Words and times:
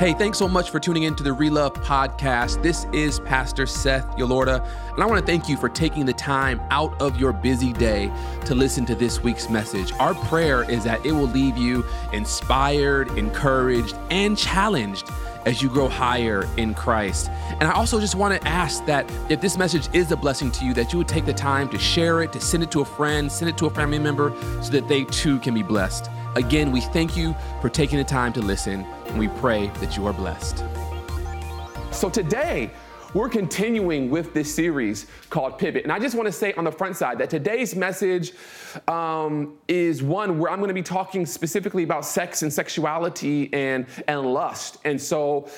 Hey, 0.00 0.14
thanks 0.14 0.38
so 0.38 0.48
much 0.48 0.70
for 0.70 0.80
tuning 0.80 1.02
in 1.02 1.14
to 1.16 1.22
the 1.22 1.28
Relove 1.28 1.74
podcast. 1.74 2.62
This 2.62 2.86
is 2.90 3.20
Pastor 3.20 3.66
Seth 3.66 4.06
Yolorda, 4.16 4.66
and 4.94 5.02
I 5.02 5.04
want 5.04 5.20
to 5.20 5.26
thank 5.30 5.46
you 5.46 5.58
for 5.58 5.68
taking 5.68 6.06
the 6.06 6.14
time 6.14 6.58
out 6.70 6.98
of 7.02 7.20
your 7.20 7.34
busy 7.34 7.74
day 7.74 8.10
to 8.46 8.54
listen 8.54 8.86
to 8.86 8.94
this 8.94 9.22
week's 9.22 9.50
message. 9.50 9.92
Our 9.98 10.14
prayer 10.14 10.62
is 10.70 10.84
that 10.84 11.04
it 11.04 11.12
will 11.12 11.28
leave 11.28 11.58
you 11.58 11.84
inspired, 12.14 13.10
encouraged, 13.18 13.94
and 14.10 14.38
challenged 14.38 15.06
as 15.44 15.60
you 15.60 15.68
grow 15.68 15.86
higher 15.86 16.48
in 16.56 16.72
Christ. 16.72 17.28
And 17.60 17.64
I 17.64 17.72
also 17.72 18.00
just 18.00 18.14
want 18.14 18.40
to 18.40 18.48
ask 18.48 18.82
that 18.86 19.04
if 19.28 19.42
this 19.42 19.58
message 19.58 19.86
is 19.94 20.10
a 20.12 20.16
blessing 20.16 20.50
to 20.52 20.64
you, 20.64 20.72
that 20.72 20.94
you 20.94 20.98
would 20.98 21.08
take 21.08 21.26
the 21.26 21.34
time 21.34 21.68
to 21.68 21.78
share 21.78 22.22
it, 22.22 22.32
to 22.32 22.40
send 22.40 22.62
it 22.62 22.70
to 22.70 22.80
a 22.80 22.86
friend, 22.86 23.30
send 23.30 23.50
it 23.50 23.58
to 23.58 23.66
a 23.66 23.70
family 23.70 23.98
member, 23.98 24.32
so 24.62 24.70
that 24.70 24.88
they 24.88 25.04
too 25.04 25.38
can 25.40 25.52
be 25.52 25.62
blessed. 25.62 26.08
Again, 26.36 26.72
we 26.72 26.80
thank 26.80 27.16
you 27.18 27.34
for 27.60 27.68
taking 27.68 27.98
the 27.98 28.04
time 28.04 28.32
to 28.34 28.40
listen, 28.40 28.86
and 29.10 29.18
we 29.18 29.28
pray 29.28 29.68
that 29.80 29.96
you 29.96 30.06
are 30.06 30.12
blessed. 30.12 30.64
So 31.90 32.08
today, 32.08 32.70
we're 33.12 33.28
continuing 33.28 34.08
with 34.08 34.32
this 34.32 34.54
series 34.54 35.08
called 35.30 35.58
Pivot. 35.58 35.82
And 35.82 35.92
I 35.92 35.98
just 35.98 36.14
want 36.14 36.26
to 36.26 36.32
say 36.32 36.52
on 36.52 36.62
the 36.62 36.70
front 36.70 36.96
side 36.96 37.18
that 37.18 37.28
today's 37.28 37.74
message 37.74 38.32
um, 38.86 39.58
is 39.66 40.00
one 40.00 40.38
where 40.38 40.50
I'm 40.52 40.58
going 40.58 40.68
to 40.68 40.74
be 40.74 40.82
talking 40.82 41.26
specifically 41.26 41.82
about 41.82 42.04
sex 42.04 42.42
and 42.42 42.52
sexuality 42.52 43.52
and, 43.52 43.86
and 44.06 44.32
lust. 44.32 44.78
And 44.84 45.00
so 45.00 45.48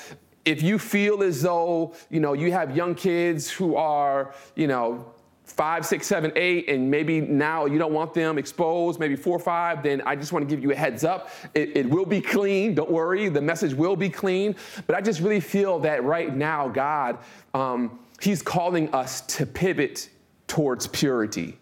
if 0.45 0.63
you 0.63 0.79
feel 0.79 1.21
as 1.21 1.43
though, 1.43 1.93
you 2.09 2.19
know, 2.19 2.33
you 2.33 2.51
have 2.51 2.75
young 2.75 2.95
kids 2.95 3.51
who 3.51 3.75
are, 3.75 4.33
you 4.55 4.65
know, 4.65 5.05
five, 5.43 5.85
six, 5.85 6.07
seven, 6.07 6.31
eight, 6.35 6.69
and 6.69 6.89
maybe 6.89 7.21
now 7.21 7.65
you 7.65 7.77
don't 7.77 7.93
want 7.93 8.13
them 8.13 8.37
exposed, 8.37 8.99
maybe 8.99 9.15
four, 9.15 9.35
or 9.35 9.39
five, 9.39 9.83
then 9.83 10.01
I 10.05 10.15
just 10.15 10.31
want 10.31 10.47
to 10.47 10.55
give 10.55 10.63
you 10.63 10.71
a 10.71 10.75
heads 10.75 11.03
up. 11.03 11.29
It, 11.53 11.75
it, 11.75 11.89
will 11.89 12.05
be 12.05 12.21
clean. 12.21 12.75
Don't 12.75 12.89
worry. 12.89 13.29
The 13.29 13.41
message 13.41 13.73
will 13.73 13.95
be 13.95 14.09
clean. 14.09 14.55
But 14.87 14.95
I 14.95 15.01
just 15.01 15.19
really 15.19 15.41
feel 15.41 15.79
that 15.79 16.03
right 16.03 16.35
now, 16.35 16.67
God, 16.67 17.19
um, 17.53 17.99
He's 18.21 18.41
calling 18.41 18.93
us 18.93 19.21
to 19.21 19.45
pivot 19.45 20.09
towards 20.47 20.87
purity. 20.87 21.59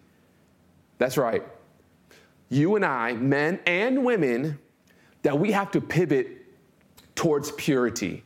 That's 0.98 1.16
right. 1.16 1.42
You 2.50 2.76
and 2.76 2.84
I, 2.84 3.14
men 3.14 3.58
and 3.66 4.04
women, 4.04 4.58
that 5.22 5.36
we 5.36 5.50
have 5.50 5.70
to 5.72 5.80
pivot 5.80 6.28
towards 7.14 7.50
purity. 7.52 8.22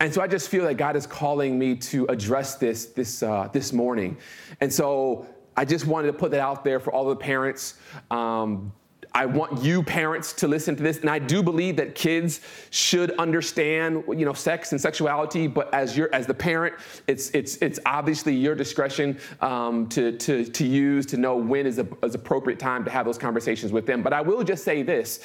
And 0.00 0.12
so 0.12 0.22
I 0.22 0.26
just 0.26 0.48
feel 0.48 0.64
that 0.64 0.74
God 0.74 0.96
is 0.96 1.06
calling 1.06 1.58
me 1.58 1.76
to 1.76 2.06
address 2.06 2.56
this 2.56 2.86
this 2.86 3.22
uh, 3.22 3.48
this 3.52 3.72
morning, 3.72 4.16
and 4.60 4.72
so 4.72 5.26
I 5.56 5.66
just 5.66 5.86
wanted 5.86 6.06
to 6.06 6.14
put 6.14 6.30
that 6.30 6.40
out 6.40 6.64
there 6.64 6.80
for 6.80 6.90
all 6.90 7.06
the 7.06 7.16
parents. 7.16 7.74
Um, 8.10 8.72
I 9.12 9.26
want 9.26 9.62
you 9.62 9.82
parents 9.82 10.32
to 10.34 10.48
listen 10.48 10.76
to 10.76 10.82
this, 10.82 10.98
and 10.98 11.10
I 11.10 11.18
do 11.18 11.42
believe 11.42 11.76
that 11.76 11.94
kids 11.94 12.40
should 12.70 13.10
understand, 13.12 14.04
you 14.08 14.24
know, 14.24 14.32
sex 14.32 14.72
and 14.72 14.80
sexuality. 14.80 15.46
But 15.46 15.72
as 15.74 15.96
you're, 15.96 16.14
as 16.14 16.26
the 16.26 16.34
parent, 16.34 16.76
it's 17.06 17.30
it's 17.30 17.56
it's 17.56 17.80
obviously 17.86 18.34
your 18.34 18.54
discretion 18.54 19.18
um, 19.40 19.88
to 19.88 20.16
to 20.18 20.44
to 20.44 20.64
use 20.64 21.06
to 21.06 21.16
know 21.16 21.36
when 21.36 21.66
is 21.66 21.78
a 21.78 21.86
is 22.04 22.14
appropriate 22.14 22.58
time 22.58 22.84
to 22.84 22.90
have 22.90 23.04
those 23.04 23.18
conversations 23.18 23.72
with 23.72 23.86
them. 23.86 24.02
But 24.02 24.12
I 24.12 24.20
will 24.20 24.44
just 24.44 24.64
say 24.64 24.82
this: 24.82 25.20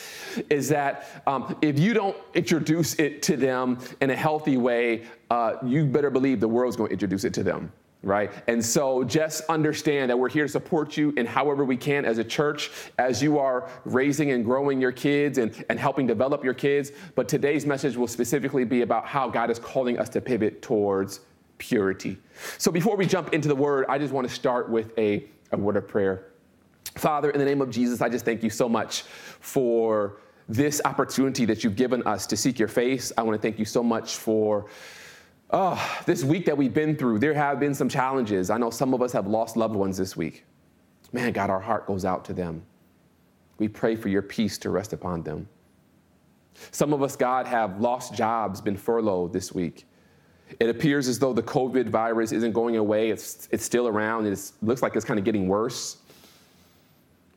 is 0.49 0.67
that 0.69 1.21
um, 1.27 1.55
if 1.61 1.77
you 1.77 1.93
don't 1.93 2.17
introduce 2.33 2.95
it 2.95 3.21
to 3.23 3.37
them 3.37 3.77
in 4.01 4.09
a 4.09 4.15
healthy 4.15 4.57
way, 4.57 5.03
uh, 5.29 5.57
you 5.63 5.85
better 5.85 6.09
believe 6.09 6.39
the 6.39 6.47
world's 6.47 6.75
going 6.75 6.89
to 6.89 6.93
introduce 6.93 7.23
it 7.23 7.33
to 7.35 7.43
them 7.43 7.71
right? 8.05 8.31
And 8.47 8.63
so 8.63 9.03
just 9.03 9.43
understand 9.49 10.11
that 10.11 10.17
we're 10.17 10.29
here 10.29 10.45
to 10.45 10.51
support 10.51 10.95
you 10.95 11.11
in 11.17 11.25
however 11.25 11.65
we 11.65 11.75
can 11.75 12.05
as 12.05 12.19
a 12.19 12.23
church 12.23 12.69
as 12.99 13.21
you 13.21 13.39
are 13.39 13.67
raising 13.83 14.31
and 14.31 14.45
growing 14.45 14.79
your 14.79 14.91
kids 14.91 15.39
and, 15.39 15.65
and 15.69 15.79
helping 15.79 16.05
develop 16.05 16.43
your 16.43 16.53
kids. 16.53 16.91
But 17.15 17.27
today's 17.27 17.65
message 17.65 17.97
will 17.97 18.07
specifically 18.07 18.63
be 18.63 18.83
about 18.83 19.07
how 19.07 19.27
God 19.27 19.49
is 19.49 19.57
calling 19.57 19.97
us 19.97 20.07
to 20.09 20.21
pivot 20.21 20.61
towards 20.61 21.21
purity. 21.57 22.17
So 22.59 22.71
before 22.71 22.95
we 22.95 23.07
jump 23.07 23.33
into 23.33 23.47
the 23.47 23.55
word, 23.55 23.87
I 23.89 23.97
just 23.97 24.13
want 24.13 24.27
to 24.27 24.33
start 24.33 24.69
with 24.69 24.95
a, 24.99 25.25
a 25.51 25.57
word 25.57 25.75
of 25.75 25.87
prayer. 25.87 26.27
Father, 26.93 27.31
in 27.31 27.39
the 27.39 27.45
name 27.45 27.61
of 27.61 27.71
Jesus, 27.71 28.01
I 28.01 28.09
just 28.09 28.23
thank 28.23 28.43
you 28.43 28.51
so 28.51 28.69
much 28.69 29.01
for 29.39 30.17
this 30.47 30.79
opportunity 30.85 31.43
that 31.45 31.63
you've 31.63 31.75
given 31.75 32.03
us 32.03 32.27
to 32.27 32.37
seek 32.37 32.59
your 32.59 32.67
face. 32.67 33.11
I 33.17 33.23
want 33.23 33.35
to 33.35 33.41
thank 33.41 33.57
you 33.57 33.65
so 33.65 33.81
much 33.81 34.17
for 34.17 34.67
Oh, 35.51 36.01
this 36.05 36.23
week 36.23 36.45
that 36.45 36.57
we've 36.57 36.73
been 36.73 36.95
through, 36.95 37.19
there 37.19 37.33
have 37.33 37.59
been 37.59 37.75
some 37.75 37.87
challenges. 37.87 38.49
I 38.49 38.57
know 38.57 38.69
some 38.69 38.93
of 38.93 39.01
us 39.01 39.11
have 39.11 39.27
lost 39.27 39.55
loved 39.55 39.75
ones 39.75 39.97
this 39.97 40.17
week. 40.17 40.43
Man, 41.13 41.31
God, 41.31 41.49
our 41.49 41.59
heart 41.59 41.85
goes 41.85 42.03
out 42.03 42.25
to 42.25 42.33
them. 42.33 42.63
We 43.57 43.67
pray 43.67 43.95
for 43.95 44.09
your 44.09 44.21
peace 44.21 44.57
to 44.59 44.69
rest 44.69 44.91
upon 44.91 45.23
them. 45.23 45.47
Some 46.71 46.93
of 46.93 47.03
us, 47.03 47.15
God, 47.15 47.45
have 47.47 47.79
lost 47.79 48.13
jobs, 48.13 48.59
been 48.59 48.75
furloughed 48.75 49.33
this 49.33 49.53
week. 49.53 49.85
It 50.59 50.69
appears 50.69 51.07
as 51.07 51.19
though 51.19 51.33
the 51.33 51.43
COVID 51.43 51.89
virus 51.89 52.31
isn't 52.31 52.53
going 52.53 52.77
away. 52.77 53.09
It's, 53.09 53.47
it's 53.51 53.63
still 53.63 53.87
around. 53.87 54.25
It 54.25 54.51
looks 54.61 54.81
like 54.81 54.95
it's 54.95 55.05
kind 55.05 55.19
of 55.19 55.25
getting 55.25 55.47
worse. 55.47 55.97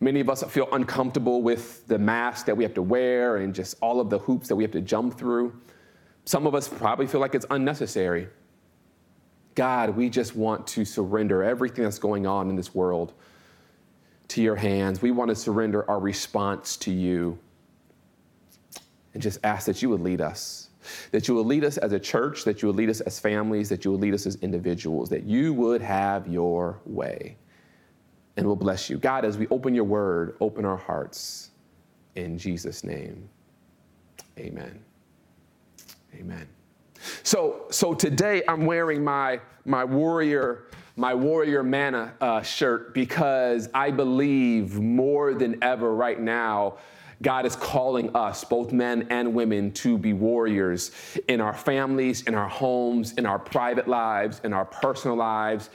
Many 0.01 0.21
of 0.21 0.31
us 0.31 0.43
feel 0.45 0.69
uncomfortable 0.73 1.43
with 1.43 1.87
the 1.89 1.99
mask 1.99 2.47
that 2.47 2.57
we 2.57 2.63
have 2.65 2.75
to 2.75 2.83
wear 2.83 3.39
and 3.39 3.55
just 3.55 3.77
all 3.81 4.01
of 4.01 4.11
the 4.11 4.19
hoops 4.19 4.49
that 4.49 4.57
we 4.57 4.63
have 4.63 4.71
to 4.73 4.81
jump 4.81 5.19
through. 5.19 5.53
Some 6.29 6.47
of 6.47 6.55
us 6.55 6.69
probably 6.69 7.07
feel 7.07 7.23
like 7.23 7.35
it's 7.35 7.47
unnecessary. 7.49 8.29
God, 9.55 9.97
we 9.97 10.11
just 10.11 10.37
want 10.37 10.67
to 10.67 10.85
surrender 10.85 11.43
everything 11.43 11.85
that's 11.85 11.99
going 11.99 12.27
on 12.27 12.51
in 12.51 12.55
this 12.55 12.75
world 12.75 13.15
to 14.29 14.43
your 14.43 14.55
hands. 14.55 15.01
We 15.01 15.11
want 15.11 15.31
to 15.31 15.35
surrender 15.35 15.91
our 15.91 15.99
response 15.99 16.77
to 16.77 16.91
you 16.91 17.39
and 19.15 19.23
just 19.23 19.39
ask 19.43 19.65
that 19.65 19.81
you 19.81 19.89
would 19.89 20.03
lead 20.03 20.21
us. 20.21 20.69
That 21.13 21.29
you 21.29 21.35
would 21.35 21.47
lead 21.47 21.65
us 21.65 21.79
as 21.79 21.93
a 21.93 21.99
church, 21.99 22.45
that 22.45 22.61
you 22.61 22.69
would 22.69 22.77
lead 22.77 22.91
us 22.91 23.01
as 23.01 23.19
families, 23.19 23.71
that 23.71 23.87
you 23.87 23.93
would 23.93 24.01
lead 24.01 24.13
us 24.13 24.27
as 24.27 24.37
individuals, 24.43 25.09
that 25.09 25.25
you 25.25 25.55
would 25.55 25.81
have 25.81 26.29
your 26.29 26.79
way. 26.85 27.39
And 28.37 28.45
we'll 28.45 28.55
bless 28.55 28.91
you. 28.91 28.99
God, 28.99 29.25
as 29.25 29.39
we 29.39 29.49
open 29.49 29.75
your 29.75 29.85
word, 29.85 30.37
open 30.43 30.67
our 30.67 30.77
hearts. 30.77 31.53
In 32.17 32.37
Jesus' 32.37 32.85
name, 32.85 33.31
amen. 34.39 34.85
Amen. 36.15 36.49
So, 37.23 37.67
so 37.71 37.95
today 37.95 38.43
I'm 38.49 38.67
wearing 38.67 39.05
my, 39.05 39.41
my 39.65 39.85
warrior, 39.85 40.65
my 40.97 41.15
warrior 41.15 41.63
manna 41.63 42.15
uh, 42.21 42.43
shirt 42.43 42.95
because 42.95 43.69
I 43.73 43.91
believe 43.91 44.79
more 44.81 45.35
than 45.35 45.63
ever 45.63 45.95
right 45.95 46.21
now 46.21 46.79
God 47.21 47.47
is 47.47 47.57
calling 47.57 48.15
us, 48.15 48.45
both 48.45 48.73
men 48.73 49.09
and 49.11 49.35
women, 49.35 49.73
to 49.73 49.99
be 49.99 50.13
warriors 50.13 50.93
in 51.27 51.41
our 51.41 51.55
families, 51.55 52.23
in 52.23 52.35
our 52.35 52.49
homes, 52.49 53.15
in 53.15 53.27
our 53.27 53.41
private 53.41 53.89
lives, 53.89 54.41
in 54.45 54.53
our 54.53 54.65
personal 54.65 55.17
lives, 55.17 55.71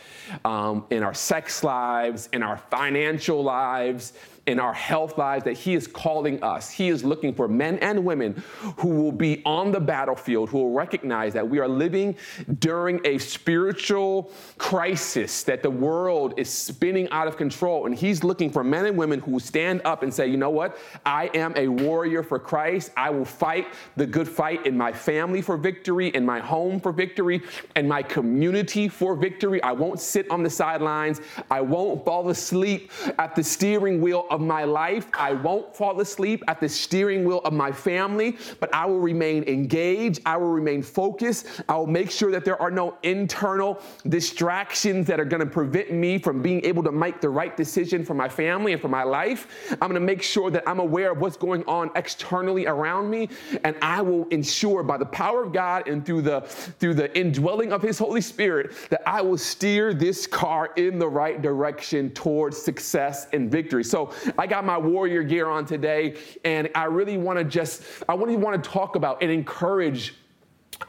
um, 0.45 0.85
in 0.89 1.03
our 1.03 1.13
sex 1.13 1.63
lives, 1.63 2.29
in 2.31 2.44
our 2.44 2.57
financial 2.57 3.44
lives, 3.44 4.13
in 4.45 4.59
our 4.59 4.73
health 4.73 5.17
lives 5.17 5.45
that 5.45 5.53
He 5.53 5.73
is 5.73 5.87
calling 5.87 6.43
us. 6.43 6.69
He 6.69 6.89
is 6.89 7.03
looking 7.03 7.33
for 7.33 7.47
men 7.47 7.77
and 7.79 8.03
women 8.03 8.43
who 8.77 8.89
will 8.89 9.11
be 9.11 9.41
on 9.45 9.71
the 9.71 9.79
battlefield, 9.79 10.49
who 10.49 10.57
will 10.57 10.73
recognize 10.73 11.33
that 11.33 11.47
we 11.47 11.59
are 11.59 11.67
living 11.67 12.17
during 12.59 12.99
a 13.05 13.17
spiritual 13.17 14.31
crisis, 14.57 15.43
that 15.43 15.63
the 15.63 15.69
world 15.69 16.33
is 16.37 16.49
spinning 16.49 17.09
out 17.09 17.27
of 17.27 17.37
control. 17.37 17.85
And 17.85 17.95
He's 17.95 18.23
looking 18.23 18.49
for 18.49 18.63
men 18.63 18.85
and 18.85 18.97
women 18.97 19.21
who 19.21 19.31
will 19.31 19.39
stand 19.39 19.81
up 19.85 20.03
and 20.03 20.13
say, 20.13 20.27
you 20.27 20.37
know 20.37 20.49
what? 20.49 20.77
I 21.05 21.29
am 21.33 21.53
a 21.55 21.69
warrior 21.69 22.21
for 22.21 22.37
Christ. 22.37 22.91
I 22.97 23.09
will 23.09 23.25
fight 23.25 23.67
the 23.95 24.05
good 24.05 24.27
fight 24.27 24.65
in 24.65 24.77
my 24.77 24.91
family 24.91 25.41
for 25.41 25.55
victory, 25.55 26.09
in 26.09 26.25
my 26.25 26.39
home 26.39 26.81
for 26.81 26.91
victory, 26.91 27.41
in 27.77 27.87
my 27.87 28.03
community 28.03 28.89
for 28.89 29.15
victory. 29.15 29.63
I 29.63 29.71
won't 29.71 30.01
sit 30.01 30.29
on 30.29 30.43
the 30.43 30.49
sidelines. 30.49 31.21
I 31.49 31.61
won't 31.61 32.03
fall 32.03 32.27
asleep 32.29 32.91
at 33.17 33.35
the 33.35 33.43
steering 33.43 34.01
wheel 34.01 34.27
of 34.33 34.41
my 34.41 34.63
life. 34.63 35.07
I 35.13 35.33
won't 35.33 35.73
fall 35.75 36.01
asleep 36.01 36.44
at 36.47 36.59
the 36.59 36.68
steering 36.68 37.24
wheel 37.24 37.39
of 37.45 37.53
my 37.53 37.71
family, 37.71 38.35
but 38.59 38.74
I 38.74 38.85
will 38.88 39.00
remain 39.00 39.44
engaged. 39.44 40.21
I 40.25 40.35
will 40.38 40.50
remain 40.50 40.81
focused. 40.81 41.45
I 41.69 41.77
will 41.77 41.88
make 41.88 42.09
sure 42.09 42.31
that 42.31 42.44
there 42.44 42.59
are 42.62 42.71
no 42.71 42.97
internal 43.03 43.80
distractions 44.09 45.06
that 45.07 45.19
are 45.19 45.25
going 45.25 45.39
to 45.39 45.45
prevent 45.45 45.94
me 45.94 46.18
from 46.18 46.41
being 46.41 46.65
able 46.65 46.81
to 46.83 46.91
make 46.91 47.21
the 47.21 47.30
right 47.30 47.56
decision 47.56 48.03
for 48.03 48.15
my 48.15 48.27
family 48.27 48.74
and 48.74 48.81
for 48.81 48.88
my 48.88 49.03
life. 49.03 49.47
I'm 49.71 49.77
going 49.77 49.94
to 49.94 50.00
make 50.00 50.24
sure 50.24 50.50
that 50.50 50.63
I'm 50.68 50.80
aware 50.80 51.12
of 51.12 51.19
what's 51.19 51.38
going 51.38 51.63
on 51.65 51.91
externally 51.95 52.65
around 52.65 53.12
me, 53.12 53.30
and 53.63 53.75
I 53.83 54.01
will 54.01 54.27
ensure 54.30 54.81
by 54.81 54.97
the 54.97 55.06
power 55.06 55.44
of 55.44 55.53
God 55.53 55.88
and 55.88 56.03
through 56.03 56.24
the 56.24 56.41
through 56.41 56.95
the 56.95 57.15
indwelling 57.18 57.71
of 57.71 57.83
His 57.83 58.00
Holy 58.00 58.21
Spirit 58.21 58.74
that 58.89 59.03
I 59.07 59.21
will 59.21 59.38
steer 59.38 59.94
this 59.94 60.25
car 60.25 60.71
in 60.75 60.97
the 60.97 61.07
right 61.07 61.39
direction 61.39 62.09
towards 62.12 62.59
success 62.59 63.27
and 63.31 63.51
victory. 63.51 63.83
So 63.83 64.12
I 64.37 64.47
got 64.47 64.65
my 64.65 64.77
warrior 64.77 65.23
gear 65.23 65.47
on 65.47 65.65
today, 65.65 66.17
and 66.43 66.69
I 66.75 66.85
really 66.85 67.17
want 67.17 67.39
to 67.39 67.45
just, 67.45 67.83
I 68.07 68.15
really 68.15 68.37
want 68.37 68.63
to 68.63 68.69
talk 68.69 68.95
about 68.95 69.21
and 69.21 69.31
encourage 69.31 70.15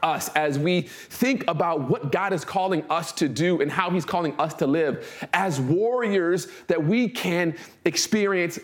us 0.03 0.29
as 0.29 0.59
we 0.59 0.81
think 0.81 1.45
about 1.47 1.89
what 1.89 2.11
God 2.11 2.33
is 2.33 2.43
calling 2.43 2.83
us 2.89 3.11
to 3.13 3.29
do 3.29 3.61
and 3.61 3.71
how 3.71 3.89
He's 3.89 4.05
calling 4.05 4.37
us 4.39 4.53
to 4.55 4.67
live 4.67 5.27
as 5.33 5.59
warriors 5.59 6.47
that 6.67 6.83
we 6.83 7.07
can 7.07 7.55
experience 7.85 8.59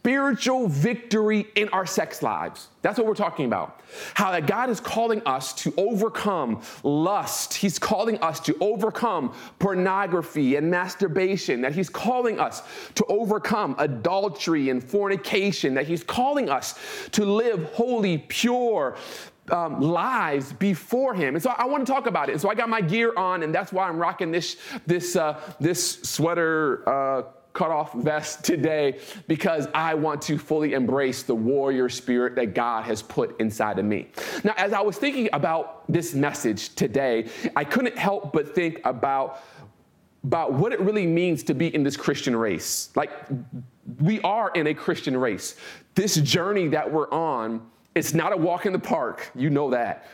spiritual 0.00 0.66
victory 0.66 1.46
in 1.56 1.68
our 1.70 1.84
sex 1.84 2.22
lives. 2.22 2.68
That's 2.80 2.96
what 2.96 3.06
we're 3.06 3.14
talking 3.14 3.44
about. 3.44 3.82
How 4.14 4.30
that 4.30 4.46
God 4.46 4.70
is 4.70 4.80
calling 4.80 5.20
us 5.26 5.52
to 5.54 5.74
overcome 5.76 6.62
lust. 6.82 7.52
He's 7.52 7.78
calling 7.78 8.18
us 8.22 8.40
to 8.40 8.56
overcome 8.62 9.34
pornography 9.58 10.56
and 10.56 10.70
masturbation. 10.70 11.60
That 11.60 11.74
He's 11.74 11.90
calling 11.90 12.40
us 12.40 12.62
to 12.94 13.04
overcome 13.10 13.76
adultery 13.78 14.70
and 14.70 14.82
fornication. 14.82 15.74
That 15.74 15.86
He's 15.86 16.02
calling 16.02 16.48
us 16.48 16.78
to 17.12 17.26
live 17.26 17.64
holy, 17.74 18.16
pure, 18.16 18.96
um, 19.50 19.82
lives 19.82 20.54
before 20.54 21.12
him. 21.12 21.34
And 21.34 21.42
so 21.42 21.50
I 21.50 21.66
want 21.66 21.84
to 21.84 21.92
talk 21.92 22.06
about 22.06 22.28
it. 22.28 22.32
And 22.32 22.40
so 22.40 22.48
I 22.48 22.54
got 22.54 22.68
my 22.68 22.80
gear 22.80 23.12
on, 23.16 23.42
and 23.42 23.54
that's 23.54 23.72
why 23.72 23.88
I'm 23.88 23.98
rocking 23.98 24.30
this 24.30 24.56
this 24.86 25.16
uh, 25.16 25.38
this 25.60 26.00
sweater. 26.02 26.88
Uh, 26.88 27.22
cut 27.52 27.70
off 27.70 27.92
vest 27.94 28.44
today 28.44 28.98
because 29.26 29.68
I 29.74 29.94
want 29.94 30.22
to 30.22 30.38
fully 30.38 30.74
embrace 30.74 31.22
the 31.22 31.34
warrior 31.34 31.88
spirit 31.88 32.36
that 32.36 32.54
God 32.54 32.84
has 32.84 33.02
put 33.02 33.38
inside 33.40 33.78
of 33.78 33.84
me. 33.84 34.08
Now, 34.44 34.54
as 34.56 34.72
I 34.72 34.80
was 34.80 34.96
thinking 34.96 35.28
about 35.32 35.90
this 35.90 36.14
message 36.14 36.74
today, 36.74 37.28
I 37.56 37.64
couldn't 37.64 37.98
help 37.98 38.32
but 38.32 38.54
think 38.54 38.80
about 38.84 39.42
about 40.22 40.52
what 40.52 40.70
it 40.72 40.80
really 40.80 41.06
means 41.06 41.42
to 41.42 41.54
be 41.54 41.74
in 41.74 41.82
this 41.82 41.96
Christian 41.96 42.36
race. 42.36 42.90
Like 42.94 43.10
we 44.00 44.20
are 44.20 44.50
in 44.50 44.66
a 44.66 44.74
Christian 44.74 45.16
race. 45.16 45.56
This 45.94 46.16
journey 46.16 46.68
that 46.68 46.90
we're 46.90 47.10
on, 47.10 47.66
it's 47.94 48.12
not 48.12 48.32
a 48.32 48.36
walk 48.36 48.66
in 48.66 48.72
the 48.72 48.78
park. 48.78 49.30
You 49.34 49.48
know 49.48 49.70
that. 49.70 50.06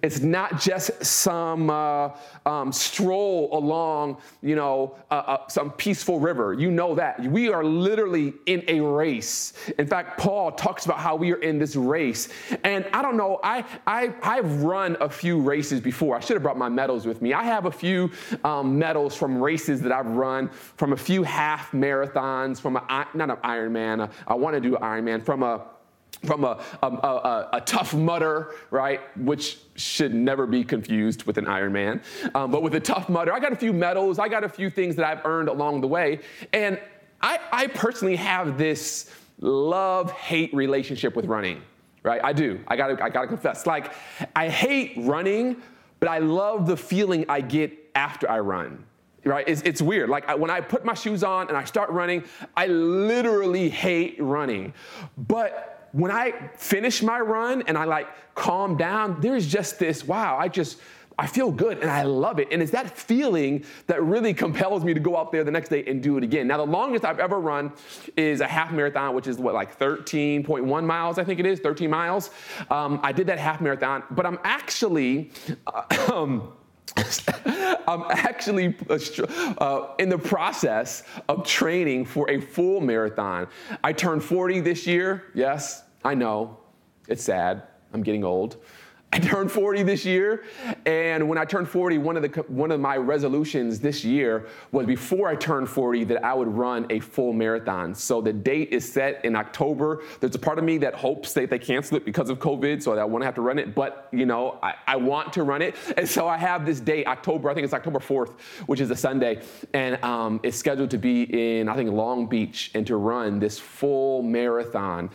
It's 0.00 0.20
not 0.20 0.58
just 0.58 1.04
some 1.04 1.68
uh, 1.68 2.10
um, 2.46 2.72
stroll 2.72 3.50
along, 3.52 4.16
you 4.40 4.56
know, 4.56 4.96
uh, 5.10 5.14
uh, 5.14 5.48
some 5.48 5.72
peaceful 5.72 6.20
river. 6.20 6.54
You 6.54 6.70
know 6.70 6.94
that. 6.94 7.20
We 7.20 7.50
are 7.50 7.62
literally 7.62 8.32
in 8.46 8.64
a 8.66 8.80
race. 8.80 9.52
In 9.78 9.86
fact, 9.86 10.18
Paul 10.18 10.52
talks 10.52 10.86
about 10.86 11.00
how 11.00 11.16
we 11.16 11.32
are 11.32 11.42
in 11.42 11.58
this 11.58 11.76
race. 11.76 12.30
And 12.64 12.86
I 12.94 13.02
don't 13.02 13.18
know, 13.18 13.40
I, 13.44 13.62
I, 13.86 14.14
I've 14.22 14.62
run 14.62 14.96
a 15.00 15.08
few 15.08 15.38
races 15.38 15.80
before. 15.80 16.16
I 16.16 16.20
should 16.20 16.34
have 16.34 16.42
brought 16.42 16.56
my 16.56 16.70
medals 16.70 17.04
with 17.04 17.20
me. 17.20 17.34
I 17.34 17.42
have 17.42 17.66
a 17.66 17.70
few 17.70 18.10
um, 18.42 18.78
medals 18.78 19.14
from 19.14 19.38
races 19.38 19.82
that 19.82 19.92
I've 19.92 20.06
run, 20.06 20.48
from 20.76 20.94
a 20.94 20.96
few 20.96 21.22
half 21.24 21.72
marathons, 21.72 22.58
from 22.58 22.76
a, 22.76 23.06
not 23.12 23.28
an 23.28 23.36
Ironman, 23.44 24.10
I 24.26 24.34
want 24.34 24.54
to 24.54 24.60
do 24.60 24.76
an 24.76 24.82
Ironman, 24.82 25.22
from 25.22 25.42
a 25.42 25.66
from 26.24 26.44
a, 26.44 26.62
a, 26.82 26.86
a, 26.86 27.48
a, 27.54 27.60
Tough 27.60 27.94
Mudder, 27.94 28.54
right, 28.70 29.00
which 29.18 29.58
should 29.76 30.14
never 30.14 30.46
be 30.46 30.64
confused 30.64 31.24
with 31.24 31.38
an 31.38 31.46
Ironman, 31.46 32.02
um, 32.34 32.50
but 32.50 32.62
with 32.62 32.74
a 32.74 32.80
Tough 32.80 33.08
Mudder. 33.08 33.32
I 33.32 33.40
got 33.40 33.52
a 33.52 33.56
few 33.56 33.72
medals, 33.72 34.18
I 34.18 34.28
got 34.28 34.44
a 34.44 34.48
few 34.48 34.70
things 34.70 34.96
that 34.96 35.06
I've 35.06 35.24
earned 35.24 35.48
along 35.48 35.80
the 35.80 35.88
way, 35.88 36.20
and 36.52 36.80
I, 37.20 37.38
I 37.52 37.66
personally 37.68 38.16
have 38.16 38.58
this 38.58 39.10
love-hate 39.40 40.54
relationship 40.54 41.16
with 41.16 41.26
running, 41.26 41.62
right? 42.02 42.20
I 42.22 42.32
do. 42.32 42.60
I 42.68 42.76
gotta, 42.76 43.02
I 43.02 43.10
gotta 43.10 43.28
confess. 43.28 43.66
Like, 43.66 43.92
I 44.36 44.48
hate 44.48 44.94
running, 44.98 45.62
but 46.00 46.08
I 46.08 46.18
love 46.18 46.66
the 46.66 46.76
feeling 46.76 47.24
I 47.28 47.40
get 47.40 47.72
after 47.94 48.30
I 48.30 48.40
run 48.40 48.84
right? 49.24 49.48
It's, 49.48 49.62
it's 49.62 49.80
weird. 49.80 50.10
Like 50.10 50.28
I, 50.28 50.34
when 50.34 50.50
I 50.50 50.60
put 50.60 50.84
my 50.84 50.94
shoes 50.94 51.24
on 51.24 51.48
and 51.48 51.56
I 51.56 51.64
start 51.64 51.90
running, 51.90 52.24
I 52.56 52.66
literally 52.66 53.68
hate 53.70 54.16
running. 54.20 54.74
But 55.16 55.73
when 55.94 56.10
I 56.10 56.32
finish 56.56 57.04
my 57.04 57.20
run 57.20 57.62
and 57.68 57.78
I 57.78 57.84
like 57.84 58.08
calm 58.34 58.76
down, 58.76 59.20
there's 59.20 59.46
just 59.46 59.78
this 59.78 60.04
wow, 60.04 60.36
I 60.36 60.48
just, 60.48 60.80
I 61.16 61.28
feel 61.28 61.52
good 61.52 61.78
and 61.78 61.88
I 61.88 62.02
love 62.02 62.40
it. 62.40 62.48
And 62.50 62.60
it's 62.60 62.72
that 62.72 62.98
feeling 62.98 63.64
that 63.86 64.02
really 64.02 64.34
compels 64.34 64.84
me 64.84 64.92
to 64.92 64.98
go 64.98 65.16
out 65.16 65.30
there 65.30 65.44
the 65.44 65.52
next 65.52 65.68
day 65.68 65.84
and 65.86 66.02
do 66.02 66.18
it 66.18 66.24
again. 66.24 66.48
Now, 66.48 66.56
the 66.56 66.66
longest 66.66 67.04
I've 67.04 67.20
ever 67.20 67.38
run 67.38 67.72
is 68.16 68.40
a 68.40 68.48
half 68.48 68.72
marathon, 68.72 69.14
which 69.14 69.28
is 69.28 69.38
what, 69.38 69.54
like 69.54 69.78
13.1 69.78 70.84
miles, 70.84 71.16
I 71.16 71.22
think 71.22 71.38
it 71.38 71.46
is, 71.46 71.60
13 71.60 71.88
miles. 71.88 72.30
Um, 72.70 72.98
I 73.04 73.12
did 73.12 73.28
that 73.28 73.38
half 73.38 73.60
marathon, 73.60 74.02
but 74.10 74.26
I'm 74.26 74.40
actually, 74.42 75.30
uh, 75.68 75.84
um, 76.12 76.52
I'm 77.86 78.04
actually 78.10 78.76
uh, 79.58 79.88
in 79.98 80.08
the 80.08 80.18
process 80.18 81.02
of 81.28 81.46
training 81.46 82.04
for 82.04 82.30
a 82.30 82.40
full 82.40 82.80
marathon. 82.80 83.48
I 83.82 83.92
turned 83.92 84.22
40 84.22 84.60
this 84.60 84.86
year. 84.86 85.24
Yes, 85.34 85.82
I 86.04 86.14
know. 86.14 86.58
It's 87.08 87.22
sad. 87.22 87.64
I'm 87.92 88.02
getting 88.02 88.24
old. 88.24 88.56
I 89.14 89.18
turned 89.18 89.52
40 89.52 89.84
this 89.84 90.04
year, 90.04 90.42
and 90.86 91.28
when 91.28 91.38
I 91.38 91.44
turned 91.44 91.68
40, 91.68 91.98
one 91.98 92.16
of 92.16 92.22
the 92.24 92.44
one 92.48 92.72
of 92.72 92.80
my 92.80 92.96
resolutions 92.96 93.78
this 93.78 94.04
year 94.04 94.48
was 94.72 94.86
before 94.86 95.28
I 95.28 95.36
turned 95.36 95.68
40 95.68 96.02
that 96.06 96.24
I 96.24 96.34
would 96.34 96.48
run 96.48 96.88
a 96.90 96.98
full 96.98 97.32
marathon. 97.32 97.94
So 97.94 98.20
the 98.20 98.32
date 98.32 98.70
is 98.70 98.92
set 98.92 99.24
in 99.24 99.36
October. 99.36 100.02
There's 100.18 100.34
a 100.34 100.38
part 100.40 100.58
of 100.58 100.64
me 100.64 100.78
that 100.78 100.94
hopes 100.94 101.32
that 101.34 101.48
they 101.48 101.60
cancel 101.60 101.96
it 101.96 102.04
because 102.04 102.28
of 102.28 102.40
COVID, 102.40 102.82
so 102.82 102.98
I 102.98 103.04
won't 103.04 103.22
have 103.22 103.36
to 103.36 103.40
run 103.40 103.60
it. 103.60 103.72
But 103.72 104.08
you 104.10 104.26
know, 104.26 104.58
I, 104.64 104.74
I 104.84 104.96
want 104.96 105.32
to 105.34 105.44
run 105.44 105.62
it, 105.62 105.76
and 105.96 106.08
so 106.08 106.26
I 106.26 106.36
have 106.36 106.66
this 106.66 106.80
date, 106.80 107.06
October. 107.06 107.48
I 107.48 107.54
think 107.54 107.66
it's 107.66 107.72
October 107.72 108.00
4th, 108.00 108.32
which 108.66 108.80
is 108.80 108.90
a 108.90 108.96
Sunday, 108.96 109.42
and 109.74 110.02
um, 110.02 110.40
it's 110.42 110.56
scheduled 110.56 110.90
to 110.90 110.98
be 110.98 111.60
in 111.60 111.68
I 111.68 111.76
think 111.76 111.92
Long 111.92 112.26
Beach 112.26 112.72
and 112.74 112.84
to 112.88 112.96
run 112.96 113.38
this 113.38 113.60
full 113.60 114.22
marathon. 114.22 115.08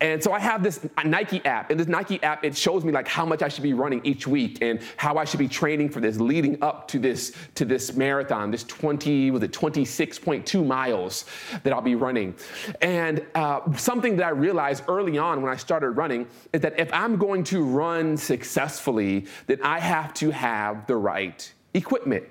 And 0.00 0.22
so 0.22 0.32
I 0.32 0.38
have 0.38 0.62
this 0.62 0.86
Nike 1.04 1.44
app, 1.44 1.72
and 1.72 1.80
this 1.80 1.88
Nike 1.88 2.22
app 2.22 2.44
it 2.44 2.56
shows 2.56 2.84
me 2.84 2.92
like 2.92 3.08
how 3.08 3.26
much 3.26 3.39
much 3.40 3.46
I 3.46 3.52
should 3.52 3.62
be 3.62 3.72
running 3.72 4.00
each 4.04 4.26
week 4.26 4.58
and 4.60 4.80
how 4.96 5.16
I 5.16 5.24
should 5.24 5.38
be 5.38 5.48
training 5.48 5.90
for 5.90 6.00
this 6.00 6.18
leading 6.18 6.62
up 6.62 6.88
to 6.88 6.98
this 6.98 7.32
to 7.54 7.64
this 7.64 7.94
marathon, 7.94 8.50
this 8.50 8.64
20 8.64 9.30
was 9.30 9.42
it 9.42 9.52
26.2 9.52 10.66
miles 10.66 11.24
that 11.62 11.72
I'll 11.72 11.80
be 11.80 11.94
running. 11.94 12.34
And 12.80 13.24
uh, 13.34 13.60
something 13.76 14.16
that 14.16 14.26
I 14.26 14.30
realized 14.30 14.84
early 14.88 15.18
on 15.18 15.42
when 15.42 15.52
I 15.52 15.56
started 15.56 15.90
running 15.90 16.26
is 16.52 16.60
that 16.60 16.78
if 16.78 16.92
I'm 16.92 17.16
going 17.16 17.44
to 17.44 17.64
run 17.64 18.16
successfully, 18.16 19.26
then 19.46 19.60
I 19.62 19.80
have 19.80 20.12
to 20.14 20.30
have 20.30 20.86
the 20.86 20.96
right 20.96 21.52
equipment. 21.74 22.24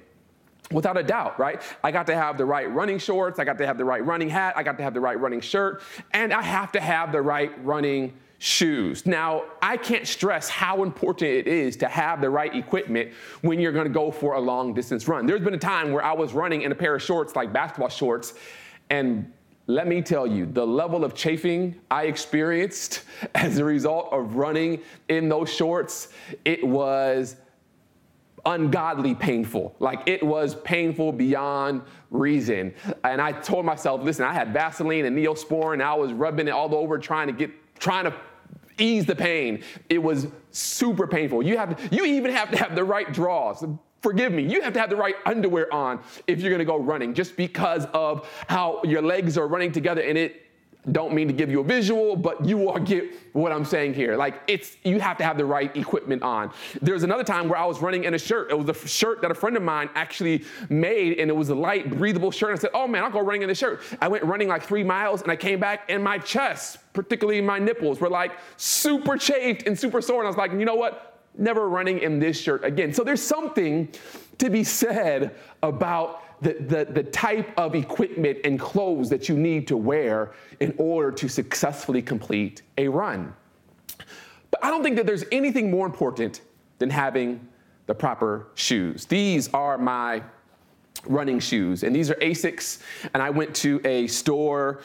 Without 0.72 0.98
a 0.98 1.04
doubt, 1.04 1.40
right? 1.40 1.64
I 1.84 1.90
got 1.90 2.06
to 2.08 2.16
have 2.16 2.38
the 2.38 2.46
right 2.46 2.72
running 2.72 3.00
shorts, 3.00 3.40
I 3.40 3.44
got 3.44 3.58
to 3.58 3.66
have 3.66 3.80
the 3.80 3.86
right 3.86 4.06
running 4.06 4.30
hat, 4.30 4.54
I 4.56 4.62
got 4.62 4.78
to 4.78 4.84
have 4.84 4.94
the 4.94 5.00
right 5.00 5.20
running 5.20 5.42
shirt, 5.42 5.82
and 6.12 6.32
I 6.32 6.44
have 6.44 6.72
to 6.74 6.80
have 6.80 7.12
the 7.12 7.24
right 7.24 7.52
running 7.66 8.14
shoes. 8.40 9.06
Now, 9.06 9.44
I 9.62 9.78
can't 9.78 10.08
stress 10.08 10.50
how 10.50 10.82
important 10.82 11.30
it 11.30 11.48
is 11.48 11.76
to 11.78 11.88
have 11.88 12.22
the 12.22 12.30
right 12.30 12.56
equipment 12.56 13.12
when 13.42 13.60
you're 13.60 13.74
gonna 13.74 13.90
go 13.90 14.12
for 14.12 14.36
a 14.36 14.40
long 14.40 14.74
distance 14.74 15.08
run. 15.08 15.26
There's 15.26 15.42
been 15.42 15.54
a 15.54 15.58
time 15.58 15.92
where 15.92 16.04
I 16.04 16.14
was 16.14 16.34
running 16.34 16.62
in 16.62 16.72
a 16.72 16.76
pair 16.76 16.96
of 16.96 17.02
shorts, 17.02 17.36
like 17.36 17.52
basketball 17.52 17.90
shorts, 17.90 18.34
and 18.90 19.32
let 19.68 19.88
me 19.88 20.02
tell 20.02 20.26
you, 20.26 20.48
the 20.48 20.66
level 20.66 21.06
of 21.06 21.14
chafing 21.14 21.80
I 21.92 22.06
experienced 22.06 23.04
as 23.36 23.60
a 23.60 23.64
result 23.66 24.12
of 24.12 24.36
running 24.36 24.82
in 25.10 25.30
those 25.30 25.54
shorts, 25.54 26.08
it 26.44 26.66
was 26.66 27.36
ungodly 28.46 29.14
painful. 29.14 29.76
Like 29.80 30.08
it 30.08 30.24
was 30.24 30.56
painful 30.56 31.12
beyond 31.12 31.82
reason. 32.10 32.74
And 33.04 33.22
I 33.22 33.34
told 33.34 33.66
myself, 33.66 34.02
listen, 34.02 34.26
I 34.26 34.34
had 34.34 34.54
Vaseline 34.54 35.06
and 35.06 35.16
Neosporin, 35.16 35.82
I 35.84 35.94
was 35.94 36.14
rubbing 36.14 36.48
it 36.48 36.52
all 36.52 36.74
over 36.74 36.98
trying 36.98 37.28
to 37.28 37.34
get, 37.34 37.52
trying 37.80 38.06
to 38.06 38.14
ease 38.80 39.06
the 39.06 39.16
pain. 39.16 39.64
It 39.90 40.02
was 40.02 40.28
super 40.52 41.08
painful. 41.08 41.44
You 41.44 41.58
have 41.58 41.76
to, 41.76 41.96
you 41.96 42.06
even 42.06 42.32
have 42.32 42.52
to 42.52 42.58
have 42.58 42.76
the 42.76 42.84
right 42.84 43.12
draws. 43.12 43.66
Forgive 44.02 44.32
me, 44.32 44.44
you 44.44 44.62
have 44.62 44.74
to 44.74 44.80
have 44.80 44.90
the 44.90 44.96
right 44.96 45.16
underwear 45.26 45.72
on 45.74 46.00
if 46.26 46.40
you're 46.40 46.52
gonna 46.52 46.64
go 46.66 46.78
running, 46.78 47.14
just 47.14 47.36
because 47.36 47.86
of 47.94 48.30
how 48.48 48.82
your 48.84 49.02
legs 49.02 49.38
are 49.38 49.48
running 49.48 49.72
together 49.72 50.02
and 50.02 50.18
it 50.18 50.49
don't 50.94 51.14
mean 51.14 51.28
to 51.28 51.34
give 51.34 51.52
you 51.52 51.60
a 51.60 51.64
visual, 51.64 52.16
but 52.16 52.44
you 52.46 52.70
all 52.70 52.80
get 52.80 53.14
what 53.34 53.52
I'm 53.52 53.66
saying 53.66 53.94
here. 53.94 54.16
Like 54.16 54.42
it's 54.48 54.78
you 54.84 55.00
have 55.00 55.18
to 55.18 55.24
have 55.26 55.38
the 55.38 55.46
right 55.46 55.76
equipment 55.76 56.24
on. 56.24 56.52
There's 56.82 57.04
another 57.04 57.24
time 57.24 57.50
where 57.50 57.60
I 57.60 57.66
was 57.66 57.82
running 57.82 58.06
in 58.06 58.14
a 58.14 58.18
shirt. 58.18 58.50
It 58.50 58.58
was 58.58 58.70
a 58.70 58.88
shirt 58.88 59.22
that 59.22 59.30
a 59.30 59.36
friend 59.36 59.58
of 59.58 59.64
mine 59.64 59.90
actually 59.96 60.46
made, 60.70 61.20
and 61.20 61.30
it 61.30 61.36
was 61.36 61.50
a 61.50 61.56
light, 61.56 61.98
breathable 61.98 62.32
shirt. 62.32 62.58
I 62.58 62.60
said, 62.60 62.72
"Oh 62.74 62.88
man, 62.88 63.04
I'll 63.04 63.12
go 63.12 63.20
running 63.20 63.42
in 63.42 63.50
this 63.50 63.58
shirt." 63.58 63.82
I 64.02 64.08
went 64.08 64.24
running 64.24 64.48
like 64.48 64.64
three 64.64 64.84
miles, 64.84 65.22
and 65.22 65.32
I 65.32 65.36
came 65.36 65.60
back, 65.60 65.84
and 65.90 66.02
my 66.02 66.18
chest, 66.18 66.78
particularly 66.94 67.42
my 67.42 67.60
nipples, 67.60 68.00
were 68.00 68.10
like 68.10 68.32
super 68.56 69.18
chafed 69.18 69.68
and 69.68 69.78
super 69.78 70.02
sore. 70.02 70.22
And 70.22 70.28
I 70.28 70.30
was 70.30 70.38
like, 70.38 70.52
you 70.52 70.66
know 70.66 70.76
what? 70.76 71.20
Never 71.38 71.68
running 71.68 72.00
in 72.00 72.20
this 72.20 72.40
shirt 72.40 72.64
again. 72.64 72.94
So 72.94 73.04
there's 73.04 73.22
something 73.22 73.90
to 74.38 74.50
be 74.50 74.64
said 74.64 75.36
about 75.62 76.24
the, 76.42 76.54
the, 76.54 76.86
the 76.86 77.04
type 77.04 77.52
of 77.58 77.76
equipment 77.76 78.40
and 78.44 78.60
clothes 78.60 79.10
that 79.10 79.28
you 79.28 79.38
need 79.38 79.68
to 79.68 79.78
wear 79.78 80.32
in 80.60 80.74
order 80.78 81.12
to 81.12 81.28
successfully 81.28 82.02
complete 82.02 82.62
a 82.78 82.88
run. 82.88 83.34
But 84.52 84.64
I 84.64 84.70
don't 84.70 84.84
think 84.84 84.96
that 84.96 85.06
there's 85.06 85.26
anything 85.32 85.70
more 85.70 85.86
important 85.86 86.42
than 86.80 86.90
having 86.90 87.48
the 87.88 87.94
proper 87.94 88.48
shoes. 88.56 89.06
These 89.06 89.50
are 89.54 89.78
my 89.78 90.24
running 91.06 91.40
shoes, 91.40 91.84
and 91.84 91.96
these 91.96 92.10
are 92.10 92.16
Asics. 92.16 92.80
And 93.14 93.22
I 93.22 93.30
went 93.30 93.56
to 93.58 93.82
a 93.84 94.08
store 94.08 94.82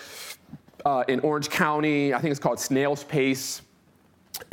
uh, 0.84 1.04
in 1.08 1.20
Orange 1.20 1.49
County, 1.49 2.12
I 2.12 2.20
think 2.20 2.30
it's 2.30 2.40
called 2.40 2.61
Snail's 2.61 3.04
Pace. 3.04 3.62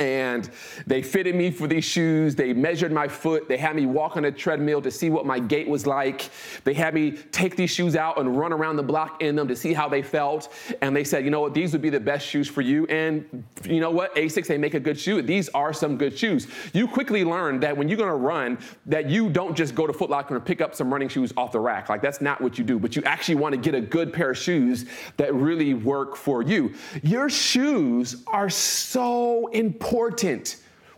And 0.01 0.49
they 0.87 1.03
fitted 1.03 1.35
me 1.35 1.51
for 1.51 1.67
these 1.67 1.85
shoes. 1.85 2.35
They 2.35 2.53
measured 2.53 2.91
my 2.91 3.07
foot. 3.07 3.47
They 3.47 3.57
had 3.57 3.75
me 3.75 3.85
walk 3.85 4.17
on 4.17 4.25
a 4.25 4.31
treadmill 4.31 4.81
to 4.81 4.89
see 4.89 5.11
what 5.11 5.27
my 5.27 5.39
gait 5.39 5.67
was 5.67 5.85
like. 5.85 6.31
They 6.63 6.73
had 6.73 6.95
me 6.95 7.11
take 7.11 7.55
these 7.55 7.69
shoes 7.69 7.95
out 7.95 8.19
and 8.19 8.35
run 8.35 8.51
around 8.51 8.77
the 8.77 8.83
block 8.83 9.21
in 9.21 9.35
them 9.35 9.47
to 9.47 9.55
see 9.55 9.73
how 9.73 9.87
they 9.87 10.01
felt. 10.01 10.51
And 10.81 10.95
they 10.95 11.03
said, 11.03 11.23
you 11.23 11.29
know 11.29 11.41
what, 11.41 11.53
these 11.53 11.71
would 11.73 11.83
be 11.83 11.91
the 11.91 11.99
best 11.99 12.25
shoes 12.25 12.47
for 12.47 12.61
you. 12.61 12.87
And 12.87 13.43
you 13.63 13.79
know 13.79 13.91
what, 13.91 14.15
Asics, 14.15 14.47
they 14.47 14.57
make 14.57 14.73
a 14.73 14.79
good 14.79 14.99
shoe. 14.99 15.21
These 15.21 15.49
are 15.49 15.71
some 15.71 15.97
good 15.97 16.17
shoes. 16.17 16.47
You 16.73 16.87
quickly 16.87 17.23
learn 17.23 17.59
that 17.59 17.77
when 17.77 17.87
you're 17.87 17.97
gonna 17.99 18.15
run, 18.15 18.57
that 18.87 19.07
you 19.07 19.29
don't 19.29 19.55
just 19.55 19.75
go 19.75 19.85
to 19.85 19.93
Foot 19.93 20.09
Locker 20.09 20.35
and 20.35 20.43
pick 20.43 20.61
up 20.61 20.73
some 20.73 20.91
running 20.91 21.09
shoes 21.09 21.31
off 21.37 21.51
the 21.51 21.59
rack. 21.59 21.89
Like 21.89 22.01
that's 22.01 22.21
not 22.21 22.41
what 22.41 22.57
you 22.57 22.63
do, 22.63 22.79
but 22.79 22.95
you 22.95 23.03
actually 23.03 23.35
wanna 23.35 23.57
get 23.57 23.75
a 23.75 23.81
good 23.81 24.11
pair 24.11 24.31
of 24.31 24.37
shoes 24.39 24.85
that 25.17 25.31
really 25.35 25.75
work 25.75 26.15
for 26.15 26.41
you. 26.41 26.73
Your 27.03 27.29
shoes 27.29 28.23
are 28.25 28.49
so 28.49 29.45
important 29.47 29.90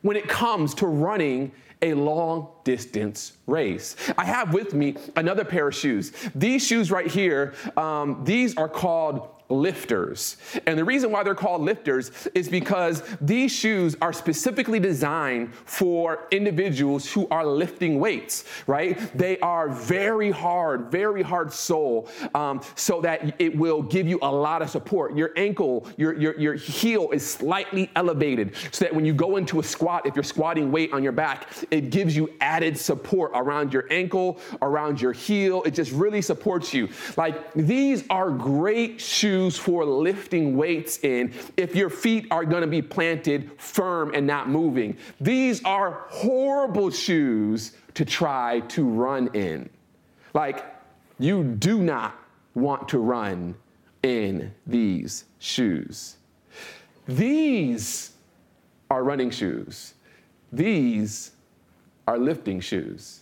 when 0.01 0.17
it 0.17 0.27
comes 0.27 0.73
to 0.75 0.87
running 0.87 1.51
a 1.81 1.93
long 1.93 2.47
distance 2.63 3.33
race. 3.47 3.95
I 4.17 4.23
have 4.23 4.53
with 4.53 4.73
me 4.73 4.95
another 5.15 5.43
pair 5.43 5.67
of 5.67 5.75
shoes. 5.75 6.13
These 6.33 6.65
shoes 6.65 6.91
right 6.91 7.07
here, 7.07 7.53
um, 7.75 8.23
these 8.23 8.55
are 8.55 8.69
called 8.69 9.27
lifters. 9.59 10.37
And 10.65 10.77
the 10.77 10.83
reason 10.83 11.11
why 11.11 11.23
they're 11.23 11.35
called 11.35 11.61
lifters 11.61 12.11
is 12.33 12.49
because 12.49 13.03
these 13.21 13.51
shoes 13.51 13.95
are 14.01 14.13
specifically 14.13 14.79
designed 14.79 15.53
for 15.53 16.27
individuals 16.31 17.11
who 17.11 17.27
are 17.29 17.45
lifting 17.45 17.99
weights, 17.99 18.45
right? 18.67 18.97
They 19.17 19.39
are 19.39 19.69
very 19.69 20.31
hard, 20.31 20.91
very 20.91 21.21
hard 21.21 21.53
sole, 21.53 22.09
um, 22.33 22.61
so 22.75 23.01
that 23.01 23.35
it 23.39 23.55
will 23.55 23.81
give 23.81 24.07
you 24.07 24.19
a 24.21 24.31
lot 24.31 24.61
of 24.61 24.69
support. 24.69 25.15
Your 25.15 25.31
ankle, 25.35 25.87
your, 25.97 26.13
your, 26.13 26.39
your 26.39 26.53
heel 26.55 27.09
is 27.11 27.25
slightly 27.25 27.89
elevated 27.95 28.55
so 28.71 28.85
that 28.85 28.93
when 28.93 29.05
you 29.05 29.13
go 29.13 29.37
into 29.37 29.59
a 29.59 29.63
squat, 29.63 30.05
if 30.05 30.15
you're 30.15 30.23
squatting 30.23 30.71
weight 30.71 30.93
on 30.93 31.03
your 31.03 31.11
back, 31.11 31.47
it 31.71 31.89
gives 31.89 32.15
you 32.15 32.29
added 32.41 32.77
support 32.77 33.31
around 33.35 33.73
your 33.73 33.85
ankle, 33.91 34.39
around 34.61 35.01
your 35.01 35.13
heel. 35.13 35.63
It 35.63 35.71
just 35.71 35.91
really 35.91 36.21
supports 36.21 36.73
you. 36.73 36.89
Like 37.17 37.53
these 37.53 38.03
are 38.09 38.31
great 38.31 38.99
shoes 38.99 39.42
shoes 39.43 39.57
for 39.57 39.85
lifting 39.85 40.55
weights 40.55 40.99
in 41.03 41.33
if 41.57 41.75
your 41.75 41.89
feet 41.89 42.27
are 42.31 42.45
going 42.45 42.61
to 42.61 42.67
be 42.67 42.81
planted 42.81 43.51
firm 43.57 44.13
and 44.13 44.25
not 44.25 44.49
moving. 44.49 44.97
These 45.19 45.63
are 45.65 46.05
horrible 46.09 46.89
shoes 46.89 47.73
to 47.95 48.05
try 48.05 48.61
to 48.69 48.87
run 48.87 49.29
in. 49.33 49.69
Like, 50.33 50.65
you 51.19 51.43
do 51.43 51.79
not 51.79 52.19
want 52.55 52.87
to 52.89 52.99
run 52.99 53.55
in 54.01 54.53
these 54.65 55.25
shoes. 55.39 56.17
These 57.07 58.11
are 58.89 59.03
running 59.03 59.29
shoes. 59.29 59.93
These 60.51 61.31
are 62.07 62.17
lifting 62.17 62.59
shoes. 62.59 63.21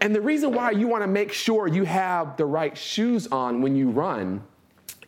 And 0.00 0.14
the 0.14 0.20
reason 0.20 0.52
why 0.52 0.70
you 0.70 0.86
want 0.86 1.02
to 1.02 1.08
make 1.08 1.32
sure 1.32 1.66
you 1.66 1.84
have 1.84 2.36
the 2.36 2.44
right 2.44 2.76
shoes 2.76 3.26
on 3.28 3.62
when 3.62 3.74
you 3.74 3.90
run 3.90 4.42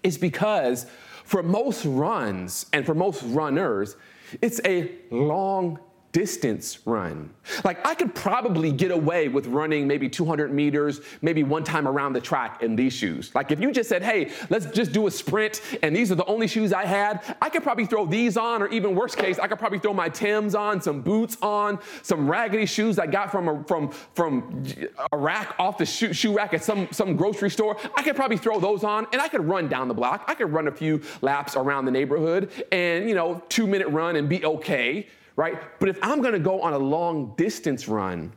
is 0.03 0.19
because 0.19 0.87
for 1.25 1.43
most 1.43 1.85
runs 1.85 2.67
and 2.73 2.87
for 2.87 2.95
most 2.95 3.23
runners, 3.25 3.97
it's 4.41 4.61
a 4.65 4.91
long 5.11 5.79
distance 6.13 6.79
run. 6.87 7.31
Like 7.65 7.87
I 7.87 7.95
could 7.95 8.15
probably 8.15 8.73
get 8.73 8.91
away 8.91 9.29
with 9.29 9.47
running 9.47 9.87
maybe 9.87 10.09
200 10.09 10.53
meters, 10.53 11.01
maybe 11.21 11.43
one 11.43 11.65
time 11.65 11.87
around 11.87 12.15
the 12.15 12.21
track 12.21 12.63
in 12.63 12.77
these 12.77 12.93
shoes. 12.93 13.35
Like 13.35 13.51
if 13.51 13.61
you 13.61 13.71
just 13.73 13.89
said, 13.89 14.03
hey, 14.03 14.31
let's 14.49 14.67
just 14.67 14.93
do 14.93 15.07
a 15.07 15.11
sprint 15.11 15.61
and 15.83 15.95
these 15.95 16.11
are 16.11 16.15
the 16.15 16.25
only 16.25 16.47
shoes 16.47 16.73
I 16.73 16.87
had, 16.87 17.37
I 17.43 17.51
could 17.51 17.63
probably 17.63 17.85
throw 17.85 18.07
these 18.07 18.37
on, 18.37 18.63
or 18.63 18.69
even 18.69 18.95
worst 18.95 19.19
case, 19.19 19.39
I 19.39 19.47
could 19.49 19.59
probably 19.59 19.79
throw 19.79 19.93
my 19.93 20.09
Tims 20.09 20.55
on, 20.55 20.81
some 20.81 21.03
boots 21.03 21.37
on, 21.43 21.79
some 22.03 22.31
raggedy 22.31 22.67
shoes 22.67 22.99
I 22.99 23.07
got 23.07 23.31
from 23.31 23.49
a, 23.49 23.65
from, 23.65 23.91
from 24.15 24.65
a 25.13 25.17
rack 25.17 25.55
off 25.59 25.77
the 25.77 25.87
shoe, 25.87 26.13
shoe 26.13 26.35
rack 26.35 26.55
at 26.55 26.65
some, 26.65 26.89
some 26.91 27.17
grocery 27.17 27.51
store. 27.51 27.77
I 27.95 28.03
could 28.03 28.17
probably 28.17 28.39
throw 28.39 28.59
those 28.59 28.83
on 28.83 29.07
and 29.13 29.21
I 29.21 29.29
could 29.29 29.47
run 29.47 29.69
down 29.69 29.89
the 29.89 29.95
block. 29.95 30.25
I 30.27 30.35
could 30.35 30.51
run 30.53 30.69
a 30.69 30.73
few 30.73 31.03
laps 31.21 31.55
around 31.55 31.85
the 31.85 31.91
neighborhood 31.91 32.51
and, 32.73 33.09
you 33.09 33.15
know, 33.15 33.43
two 33.51 33.67
minute 33.67 33.89
run 33.89 34.17
and 34.17 34.29
be 34.29 34.45
okay 34.45 35.07
right? 35.39 35.79
But 35.79 35.89
if 35.89 36.01
I'm 36.03 36.21
gonna 36.21 36.41
go 36.41 36.61
on 36.61 36.73
a 36.73 36.79
long 36.79 37.33
distance 37.37 37.87
run, 37.87 38.33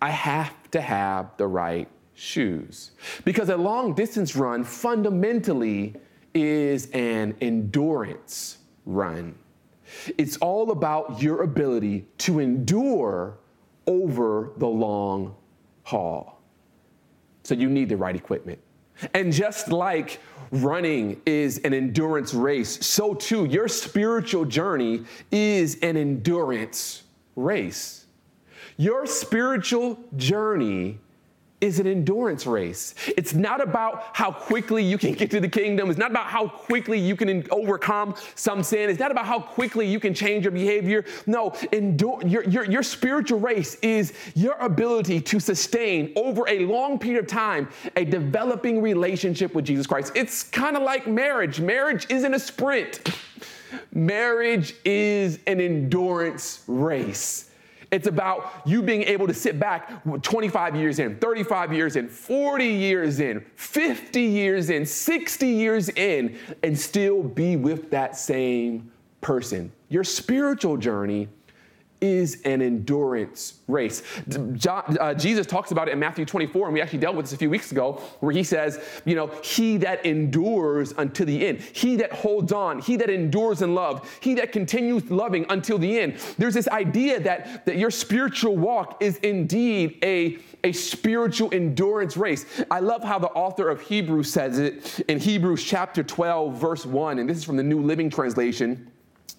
I 0.00 0.08
have 0.08 0.70
to 0.70 0.80
have 0.80 1.36
the 1.36 1.46
right 1.46 1.86
shoes. 2.14 2.92
Because 3.26 3.50
a 3.50 3.56
long 3.56 3.94
distance 3.94 4.34
run 4.34 4.64
fundamentally 4.64 5.94
is 6.32 6.90
an 6.92 7.36
endurance 7.42 8.58
run. 8.86 9.34
It's 10.16 10.38
all 10.38 10.70
about 10.70 11.22
your 11.22 11.42
ability 11.42 12.06
to 12.18 12.38
endure 12.40 13.36
over 13.86 14.52
the 14.56 14.66
long 14.66 15.36
haul. 15.82 16.40
So 17.42 17.54
you 17.54 17.68
need 17.68 17.90
the 17.90 17.96
right 17.98 18.16
equipment. 18.16 18.58
And 19.14 19.32
just 19.32 19.68
like 19.68 20.20
running 20.50 21.20
is 21.26 21.58
an 21.58 21.74
endurance 21.74 22.32
race, 22.34 22.84
so 22.84 23.14
too 23.14 23.44
your 23.44 23.68
spiritual 23.68 24.44
journey 24.44 25.04
is 25.30 25.78
an 25.82 25.96
endurance 25.96 27.02
race. 27.36 28.06
Your 28.76 29.06
spiritual 29.06 29.98
journey 30.16 30.98
is 31.60 31.80
an 31.80 31.86
endurance 31.86 32.46
race. 32.46 32.94
It's 33.16 33.34
not 33.34 33.60
about 33.60 34.04
how 34.12 34.30
quickly 34.30 34.84
you 34.84 34.96
can 34.96 35.12
get 35.14 35.30
to 35.32 35.40
the 35.40 35.48
kingdom. 35.48 35.90
It's 35.90 35.98
not 35.98 36.10
about 36.10 36.26
how 36.26 36.46
quickly 36.46 36.98
you 36.98 37.16
can 37.16 37.44
overcome 37.50 38.14
some 38.36 38.62
sin. 38.62 38.90
It's 38.90 39.00
not 39.00 39.10
about 39.10 39.26
how 39.26 39.40
quickly 39.40 39.86
you 39.86 39.98
can 39.98 40.14
change 40.14 40.44
your 40.44 40.52
behavior. 40.52 41.04
No, 41.26 41.54
endure, 41.72 42.22
your, 42.24 42.44
your, 42.44 42.64
your 42.64 42.82
spiritual 42.82 43.40
race 43.40 43.74
is 43.76 44.12
your 44.34 44.54
ability 44.60 45.20
to 45.22 45.40
sustain 45.40 46.12
over 46.14 46.48
a 46.48 46.60
long 46.60 46.98
period 46.98 47.24
of 47.24 47.28
time 47.28 47.68
a 47.96 48.04
developing 48.04 48.80
relationship 48.80 49.54
with 49.54 49.64
Jesus 49.64 49.86
Christ. 49.86 50.12
It's 50.14 50.44
kind 50.44 50.76
of 50.76 50.82
like 50.82 51.06
marriage. 51.06 51.60
Marriage 51.60 52.06
isn't 52.08 52.34
a 52.34 52.38
sprint. 52.38 53.00
Marriage 53.92 54.74
is 54.84 55.40
an 55.46 55.60
endurance 55.60 56.62
race. 56.66 57.47
It's 57.90 58.06
about 58.06 58.62
you 58.66 58.82
being 58.82 59.02
able 59.04 59.26
to 59.26 59.34
sit 59.34 59.58
back 59.58 60.02
25 60.22 60.76
years 60.76 60.98
in, 60.98 61.16
35 61.16 61.72
years 61.72 61.96
in, 61.96 62.08
40 62.08 62.66
years 62.66 63.20
in, 63.20 63.44
50 63.56 64.22
years 64.22 64.68
in, 64.68 64.84
60 64.84 65.46
years 65.46 65.88
in, 65.90 66.36
and 66.62 66.78
still 66.78 67.22
be 67.22 67.56
with 67.56 67.90
that 67.90 68.16
same 68.16 68.90
person. 69.22 69.72
Your 69.88 70.04
spiritual 70.04 70.76
journey 70.76 71.28
is 72.00 72.42
an 72.44 72.62
endurance 72.62 73.60
race. 73.66 74.02
Uh, 74.66 75.14
Jesus 75.14 75.46
talks 75.46 75.70
about 75.70 75.88
it 75.88 75.92
in 75.92 75.98
Matthew 75.98 76.24
24, 76.24 76.66
and 76.66 76.74
we 76.74 76.80
actually 76.80 77.00
dealt 77.00 77.16
with 77.16 77.26
this 77.26 77.32
a 77.32 77.36
few 77.36 77.50
weeks 77.50 77.72
ago, 77.72 78.00
where 78.20 78.32
he 78.32 78.42
says, 78.42 78.80
you 79.04 79.14
know, 79.14 79.26
he 79.42 79.76
that 79.78 80.04
endures 80.06 80.92
unto 80.96 81.24
the 81.24 81.46
end, 81.46 81.60
he 81.60 81.96
that 81.96 82.12
holds 82.12 82.52
on, 82.52 82.78
he 82.78 82.96
that 82.96 83.10
endures 83.10 83.62
in 83.62 83.74
love, 83.74 84.18
he 84.20 84.34
that 84.34 84.52
continues 84.52 85.10
loving 85.10 85.46
until 85.50 85.78
the 85.78 85.98
end. 85.98 86.16
There's 86.38 86.54
this 86.54 86.68
idea 86.68 87.20
that, 87.20 87.66
that 87.66 87.76
your 87.76 87.90
spiritual 87.90 88.56
walk 88.56 89.02
is 89.02 89.16
indeed 89.18 89.98
a, 90.02 90.38
a 90.64 90.72
spiritual 90.72 91.52
endurance 91.52 92.16
race. 92.16 92.46
I 92.70 92.80
love 92.80 93.02
how 93.02 93.18
the 93.18 93.28
author 93.28 93.68
of 93.68 93.80
Hebrews 93.80 94.32
says 94.32 94.58
it 94.58 95.00
in 95.08 95.18
Hebrews 95.18 95.62
chapter 95.62 96.02
12, 96.02 96.58
verse 96.58 96.86
1, 96.86 97.18
and 97.18 97.28
this 97.28 97.38
is 97.38 97.44
from 97.44 97.56
the 97.56 97.62
New 97.62 97.82
Living 97.82 98.10
Translation. 98.10 98.90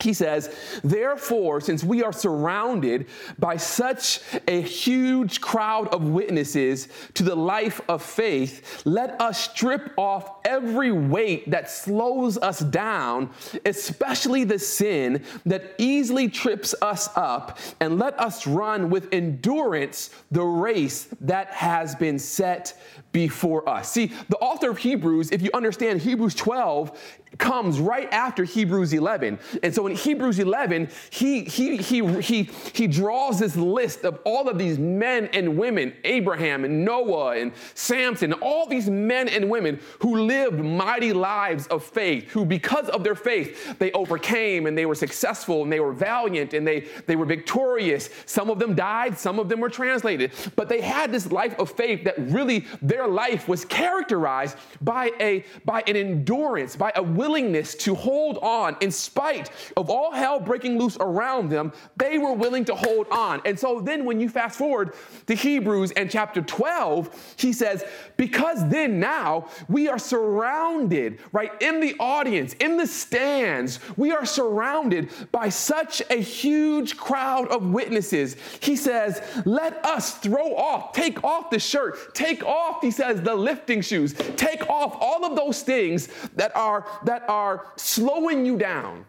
He 0.01 0.13
says, 0.13 0.55
Therefore, 0.81 1.59
since 1.59 1.83
we 1.83 2.03
are 2.03 2.13
surrounded 2.13 3.07
by 3.37 3.57
such 3.57 4.21
a 4.47 4.61
huge 4.61 5.41
crowd 5.41 5.89
of 5.89 6.07
witnesses 6.07 6.87
to 7.15 7.23
the 7.23 7.35
life 7.35 7.81
of 7.89 8.01
faith, 8.01 8.83
let 8.85 9.19
us 9.19 9.49
strip 9.49 9.91
off 9.97 10.31
every 10.45 10.93
weight 10.93 11.51
that 11.51 11.69
slows 11.69 12.37
us 12.37 12.59
down, 12.59 13.29
especially 13.65 14.45
the 14.45 14.59
sin 14.59 15.23
that 15.45 15.75
easily 15.77 16.29
trips 16.29 16.73
us 16.81 17.09
up, 17.17 17.59
and 17.81 17.99
let 17.99 18.17
us 18.19 18.47
run 18.47 18.89
with 18.89 19.13
endurance 19.13 20.11
the 20.31 20.43
race 20.43 21.09
that 21.19 21.49
has 21.49 21.93
been 21.95 22.17
set 22.19 22.79
before 23.11 23.67
us. 23.67 23.91
See, 23.91 24.11
the 24.29 24.37
author 24.37 24.69
of 24.69 24.77
Hebrews, 24.77 25.31
if 25.31 25.41
you 25.41 25.49
understand 25.53 26.01
Hebrews 26.01 26.35
12, 26.35 26.97
comes 27.37 27.79
right 27.79 28.11
after 28.11 28.43
Hebrews 28.43 28.93
11. 28.93 29.39
And 29.61 29.73
so 29.73 29.85
in 29.87 29.95
Hebrews 29.95 30.39
11, 30.39 30.89
he, 31.11 31.43
he, 31.43 31.77
he, 31.77 32.05
he, 32.21 32.43
he 32.73 32.87
draws 32.87 33.39
this 33.39 33.55
list 33.55 34.03
of 34.03 34.19
all 34.25 34.49
of 34.49 34.57
these 34.57 34.79
men 34.79 35.29
and 35.33 35.57
women, 35.57 35.93
Abraham 36.03 36.65
and 36.65 36.83
Noah 36.83 37.37
and 37.37 37.51
Samson, 37.75 38.33
all 38.33 38.65
these 38.65 38.89
men 38.89 39.29
and 39.29 39.49
women 39.49 39.79
who 39.99 40.21
lived 40.21 40.59
mighty 40.59 41.13
lives 41.13 41.67
of 41.67 41.83
faith, 41.83 42.29
who 42.31 42.45
because 42.45 42.89
of 42.89 43.03
their 43.03 43.15
faith, 43.15 43.77
they 43.77 43.91
overcame 43.91 44.65
and 44.65 44.77
they 44.77 44.85
were 44.85 44.95
successful 44.95 45.63
and 45.63 45.71
they 45.71 45.79
were 45.79 45.93
valiant 45.93 46.53
and 46.53 46.65
they, 46.65 46.87
they 47.05 47.15
were 47.15 47.25
victorious. 47.25 48.09
Some 48.25 48.49
of 48.49 48.59
them 48.59 48.73
died, 48.73 49.17
some 49.17 49.39
of 49.39 49.49
them 49.49 49.59
were 49.59 49.69
translated, 49.69 50.31
but 50.55 50.67
they 50.67 50.81
had 50.81 51.11
this 51.11 51.31
life 51.31 51.57
of 51.59 51.71
faith 51.71 52.03
that 52.05 52.17
really 52.17 52.65
their 52.81 52.98
life 53.07 53.47
was 53.47 53.65
characterized 53.65 54.57
by 54.81 55.11
a 55.19 55.45
by 55.65 55.83
an 55.87 55.95
endurance, 55.95 56.75
by 56.75 56.91
a 56.95 57.03
willingness 57.03 57.75
to 57.75 57.95
hold 57.95 58.37
on 58.39 58.75
in 58.81 58.91
spite 58.91 59.49
of 59.77 59.89
all 59.89 60.11
hell 60.11 60.39
breaking 60.39 60.77
loose 60.77 60.97
around 60.99 61.49
them, 61.49 61.71
they 61.97 62.17
were 62.17 62.33
willing 62.33 62.65
to 62.65 62.75
hold 62.75 63.07
on. 63.11 63.41
And 63.45 63.59
so 63.59 63.81
then 63.81 64.05
when 64.05 64.19
you 64.19 64.29
fast 64.29 64.57
forward 64.57 64.93
to 65.27 65.35
Hebrews 65.35 65.91
and 65.91 66.09
chapter 66.09 66.41
12, 66.41 67.35
he 67.37 67.53
says, 67.53 67.83
Because 68.17 68.67
then 68.69 68.99
now 68.99 69.47
we 69.67 69.87
are 69.87 69.99
surrounded, 69.99 71.19
right, 71.31 71.51
in 71.61 71.79
the 71.79 71.95
audience, 71.99 72.53
in 72.53 72.77
the 72.77 72.87
stands, 72.87 73.79
we 73.97 74.11
are 74.11 74.25
surrounded 74.25 75.09
by 75.31 75.49
such 75.49 76.01
a 76.09 76.15
huge 76.15 76.97
crowd 76.97 77.47
of 77.49 77.71
witnesses. 77.71 78.35
He 78.59 78.75
says, 78.75 79.21
Let 79.45 79.83
us 79.85 80.17
throw 80.17 80.55
off, 80.55 80.93
take 80.93 81.23
off 81.23 81.49
the 81.49 81.59
shirt, 81.59 82.15
take 82.15 82.43
off, 82.43 82.81
he 82.89 82.93
says, 82.93 83.21
the 83.21 83.35
lifting 83.35 83.81
shoes, 83.81 84.13
take 84.35 84.67
off 84.67 84.97
all 84.99 85.23
of 85.23 85.35
those 85.35 85.61
things 85.61 86.07
that 86.35 86.51
are 86.55 86.87
that 87.03 87.23
are 87.29 87.71
slowing 87.75 88.47
you 88.47 88.57
down 88.57 89.05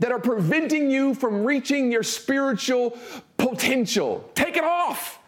that 0.00 0.12
are 0.12 0.18
preventing 0.18 0.90
you 0.90 1.14
from 1.14 1.42
reaching 1.42 1.90
your 1.90 2.02
spiritual 2.02 2.98
potential. 3.38 4.30
Take 4.34 4.58
it 4.58 4.64
off. 4.64 5.18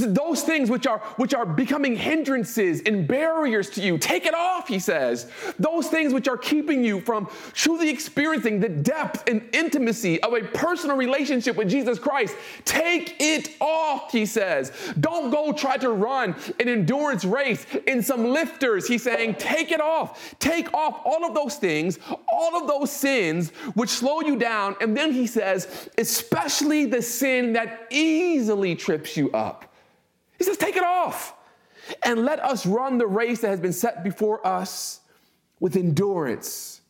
Those 0.00 0.42
things 0.42 0.70
which 0.70 0.86
are 0.86 0.98
which 1.16 1.34
are 1.34 1.46
becoming 1.46 1.96
hindrances 1.96 2.82
and 2.86 3.06
barriers 3.06 3.70
to 3.70 3.80
you, 3.80 3.98
take 3.98 4.26
it 4.26 4.34
off, 4.34 4.68
he 4.68 4.78
says. 4.78 5.30
Those 5.58 5.88
things 5.88 6.12
which 6.12 6.28
are 6.28 6.36
keeping 6.36 6.84
you 6.84 7.00
from 7.00 7.28
truly 7.52 7.88
experiencing 7.88 8.60
the 8.60 8.68
depth 8.68 9.28
and 9.28 9.48
intimacy 9.52 10.22
of 10.22 10.32
a 10.32 10.42
personal 10.42 10.96
relationship 10.96 11.56
with 11.56 11.68
Jesus 11.68 11.98
Christ, 11.98 12.36
take 12.64 13.16
it 13.20 13.54
off, 13.60 14.12
he 14.12 14.26
says. 14.26 14.72
Don't 15.00 15.30
go 15.30 15.52
try 15.52 15.76
to 15.78 15.90
run 15.90 16.34
an 16.60 16.68
endurance 16.68 17.24
race 17.24 17.66
in 17.86 18.02
some 18.02 18.26
lifters. 18.26 18.86
He's 18.86 19.02
saying, 19.02 19.36
take 19.36 19.72
it 19.72 19.80
off. 19.80 20.34
Take 20.38 20.72
off 20.74 21.00
all 21.04 21.24
of 21.24 21.34
those 21.34 21.56
things, 21.56 21.98
all 22.30 22.60
of 22.60 22.68
those 22.68 22.90
sins 22.90 23.50
which 23.74 23.90
slow 23.90 24.20
you 24.20 24.36
down. 24.36 24.76
And 24.80 24.96
then 24.96 25.12
he 25.12 25.26
says, 25.26 25.88
especially 25.98 26.86
the 26.86 27.02
sin 27.02 27.52
that 27.54 27.86
easily 27.90 28.74
trips 28.74 29.16
you 29.16 29.30
up. 29.32 29.67
He 30.38 30.44
says, 30.44 30.56
Take 30.56 30.76
it 30.76 30.84
off 30.84 31.34
and 32.02 32.24
let 32.24 32.40
us 32.40 32.66
run 32.66 32.98
the 32.98 33.06
race 33.06 33.40
that 33.40 33.48
has 33.48 33.60
been 33.60 33.72
set 33.72 34.04
before 34.04 34.46
us 34.46 35.00
with 35.60 35.76
endurance. 35.76 36.80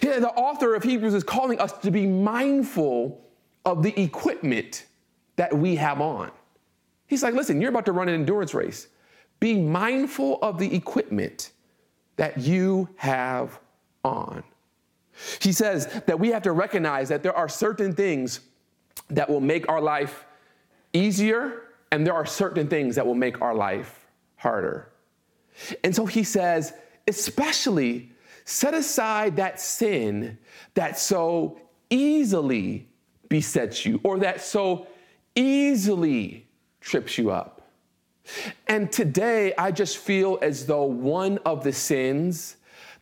The 0.00 0.28
author 0.30 0.74
of 0.74 0.82
Hebrews 0.82 1.14
is 1.14 1.24
calling 1.24 1.58
us 1.58 1.72
to 1.78 1.90
be 1.90 2.06
mindful 2.06 3.24
of 3.64 3.82
the 3.82 3.98
equipment 4.00 4.86
that 5.36 5.56
we 5.56 5.76
have 5.76 6.00
on. 6.00 6.30
He's 7.06 7.22
like, 7.22 7.34
listen, 7.34 7.60
you're 7.60 7.70
about 7.70 7.86
to 7.86 7.92
run 7.92 8.08
an 8.08 8.14
endurance 8.14 8.54
race. 8.54 8.88
Be 9.40 9.58
mindful 9.58 10.38
of 10.42 10.58
the 10.58 10.72
equipment 10.74 11.50
that 12.16 12.38
you 12.38 12.88
have 12.96 13.58
on. 14.04 14.44
He 15.40 15.52
says 15.52 15.86
that 16.06 16.20
we 16.20 16.28
have 16.28 16.42
to 16.42 16.52
recognize 16.52 17.08
that 17.08 17.22
there 17.22 17.34
are 17.34 17.48
certain 17.48 17.94
things 17.94 18.40
that 19.08 19.28
will 19.28 19.40
make 19.40 19.68
our 19.68 19.80
life 19.80 20.24
easier 20.92 21.62
and 21.92 22.06
there 22.06 22.14
are 22.14 22.26
certain 22.26 22.68
things 22.68 22.94
that 22.96 23.06
will 23.06 23.14
make 23.14 23.40
our 23.42 23.54
life 23.54 24.06
harder. 24.36 24.90
And 25.84 25.94
so 25.94 26.06
he 26.06 26.22
says, 26.22 26.72
especially 27.08 28.12
set 28.44 28.74
aside 28.74 29.36
that 29.36 29.60
sin 29.60 30.38
that 30.74 30.98
so 30.98 31.60
easily 31.90 32.88
besets 33.28 33.84
you 33.84 34.00
or 34.02 34.18
that 34.20 34.40
so 34.40 34.86
easily 35.34 36.46
trips 36.80 37.18
you 37.18 37.30
up. 37.30 37.68
And 38.68 38.92
today, 38.92 39.54
I 39.58 39.72
just 39.72 39.98
feel 39.98 40.38
as 40.42 40.66
though 40.66 40.84
one 40.84 41.38
of 41.38 41.64
the 41.64 41.72
sins 41.72 42.56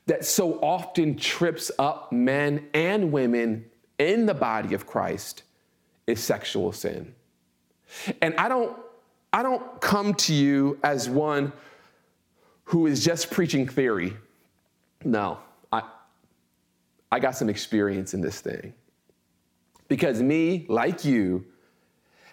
that 0.06 0.24
so 0.24 0.54
often 0.60 1.16
trips 1.16 1.70
up 1.78 2.12
men 2.12 2.66
and 2.72 3.12
women 3.12 3.66
in 3.98 4.26
the 4.26 4.34
body 4.34 4.74
of 4.74 4.86
Christ 4.86 5.42
is 6.06 6.20
sexual 6.20 6.72
sin. 6.72 7.14
And 8.20 8.34
I 8.36 8.48
don't, 8.48 8.76
I 9.32 9.42
don't 9.42 9.80
come 9.80 10.14
to 10.14 10.34
you 10.34 10.78
as 10.82 11.08
one 11.08 11.52
who 12.64 12.86
is 12.86 13.04
just 13.04 13.30
preaching 13.30 13.66
theory. 13.66 14.16
No, 15.04 15.38
I, 15.72 15.82
I 17.10 17.18
got 17.18 17.36
some 17.36 17.48
experience 17.48 18.14
in 18.14 18.20
this 18.20 18.40
thing. 18.40 18.74
Because 19.88 20.20
me, 20.22 20.66
like 20.68 21.04
you, 21.04 21.46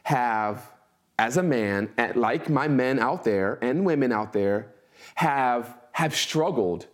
have, 0.04 0.72
as 1.18 1.38
a 1.38 1.44
man, 1.44 1.90
like 2.16 2.50
my 2.50 2.68
men 2.68 3.00
out 3.00 3.24
there 3.24 3.58
and 3.62 3.86
women 3.86 4.12
out 4.12 4.34
there, 4.34 4.74
have, 5.16 5.76
have 5.94 6.16
struggled 6.16 6.86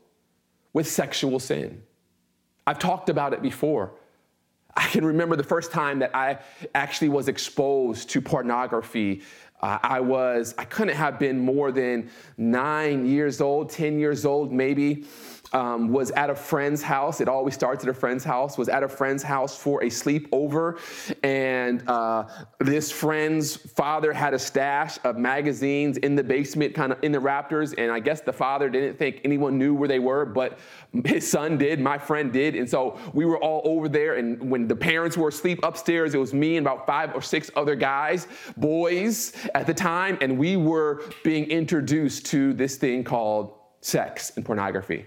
with 0.71 0.87
sexual 0.87 1.39
sin. 1.39 1.83
I've 2.65 2.79
talked 2.79 3.09
about 3.09 3.33
it 3.33 3.41
before. 3.41 3.91
I 4.75 4.87
can 4.87 5.05
remember 5.05 5.35
the 5.35 5.43
first 5.43 5.71
time 5.71 5.99
that 5.99 6.15
I 6.15 6.39
actually 6.75 7.09
was 7.09 7.27
exposed 7.27 8.09
to 8.11 8.21
pornography. 8.21 9.21
Uh, 9.61 9.77
I 9.83 9.99
was, 9.99 10.55
I 10.57 10.65
couldn't 10.65 10.95
have 10.95 11.19
been 11.19 11.39
more 11.39 11.71
than 11.71 12.09
nine 12.37 13.05
years 13.05 13.41
old, 13.41 13.69
10 13.69 13.99
years 13.99 14.25
old, 14.25 14.51
maybe 14.51 15.05
um, 15.53 15.89
was 15.89 16.11
at 16.11 16.29
a 16.29 16.35
friend's 16.35 16.81
house. 16.81 17.21
It 17.21 17.27
always 17.27 17.53
starts 17.53 17.83
at 17.83 17.89
a 17.89 17.93
friend's 17.93 18.23
house. 18.23 18.57
Was 18.57 18.69
at 18.69 18.83
a 18.83 18.87
friend's 18.87 19.23
house 19.23 19.57
for 19.57 19.83
a 19.83 19.87
sleepover, 19.87 20.79
and 21.23 21.83
uh, 21.87 22.25
this 22.59 22.91
friend's 22.91 23.55
father 23.55 24.13
had 24.13 24.33
a 24.33 24.39
stash 24.39 24.97
of 25.03 25.17
magazines 25.17 25.97
in 25.97 26.15
the 26.15 26.23
basement, 26.23 26.73
kind 26.73 26.91
of 26.91 26.99
in 27.03 27.11
the 27.11 27.19
Raptors. 27.19 27.73
And 27.77 27.91
I 27.91 27.99
guess 27.99 28.21
the 28.21 28.33
father 28.33 28.69
didn't 28.69 28.97
think 28.97 29.21
anyone 29.23 29.57
knew 29.57 29.73
where 29.73 29.87
they 29.87 29.99
were, 29.99 30.25
but 30.25 30.59
his 31.05 31.29
son 31.29 31.57
did. 31.57 31.79
My 31.79 31.97
friend 31.97 32.31
did, 32.31 32.55
and 32.55 32.69
so 32.69 32.97
we 33.13 33.25
were 33.25 33.37
all 33.39 33.61
over 33.65 33.89
there. 33.89 34.15
And 34.15 34.49
when 34.49 34.67
the 34.67 34.75
parents 34.75 35.17
were 35.17 35.29
asleep 35.29 35.59
upstairs, 35.63 36.13
it 36.13 36.17
was 36.17 36.33
me 36.33 36.57
and 36.57 36.65
about 36.65 36.85
five 36.85 37.13
or 37.15 37.21
six 37.21 37.51
other 37.55 37.75
guys, 37.75 38.27
boys 38.57 39.33
at 39.53 39.67
the 39.67 39.73
time, 39.73 40.17
and 40.21 40.37
we 40.37 40.57
were 40.57 41.03
being 41.23 41.45
introduced 41.45 42.25
to 42.27 42.53
this 42.53 42.75
thing 42.75 43.03
called 43.03 43.57
sex 43.81 44.31
and 44.35 44.45
pornography. 44.45 45.05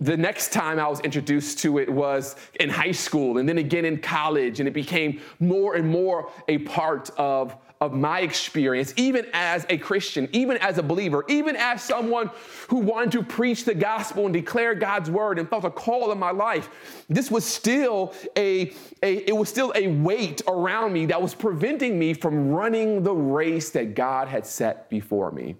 The 0.00 0.16
next 0.16 0.52
time 0.52 0.78
I 0.78 0.88
was 0.88 1.00
introduced 1.00 1.58
to 1.60 1.78
it 1.78 1.90
was 1.90 2.36
in 2.58 2.70
high 2.70 2.92
school 2.92 3.38
and 3.38 3.48
then 3.48 3.58
again 3.58 3.84
in 3.84 3.98
college, 3.98 4.58
and 4.58 4.68
it 4.68 4.72
became 4.72 5.20
more 5.40 5.74
and 5.74 5.88
more 5.88 6.30
a 6.48 6.58
part 6.58 7.10
of, 7.18 7.54
of 7.82 7.92
my 7.92 8.20
experience, 8.20 8.94
even 8.96 9.26
as 9.34 9.66
a 9.68 9.76
Christian, 9.76 10.28
even 10.32 10.56
as 10.58 10.78
a 10.78 10.82
believer, 10.82 11.22
even 11.28 11.54
as 11.54 11.82
someone 11.82 12.30
who 12.68 12.78
wanted 12.78 13.12
to 13.12 13.22
preach 13.22 13.64
the 13.64 13.74
gospel 13.74 14.24
and 14.24 14.32
declare 14.32 14.74
God's 14.74 15.10
word 15.10 15.38
and 15.38 15.48
felt 15.48 15.64
a 15.64 15.70
call 15.70 16.10
in 16.12 16.18
my 16.18 16.30
life. 16.30 16.70
This 17.10 17.30
was 17.30 17.44
still 17.44 18.14
a, 18.36 18.72
a 19.02 19.16
it 19.28 19.36
was 19.36 19.50
still 19.50 19.70
a 19.74 19.88
weight 19.88 20.40
around 20.48 20.94
me 20.94 21.06
that 21.06 21.20
was 21.20 21.34
preventing 21.34 21.98
me 21.98 22.14
from 22.14 22.48
running 22.48 23.02
the 23.02 23.14
race 23.14 23.68
that 23.70 23.94
God 23.94 24.28
had 24.28 24.46
set 24.46 24.88
before 24.88 25.30
me. 25.30 25.56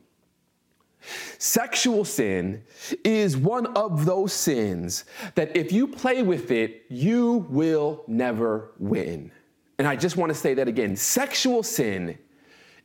Sexual 1.39 2.05
sin 2.05 2.63
is 3.05 3.37
one 3.37 3.67
of 3.77 4.05
those 4.05 4.33
sins 4.33 5.05
that 5.35 5.57
if 5.57 5.73
you 5.73 5.87
play 5.87 6.23
with 6.23 6.51
it, 6.51 6.85
you 6.89 7.47
will 7.49 8.05
never 8.07 8.73
win. 8.79 9.31
And 9.79 9.89
I 9.89 9.97
just 9.97 10.17
want 10.17 10.31
to 10.31 10.35
say 10.35 10.55
that 10.55 10.69
again. 10.69 10.97
Sexual 10.97 11.63
sin 11.63 12.19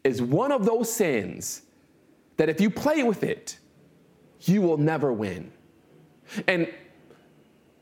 is 0.04 0.22
one 0.22 0.52
of 0.52 0.66
those 0.66 0.92
sins 0.92 1.64
that 2.38 2.50
if 2.50 2.60
you 2.60 2.70
play 2.70 3.04
with 3.04 3.24
it, 3.24 3.60
you 4.42 4.62
will 4.62 4.78
never 4.78 5.12
win. 5.12 5.52
And 6.48 6.68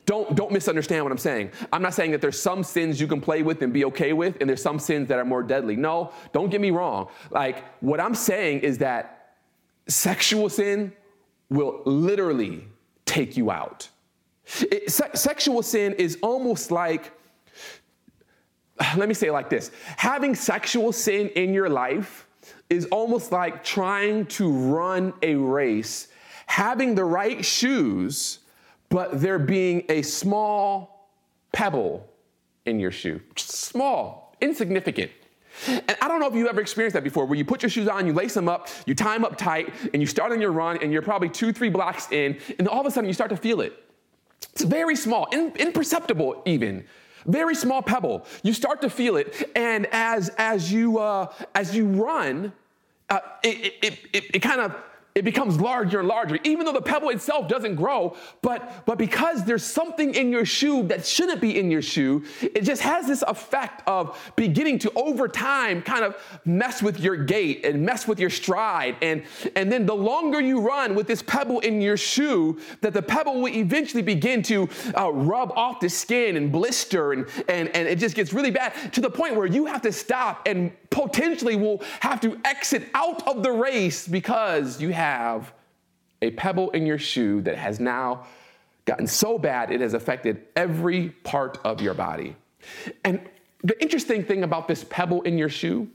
don't, 0.05 0.35
don't 0.35 0.51
misunderstand 0.51 1.03
what 1.03 1.11
I'm 1.11 1.17
saying. 1.17 1.51
I'm 1.71 1.81
not 1.81 1.93
saying 1.93 2.11
that 2.11 2.21
there's 2.21 2.39
some 2.39 2.63
sins 2.63 2.99
you 2.99 3.07
can 3.07 3.19
play 3.19 3.43
with 3.43 3.61
and 3.61 3.73
be 3.73 3.83
okay 3.85 4.13
with, 4.13 4.37
and 4.39 4.49
there's 4.49 4.61
some 4.61 4.79
sins 4.79 5.09
that 5.09 5.19
are 5.19 5.25
more 5.25 5.43
deadly. 5.43 5.75
No, 5.75 6.13
don't 6.31 6.49
get 6.49 6.61
me 6.61 6.71
wrong. 6.71 7.09
Like, 7.29 7.65
what 7.81 7.99
I'm 7.99 8.15
saying 8.15 8.61
is 8.61 8.77
that 8.77 9.16
sexual 9.87 10.49
sin 10.49 10.93
will 11.49 11.81
literally 11.85 12.67
take 13.05 13.37
you 13.37 13.51
out. 13.51 13.89
It, 14.71 14.91
se- 14.91 15.11
sexual 15.15 15.63
sin 15.63 15.93
is 15.93 16.17
almost 16.21 16.71
like, 16.71 17.11
let 18.95 19.07
me 19.07 19.13
say 19.13 19.27
it 19.27 19.31
like 19.31 19.49
this 19.49 19.71
having 19.97 20.35
sexual 20.35 20.91
sin 20.91 21.29
in 21.29 21.53
your 21.53 21.69
life 21.69 22.27
is 22.69 22.85
almost 22.85 23.31
like 23.31 23.63
trying 23.63 24.25
to 24.25 24.51
run 24.51 25.13
a 25.21 25.35
race, 25.35 26.07
having 26.45 26.95
the 26.95 27.03
right 27.03 27.43
shoes, 27.43 28.39
but 28.89 29.19
there 29.19 29.39
being 29.39 29.83
a 29.89 30.01
small 30.01 31.09
pebble 31.51 32.07
in 32.65 32.79
your 32.79 32.91
shoe. 32.91 33.21
Small, 33.35 34.35
insignificant. 34.41 35.11
And 35.67 35.97
I 36.01 36.07
don't 36.07 36.19
know 36.19 36.27
if 36.27 36.35
you've 36.35 36.47
ever 36.47 36.61
experienced 36.61 36.93
that 36.93 37.03
before, 37.03 37.25
where 37.25 37.37
you 37.37 37.45
put 37.45 37.63
your 37.63 37.69
shoes 37.69 37.87
on, 37.87 38.05
you 38.05 38.13
lace 38.13 38.33
them 38.33 38.47
up, 38.47 38.67
you 38.85 38.93
tie 38.95 39.13
them 39.13 39.25
up 39.25 39.37
tight, 39.37 39.73
and 39.93 40.01
you 40.01 40.07
start 40.07 40.31
on 40.31 40.39
your 40.41 40.51
run, 40.51 40.77
and 40.81 40.91
you're 40.91 41.01
probably 41.01 41.29
two, 41.29 41.51
three 41.51 41.69
blocks 41.69 42.11
in, 42.11 42.37
and 42.59 42.67
all 42.67 42.81
of 42.81 42.85
a 42.85 42.91
sudden 42.91 43.07
you 43.07 43.13
start 43.13 43.29
to 43.29 43.37
feel 43.37 43.61
it. 43.61 43.73
It's 44.53 44.63
very 44.63 44.95
small, 44.95 45.27
in, 45.31 45.51
imperceptible 45.57 46.41
even. 46.45 46.85
Very 47.25 47.55
small 47.55 47.81
pebble. 47.81 48.25
You 48.43 48.53
start 48.53 48.81
to 48.81 48.89
feel 48.89 49.17
it, 49.17 49.51
and 49.55 49.85
as 49.91 50.29
as 50.37 50.71
you 50.71 50.97
uh, 50.99 51.33
as 51.55 51.75
you 51.75 51.85
run, 51.85 52.53
uh, 53.09 53.19
it, 53.43 53.73
it, 53.81 53.99
it, 54.13 54.35
it 54.35 54.39
kind 54.39 54.61
of 54.61 54.75
it 55.17 55.25
becomes 55.25 55.59
larger 55.59 55.97
and 55.97 56.07
larger, 56.07 56.37
even 56.43 56.63
though 56.63 56.71
the 56.71 56.79
pebble 56.79 57.09
itself 57.09 57.47
doesn't 57.47 57.73
grow. 57.73 58.15
But, 58.43 58.85
but 58.85 58.99
because 58.99 59.43
there's 59.45 59.63
something 59.63 60.13
in 60.13 60.31
your 60.31 60.45
shoe 60.45 60.83
that 60.89 61.07
shouldn't 61.07 61.41
be 61.41 61.57
in 61.57 61.71
your 61.71 61.81
shoe, 61.81 62.23
it 62.39 62.61
just 62.61 62.83
has 62.83 63.07
this 63.07 63.23
effect 63.23 63.81
of 63.87 64.15
beginning 64.35 64.77
to, 64.79 64.91
over 64.95 65.27
time, 65.27 65.81
kind 65.81 66.05
of 66.05 66.15
mess 66.45 66.83
with 66.83 66.99
your 66.99 67.15
gait 67.15 67.65
and 67.65 67.83
mess 67.83 68.07
with 68.07 68.19
your 68.19 68.29
stride. 68.29 68.95
And, 69.01 69.23
and 69.55 69.71
then 69.71 69.87
the 69.87 69.95
longer 69.95 70.39
you 70.39 70.61
run 70.61 70.93
with 70.93 71.07
this 71.07 71.23
pebble 71.23 71.61
in 71.61 71.81
your 71.81 71.97
shoe, 71.97 72.59
that 72.81 72.93
the 72.93 73.01
pebble 73.01 73.41
will 73.41 73.55
eventually 73.55 74.03
begin 74.03 74.43
to 74.43 74.69
uh, 74.95 75.11
rub 75.11 75.51
off 75.53 75.79
the 75.79 75.89
skin 75.89 76.37
and 76.37 76.51
blister, 76.51 77.13
and, 77.13 77.25
and, 77.49 77.69
and 77.75 77.87
it 77.87 77.97
just 77.97 78.15
gets 78.15 78.33
really 78.33 78.51
bad 78.51 78.93
to 78.93 79.01
the 79.01 79.09
point 79.09 79.35
where 79.35 79.47
you 79.47 79.65
have 79.65 79.81
to 79.81 79.91
stop 79.91 80.43
and 80.45 80.71
potentially 80.89 81.55
will 81.55 81.81
have 81.99 82.21
to 82.21 82.39
exit 82.45 82.89
out 82.93 83.27
of 83.27 83.43
the 83.43 83.51
race 83.51 84.07
because 84.07 84.81
you 84.81 84.91
have 84.91 85.53
a 86.21 86.31
pebble 86.31 86.69
in 86.71 86.85
your 86.85 86.97
shoe 86.97 87.41
that 87.41 87.57
has 87.57 87.79
now 87.79 88.25
gotten 88.85 89.05
so 89.05 89.37
bad 89.37 89.71
it 89.71 89.81
has 89.81 89.93
affected 89.93 90.45
every 90.55 91.09
part 91.09 91.59
of 91.63 91.81
your 91.81 91.93
body. 91.93 92.35
And 93.03 93.19
the 93.63 93.79
interesting 93.81 94.23
thing 94.23 94.43
about 94.43 94.67
this 94.67 94.85
pebble 94.89 95.21
in 95.23 95.37
your 95.37 95.49
shoe 95.49 95.89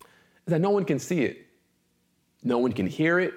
is 0.00 0.52
that 0.52 0.60
no 0.60 0.70
one 0.70 0.84
can 0.84 0.98
see 0.98 1.22
it, 1.22 1.46
no 2.42 2.58
one 2.58 2.72
can 2.72 2.86
hear 2.86 3.20
it, 3.20 3.34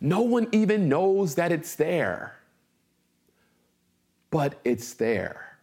no 0.00 0.20
one 0.20 0.48
even 0.52 0.88
knows 0.88 1.34
that 1.36 1.52
it's 1.52 1.74
there. 1.74 2.36
But 4.30 4.60
it's 4.64 4.94
there. 4.94 5.58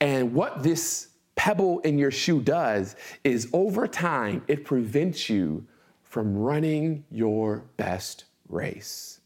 And 0.00 0.32
what 0.32 0.62
this 0.62 1.08
pebble 1.34 1.80
in 1.80 1.98
your 1.98 2.10
shoe 2.10 2.40
does 2.40 2.96
is 3.24 3.48
over 3.52 3.86
time, 3.86 4.42
it 4.48 4.64
prevents 4.64 5.28
you 5.28 5.66
from 6.02 6.36
running 6.36 7.04
your 7.10 7.64
best 7.76 8.24
race. 8.48 9.20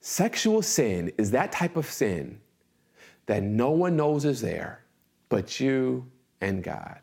Sexual 0.00 0.62
sin 0.62 1.12
is 1.16 1.30
that 1.30 1.52
type 1.52 1.76
of 1.76 1.86
sin 1.86 2.40
that 3.26 3.42
no 3.42 3.70
one 3.70 3.96
knows 3.96 4.24
is 4.24 4.40
there 4.40 4.82
but 5.28 5.58
you 5.58 6.06
and 6.42 6.62
God. 6.62 6.98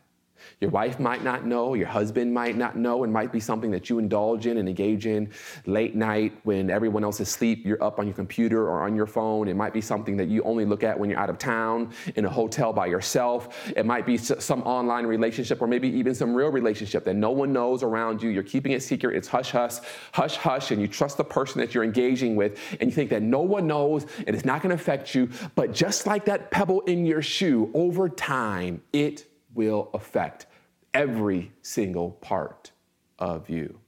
Your 0.60 0.72
wife 0.72 1.00
might 1.00 1.24
not 1.24 1.46
know, 1.46 1.74
your 1.74 1.88
husband 1.88 2.34
might 2.34 2.58
not 2.58 2.76
know, 2.76 3.04
and 3.04 3.12
might 3.14 3.32
be 3.32 3.40
something 3.40 3.72
that 3.72 3.90
you 3.90 4.00
indulge 4.00 4.46
in 4.46 4.58
and 4.58 4.68
engage 4.68 5.06
in 5.06 5.32
late 5.66 5.96
night 5.96 6.34
when 6.44 6.70
everyone 6.70 7.04
else 7.04 7.20
is 7.20 7.28
asleep. 7.30 7.66
You're 7.66 7.82
up 7.84 8.00
on 8.00 8.08
your 8.08 8.16
computer 8.16 8.68
or 8.68 8.82
on 8.82 8.96
your 8.96 9.06
phone. 9.06 9.48
It 9.48 9.56
might 9.56 9.74
be 9.74 9.82
something 9.82 10.18
that 10.18 10.28
you 10.28 10.44
only 10.44 10.66
look 10.66 10.84
at 10.84 11.00
when 11.00 11.10
you're 11.10 11.20
out 11.20 11.30
of 11.30 11.38
town, 11.38 11.94
in 12.16 12.26
a 12.26 12.30
hotel 12.30 12.74
by 12.74 12.88
yourself. 12.88 13.72
It 13.76 13.86
might 13.86 14.06
be 14.06 14.18
some 14.18 14.62
online 14.64 15.06
relationship 15.06 15.62
or 15.62 15.68
maybe 15.68 15.90
even 15.90 16.14
some 16.14 16.34
real 16.34 16.50
relationship 16.50 17.06
that 17.06 17.16
no 17.16 17.32
one 17.32 17.54
knows 17.54 17.84
around 17.84 18.22
you. 18.22 18.30
You're 18.30 18.44
keeping 18.44 18.72
it 18.72 18.84
secret. 18.84 19.16
It's 19.16 19.28
hush 19.28 19.52
hush, 19.52 19.78
hush 20.12 20.36
hush, 20.36 20.72
and 20.72 20.82
you 20.82 20.88
trust 20.88 21.18
the 21.18 21.24
person 21.24 21.62
that 21.62 21.74
you're 21.74 21.84
engaging 21.84 22.36
with, 22.36 22.60
and 22.80 22.90
you 22.90 22.96
think 22.96 23.10
that 23.12 23.22
no 23.22 23.42
one 23.42 23.68
knows 23.68 24.06
and 24.26 24.36
it's 24.36 24.46
not 24.46 24.62
going 24.62 24.76
to 24.76 24.82
affect 24.82 25.16
you. 25.16 25.30
But 25.56 25.74
just 25.74 26.08
like 26.08 26.26
that 26.26 26.52
pebble 26.52 26.82
in 26.82 27.06
your 27.06 27.22
shoe, 27.22 27.72
over 27.74 28.10
time, 28.10 28.82
it 28.94 29.29
will 29.54 29.90
affect 29.94 30.46
every 30.94 31.52
single 31.62 32.12
part 32.12 32.72
of 33.18 33.50
you. 33.50 33.80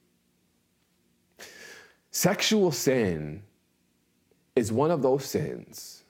Sexual 2.11 2.71
sin 2.71 3.43
is 4.55 4.71
one 4.71 4.91
of 4.91 5.01
those 5.01 5.25
sins 5.25 6.03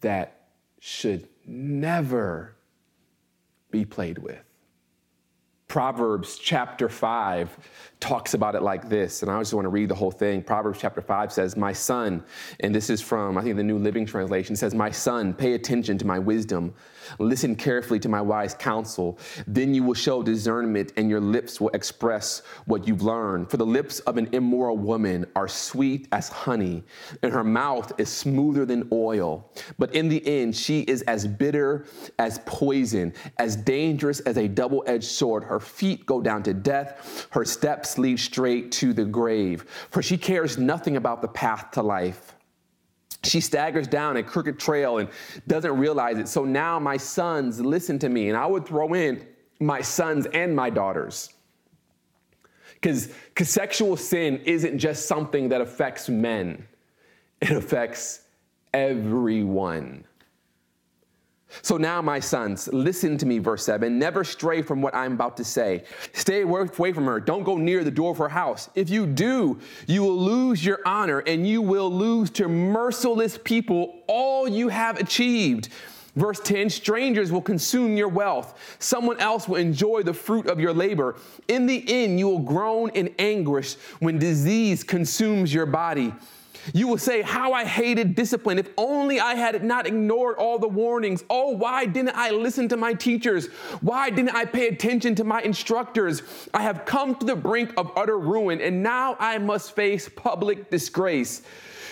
that 0.00 0.48
should 0.80 1.28
never 1.46 2.56
be 3.70 3.84
played 3.84 4.18
with. 4.18 4.49
Proverbs 5.70 6.36
chapter 6.36 6.88
5 6.88 7.56
talks 8.00 8.34
about 8.34 8.56
it 8.56 8.62
like 8.62 8.88
this, 8.88 9.22
and 9.22 9.30
I 9.30 9.38
just 9.38 9.54
want 9.54 9.66
to 9.66 9.68
read 9.68 9.88
the 9.88 9.94
whole 9.94 10.10
thing. 10.10 10.42
Proverbs 10.42 10.80
chapter 10.80 11.00
5 11.00 11.30
says, 11.30 11.56
My 11.56 11.72
son, 11.72 12.24
and 12.58 12.74
this 12.74 12.90
is 12.90 13.00
from, 13.00 13.38
I 13.38 13.42
think, 13.42 13.54
the 13.54 13.62
New 13.62 13.78
Living 13.78 14.04
Translation, 14.04 14.56
says, 14.56 14.74
My 14.74 14.90
son, 14.90 15.32
pay 15.32 15.52
attention 15.52 15.96
to 15.98 16.06
my 16.08 16.18
wisdom 16.18 16.74
Listen 17.18 17.56
carefully 17.56 17.98
to 18.00 18.08
my 18.08 18.20
wise 18.20 18.54
counsel. 18.54 19.18
Then 19.46 19.74
you 19.74 19.82
will 19.82 19.94
show 19.94 20.22
discernment, 20.22 20.92
and 20.96 21.10
your 21.10 21.20
lips 21.20 21.60
will 21.60 21.70
express 21.70 22.42
what 22.66 22.86
you've 22.86 23.02
learned. 23.02 23.50
For 23.50 23.56
the 23.56 23.66
lips 23.66 24.00
of 24.00 24.16
an 24.16 24.28
immoral 24.32 24.76
woman 24.76 25.26
are 25.34 25.48
sweet 25.48 26.08
as 26.12 26.28
honey, 26.28 26.82
and 27.22 27.32
her 27.32 27.44
mouth 27.44 27.92
is 27.98 28.08
smoother 28.08 28.64
than 28.64 28.88
oil. 28.92 29.50
But 29.78 29.94
in 29.94 30.08
the 30.08 30.26
end, 30.26 30.56
she 30.56 30.80
is 30.82 31.02
as 31.02 31.26
bitter 31.26 31.86
as 32.18 32.40
poison, 32.46 33.12
as 33.38 33.56
dangerous 33.56 34.20
as 34.20 34.38
a 34.38 34.48
double 34.48 34.84
edged 34.86 35.04
sword. 35.04 35.44
Her 35.44 35.59
feet 35.60 36.06
go 36.06 36.20
down 36.20 36.42
to 36.44 36.54
death, 36.54 37.28
her 37.30 37.44
steps 37.44 37.98
lead 37.98 38.18
straight 38.18 38.72
to 38.72 38.92
the 38.92 39.04
grave. 39.04 39.64
For 39.90 40.02
she 40.02 40.16
cares 40.16 40.58
nothing 40.58 40.96
about 40.96 41.22
the 41.22 41.28
path 41.28 41.70
to 41.72 41.82
life 41.82 42.34
she 43.22 43.40
staggers 43.40 43.86
down 43.86 44.16
a 44.16 44.22
crooked 44.22 44.58
trail 44.58 44.98
and 44.98 45.08
doesn't 45.46 45.76
realize 45.76 46.18
it. 46.18 46.28
So 46.28 46.44
now 46.44 46.78
my 46.78 46.96
sons 46.96 47.60
listen 47.60 47.98
to 48.00 48.08
me, 48.08 48.28
and 48.28 48.36
I 48.36 48.46
would 48.46 48.66
throw 48.66 48.94
in 48.94 49.26
my 49.58 49.82
sons 49.82 50.26
and 50.26 50.56
my 50.56 50.70
daughters. 50.70 51.30
Because 52.74 53.10
sexual 53.42 53.96
sin 53.96 54.40
isn't 54.44 54.78
just 54.78 55.06
something 55.06 55.50
that 55.50 55.60
affects 55.60 56.08
men, 56.08 56.66
it 57.40 57.50
affects 57.50 58.22
everyone. 58.72 60.04
So 61.62 61.76
now, 61.76 62.00
my 62.00 62.20
sons, 62.20 62.68
listen 62.72 63.18
to 63.18 63.26
me, 63.26 63.38
verse 63.38 63.64
7. 63.64 63.98
Never 63.98 64.24
stray 64.24 64.62
from 64.62 64.82
what 64.82 64.94
I'm 64.94 65.12
about 65.12 65.36
to 65.38 65.44
say. 65.44 65.84
Stay 66.12 66.42
away 66.42 66.92
from 66.92 67.06
her. 67.06 67.20
Don't 67.20 67.44
go 67.44 67.56
near 67.56 67.84
the 67.84 67.90
door 67.90 68.12
of 68.12 68.18
her 68.18 68.28
house. 68.28 68.70
If 68.74 68.90
you 68.90 69.06
do, 69.06 69.58
you 69.86 70.02
will 70.02 70.16
lose 70.18 70.64
your 70.64 70.80
honor 70.86 71.20
and 71.20 71.46
you 71.46 71.62
will 71.62 71.92
lose 71.92 72.30
to 72.30 72.48
merciless 72.48 73.38
people 73.38 74.02
all 74.06 74.48
you 74.48 74.68
have 74.68 74.98
achieved. 74.98 75.68
Verse 76.16 76.40
10 76.40 76.70
Strangers 76.70 77.30
will 77.30 77.42
consume 77.42 77.96
your 77.96 78.08
wealth. 78.08 78.76
Someone 78.78 79.20
else 79.20 79.48
will 79.48 79.56
enjoy 79.56 80.02
the 80.02 80.14
fruit 80.14 80.46
of 80.46 80.60
your 80.60 80.72
labor. 80.72 81.16
In 81.48 81.66
the 81.66 81.84
end, 81.86 82.18
you 82.18 82.28
will 82.28 82.40
groan 82.40 82.90
in 82.90 83.14
anguish 83.18 83.74
when 84.00 84.18
disease 84.18 84.82
consumes 84.82 85.52
your 85.52 85.66
body. 85.66 86.12
You 86.74 86.88
will 86.88 86.98
say, 86.98 87.22
How 87.22 87.52
I 87.52 87.64
hated 87.64 88.14
discipline. 88.14 88.58
If 88.58 88.68
only 88.76 89.20
I 89.20 89.34
had 89.34 89.62
not 89.64 89.86
ignored 89.86 90.36
all 90.36 90.58
the 90.58 90.68
warnings. 90.68 91.24
Oh, 91.30 91.50
why 91.50 91.86
didn't 91.86 92.16
I 92.16 92.30
listen 92.30 92.68
to 92.68 92.76
my 92.76 92.94
teachers? 92.94 93.46
Why 93.80 94.10
didn't 94.10 94.34
I 94.34 94.44
pay 94.44 94.68
attention 94.68 95.14
to 95.16 95.24
my 95.24 95.40
instructors? 95.42 96.22
I 96.52 96.62
have 96.62 96.84
come 96.84 97.14
to 97.16 97.26
the 97.26 97.36
brink 97.36 97.72
of 97.76 97.90
utter 97.96 98.18
ruin, 98.18 98.60
and 98.60 98.82
now 98.82 99.16
I 99.18 99.38
must 99.38 99.74
face 99.74 100.08
public 100.08 100.70
disgrace. 100.70 101.42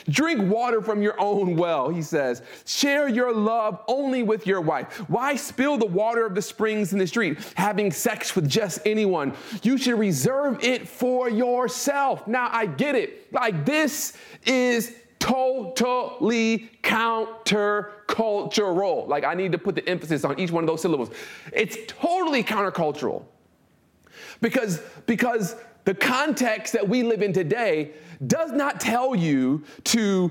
Drink 0.09 0.51
water 0.51 0.81
from 0.81 1.03
your 1.03 1.21
own 1.21 1.57
well, 1.57 1.89
he 1.89 2.03
says. 2.03 2.43
Share 2.65 3.09
your 3.09 3.33
love 3.33 3.81
only 3.89 4.23
with 4.23 4.47
your 4.47 4.61
wife. 4.61 4.99
Why 5.09 5.37
spill 5.37 5.77
the 5.77 5.87
water 5.87 6.25
of 6.25 6.35
the 6.35 6.43
springs 6.43 6.93
in 6.93 6.99
the 6.99 7.07
street, 7.07 7.39
having 7.55 7.93
sex 7.93 8.35
with 8.35 8.49
just 8.49 8.81
anyone? 8.87 9.35
You 9.63 9.79
should 9.79 9.99
reserve 9.99 10.63
it 10.65 10.89
for 10.89 11.29
yourself. 11.29 12.27
Now, 12.27 12.49
I 12.51 12.67
get 12.67 12.95
it. 12.95 13.33
Like, 13.33 13.65
this 13.65 14.15
is 14.47 14.95
totally 15.19 16.71
countercultural. 16.83 19.09
Like, 19.09 19.25
I 19.25 19.35
need 19.35 19.53
to 19.53 19.59
put 19.59 19.75
the 19.75 19.89
emphasis 19.89 20.25
on 20.25 20.39
each 20.39 20.51
one 20.51 20.65
of 20.65 20.69
those 20.69 20.83
syllables. 20.83 21.11
It's 21.53 21.77
totally 21.87 22.45
countercultural. 22.45 23.25
Because, 24.41 24.81
because 25.07 25.57
the 25.89 25.95
context 25.95 26.75
that 26.75 26.87
we 26.87 27.03
live 27.03 27.23
in 27.23 27.33
today 27.33 27.93
does 28.27 28.53
not 28.53 28.79
tell 28.79 29.15
you 29.15 29.65
to 29.85 30.31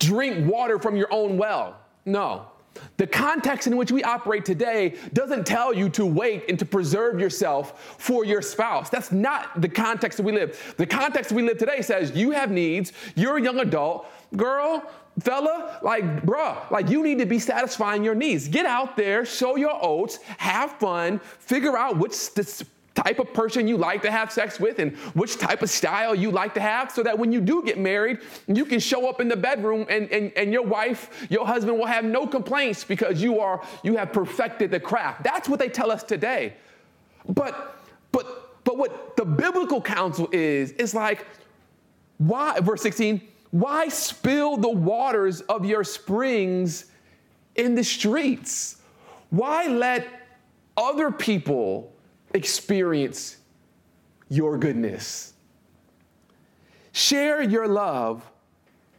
drink 0.00 0.50
water 0.50 0.80
from 0.80 0.96
your 0.96 1.06
own 1.12 1.38
well. 1.38 1.76
No. 2.04 2.48
The 2.96 3.06
context 3.06 3.68
in 3.68 3.76
which 3.76 3.92
we 3.92 4.02
operate 4.02 4.44
today 4.44 4.96
doesn't 5.12 5.46
tell 5.46 5.72
you 5.72 5.88
to 5.90 6.04
wait 6.04 6.46
and 6.48 6.58
to 6.58 6.64
preserve 6.64 7.20
yourself 7.20 7.96
for 7.98 8.24
your 8.24 8.42
spouse. 8.42 8.90
That's 8.90 9.12
not 9.12 9.60
the 9.60 9.68
context 9.68 10.16
that 10.16 10.24
we 10.24 10.32
live. 10.32 10.74
The 10.76 10.86
context 10.86 11.30
we 11.30 11.44
live 11.44 11.58
today 11.58 11.82
says 11.82 12.10
you 12.16 12.32
have 12.32 12.50
needs, 12.50 12.92
you're 13.14 13.36
a 13.36 13.42
young 13.42 13.60
adult, 13.60 14.08
girl, 14.36 14.90
fella, 15.20 15.78
like, 15.82 16.26
bruh, 16.26 16.68
like 16.72 16.90
you 16.90 17.04
need 17.04 17.20
to 17.20 17.26
be 17.26 17.38
satisfying 17.38 18.02
your 18.02 18.16
needs. 18.16 18.48
Get 18.48 18.66
out 18.66 18.96
there, 18.96 19.24
show 19.24 19.54
your 19.54 19.78
oats, 19.80 20.18
have 20.38 20.72
fun, 20.80 21.20
figure 21.38 21.78
out 21.78 21.96
which 21.96 22.12
type 22.96 23.20
of 23.20 23.32
person 23.32 23.68
you 23.68 23.76
like 23.76 24.02
to 24.02 24.10
have 24.10 24.32
sex 24.32 24.58
with 24.58 24.80
and 24.80 24.96
which 25.14 25.38
type 25.38 25.62
of 25.62 25.70
style 25.70 26.14
you 26.14 26.30
like 26.30 26.54
to 26.54 26.60
have 26.60 26.90
so 26.90 27.02
that 27.02 27.16
when 27.16 27.30
you 27.30 27.40
do 27.40 27.62
get 27.62 27.78
married, 27.78 28.18
you 28.48 28.64
can 28.64 28.80
show 28.80 29.08
up 29.08 29.20
in 29.20 29.28
the 29.28 29.36
bedroom 29.36 29.86
and, 29.88 30.10
and, 30.10 30.32
and 30.34 30.52
your 30.52 30.62
wife, 30.62 31.26
your 31.30 31.46
husband 31.46 31.78
will 31.78 31.86
have 31.86 32.04
no 32.04 32.26
complaints 32.26 32.82
because 32.82 33.22
you 33.22 33.38
are 33.38 33.62
you 33.84 33.96
have 33.96 34.12
perfected 34.12 34.70
the 34.70 34.80
craft. 34.80 35.22
That's 35.22 35.48
what 35.48 35.58
they 35.58 35.68
tell 35.68 35.90
us 35.90 36.02
today. 36.02 36.54
But 37.28 37.78
but 38.10 38.46
but 38.66 38.78
what 38.78 39.16
the 39.16 39.24
biblical 39.24 39.80
counsel 39.80 40.28
is, 40.32 40.72
is 40.72 40.92
like, 40.92 41.24
why, 42.18 42.58
verse 42.58 42.82
16, 42.82 43.22
why 43.52 43.88
spill 43.88 44.56
the 44.56 44.68
waters 44.68 45.40
of 45.42 45.64
your 45.64 45.84
springs 45.84 46.86
in 47.54 47.76
the 47.76 47.84
streets? 47.84 48.78
Why 49.30 49.68
let 49.68 50.08
other 50.76 51.12
people 51.12 51.92
experience 52.36 53.38
your 54.28 54.58
goodness. 54.58 55.32
share 56.92 57.42
your 57.42 57.68
love 57.68 58.28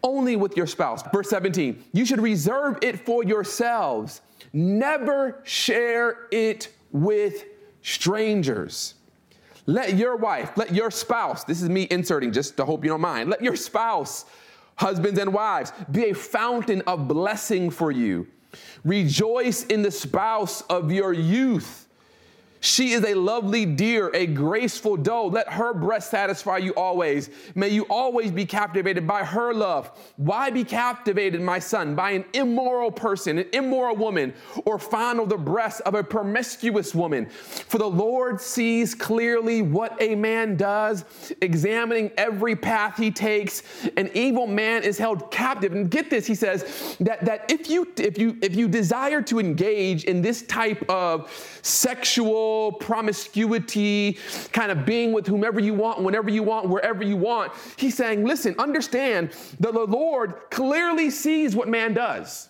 only 0.04 0.36
with 0.36 0.56
your 0.56 0.68
spouse. 0.68 1.02
Verse 1.12 1.30
17, 1.30 1.84
you 1.94 2.06
should 2.06 2.22
reserve 2.22 2.78
it 2.84 3.00
for 3.00 3.24
yourselves. 3.24 4.22
Never 4.54 5.42
share 5.44 6.28
it 6.32 6.70
with 6.92 7.46
strangers. 7.82 8.94
Let 9.66 9.96
your 9.96 10.16
wife, 10.16 10.56
let 10.56 10.74
your 10.74 10.92
spouse, 10.92 11.44
this 11.44 11.62
is 11.62 11.70
me 11.70 11.88
inserting 11.90 12.32
just 12.32 12.56
to 12.58 12.66
hope 12.66 12.84
you 12.84 12.92
don't 12.92 13.02
mind, 13.02 13.30
let 13.30 13.42
your 13.42 13.56
spouse, 13.56 14.26
husbands 14.76 15.20
and 15.20 15.34
wives, 15.34 15.74
be 15.92 16.12
a 16.12 16.14
fountain 16.14 16.82
of 16.88 17.08
blessing 17.08 17.70
for 17.70 17.92
you. 17.92 18.28
Rejoice 18.86 19.66
in 19.66 19.82
the 19.82 19.92
spouse 19.92 20.62
of 20.62 20.92
your 20.92 21.14
youth 21.14 21.87
she 22.60 22.92
is 22.92 23.04
a 23.04 23.14
lovely 23.14 23.66
deer, 23.66 24.10
a 24.14 24.26
graceful 24.26 24.98
doe. 24.98 25.28
Let 25.28 25.50
her 25.54 25.74
breast 25.74 26.10
satisfy 26.10 26.58
you 26.58 26.74
always. 26.74 27.30
May 27.56 27.70
you 27.70 27.86
always 27.90 28.32
be 28.32 28.46
captivated 28.46 29.06
by 29.06 29.24
her 29.24 29.54
love. 29.54 29.92
Why 30.18 30.50
be 30.50 30.64
captivated, 30.64 31.42
my 31.42 31.60
son, 31.60 31.94
by 31.94 32.12
an 32.12 32.26
immoral 32.34 32.92
person, 32.92 33.38
an 33.38 33.48
immoral 33.54 33.96
woman, 33.96 34.34
or 34.66 34.80
fondle 34.80 35.26
the 35.26 35.38
breast 35.38 35.82
of 35.82 35.94
a 35.94 36.04
promiscuous 36.04 36.96
woman? 36.96 37.28
For 37.28 37.78
the 37.78 37.90
Lord 37.90 38.42
sees 38.42 38.96
clearly 38.96 39.62
what 39.62 39.96
a 40.02 40.16
man 40.16 40.56
does, 40.56 41.06
examining 41.42 42.12
every 42.18 42.56
path 42.56 42.98
he 42.98 43.12
takes. 43.12 43.64
An 43.98 44.10
evil 44.14 44.48
man 44.48 44.84
is 44.84 44.98
held 44.98 45.30
captive. 45.30 45.74
And 45.74 45.92
get 45.92 46.10
this, 46.10 46.26
he 46.26 46.36
says 46.36 46.98
that, 47.02 47.24
that 47.26 47.52
if 47.52 47.70
you 47.70 47.88
if 47.98 48.18
you 48.18 48.38
if 48.42 48.56
you 48.56 48.68
desire 48.68 49.22
to 49.24 49.40
engage 49.40 50.06
in 50.06 50.22
this 50.22 50.42
type 50.44 50.84
of 50.90 51.30
sexual 51.62 52.47
promiscuity, 52.80 54.18
kind 54.52 54.72
of 54.72 54.86
being 54.86 55.12
with 55.12 55.28
whomever 55.28 55.60
you 55.60 55.74
want, 55.74 56.02
whenever 56.02 56.30
you 56.30 56.44
want, 56.44 56.70
wherever 56.70 57.04
you 57.04 57.18
want. 57.18 57.54
He's 57.76 57.96
saying, 57.96 58.26
listen, 58.26 58.56
understand 58.60 59.32
that 59.60 59.74
the 59.74 59.86
Lord 59.86 60.36
clearly 60.50 61.10
sees 61.10 61.56
what 61.56 61.68
man 61.68 61.94
does. 61.94 62.50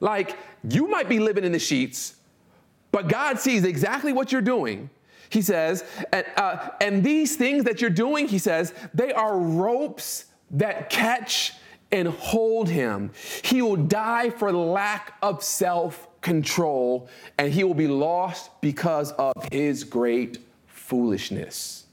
Like, 0.00 0.36
you 0.68 0.88
might 0.88 1.08
be 1.08 1.18
living 1.18 1.44
in 1.44 1.52
the 1.52 1.58
sheets, 1.58 2.16
but 2.92 3.08
God 3.08 3.38
sees 3.38 3.64
exactly 3.64 4.12
what 4.12 4.32
you're 4.32 4.40
doing. 4.40 4.90
He 5.30 5.42
says, 5.42 5.84
and, 6.12 6.24
uh, 6.36 6.70
and 6.80 7.04
these 7.04 7.36
things 7.36 7.64
that 7.64 7.80
you're 7.80 7.90
doing, 7.90 8.28
he 8.28 8.38
says, 8.38 8.72
they 8.94 9.12
are 9.12 9.38
ropes 9.38 10.26
that 10.52 10.88
catch 10.88 11.52
and 11.92 12.08
hold 12.08 12.68
him. 12.68 13.10
He 13.42 13.62
will 13.62 13.76
die 13.76 14.30
for 14.30 14.52
lack 14.52 15.14
of 15.22 15.42
self 15.42 16.07
control, 16.28 17.08
and 17.38 17.50
he 17.50 17.64
will 17.64 17.74
be 17.74 17.88
lost 17.88 18.50
because 18.60 19.12
of 19.12 19.32
his 19.50 19.82
great 19.82 20.38
foolishness. 20.66 21.86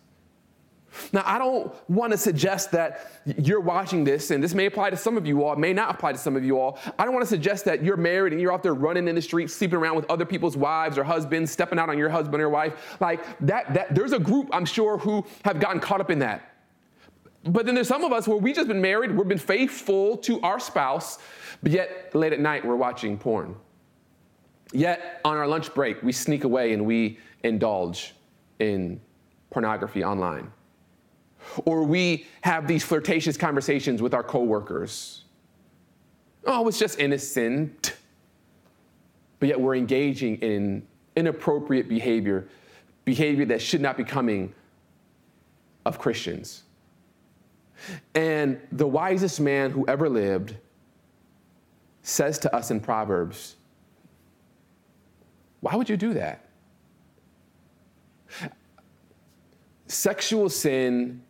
Now, 1.13 1.24
I 1.26 1.38
don't 1.38 1.74
want 1.89 2.12
to 2.12 2.17
suggest 2.17 2.71
that 2.71 3.21
you're 3.38 3.62
watching 3.62 4.04
this, 4.04 4.32
and 4.32 4.43
this 4.43 4.54
may 4.54 4.65
apply 4.65 4.89
to 4.89 4.98
some 4.98 5.15
of 5.17 5.26
you 5.26 5.43
all, 5.43 5.56
may 5.56 5.74
not 5.74 5.89
apply 5.95 6.12
to 6.12 6.17
some 6.17 6.36
of 6.36 6.43
you 6.43 6.60
all. 6.60 6.80
I 7.00 7.06
don't 7.06 7.13
want 7.13 7.24
to 7.24 7.30
suggest 7.30 7.65
that 7.65 7.84
you're 7.84 7.98
married 7.98 8.34
and 8.34 8.41
you're 8.41 8.54
out 8.54 8.63
there 8.63 8.74
running 8.74 9.08
in 9.08 9.15
the 9.15 9.21
streets, 9.21 9.54
sleeping 9.54 9.78
around 9.78 9.95
with 9.95 10.10
other 10.10 10.26
people's 10.26 10.58
wives 10.58 10.98
or 10.98 11.04
husbands, 11.04 11.52
stepping 11.52 11.80
out 11.80 11.89
on 11.89 11.98
your 11.98 12.10
husband 12.10 12.41
or 12.41 12.50
wife. 12.50 12.98
Like 13.00 13.21
that, 13.41 13.74
that 13.74 13.95
there's 13.95 14.13
a 14.13 14.19
group, 14.19 14.50
I'm 14.52 14.65
sure, 14.65 14.98
who 14.98 15.26
have 15.45 15.60
gotten 15.60 15.80
caught 15.80 16.02
up 16.02 16.12
in 16.12 16.19
that. 16.19 16.54
But 17.45 17.65
then 17.65 17.76
there's 17.76 17.88
some 17.88 18.04
of 18.04 18.12
us 18.12 18.28
where 18.28 18.38
we've 18.38 18.56
just 18.56 18.67
been 18.67 18.82
married, 18.82 19.12
we've 19.15 19.28
been 19.28 19.38
faithful 19.38 20.17
to 20.17 20.41
our 20.41 20.60
spouse, 20.60 21.19
but 21.62 21.71
yet 21.71 22.13
late 22.13 22.34
at 22.34 22.39
night 22.39 22.65
we're 22.65 22.76
watching 22.76 23.17
porn. 23.17 23.56
Yet 24.76 25.22
on 25.24 25.38
our 25.38 25.48
lunch 25.48 25.74
break, 25.74 26.04
we 26.04 26.12
sneak 26.12 26.44
away 26.44 26.74
and 26.74 26.86
we 26.86 27.18
indulge 27.44 28.14
in 28.60 29.00
pornography 29.50 30.04
online. 30.04 30.52
Or 31.64 31.86
we 31.86 32.26
have 32.42 32.68
these 32.68 32.84
flirtatious 32.84 33.38
conversations 33.38 34.02
with 34.02 34.14
our 34.14 34.24
coworkers. 34.24 35.24
Oh, 36.46 36.68
it's 36.68 36.78
just 36.78 37.00
innocent. 37.00 37.96
But 39.40 39.48
yet 39.48 39.62
we're 39.62 39.76
engaging 39.76 40.38
in 40.40 40.86
inappropriate 41.16 41.88
behavior, 41.88 42.50
behavior 43.06 43.46
that 43.46 43.62
should 43.62 43.82
not 43.82 43.96
be 43.96 44.04
coming 44.04 44.54
of 45.86 46.00
Christians. 46.00 46.64
And 48.14 48.60
the 48.74 48.88
wisest 48.88 49.40
man 49.40 49.72
who 49.72 49.88
ever 49.88 50.10
lived 50.10 50.58
says 52.02 52.38
to 52.40 52.54
us 52.54 52.72
in 52.72 52.82
Proverbs, 52.82 53.56
why 55.65 55.75
would 55.75 55.89
you 55.89 55.97
do 55.97 56.13
that? 56.13 56.45
Sexual 59.88 60.49
sin 60.49 61.23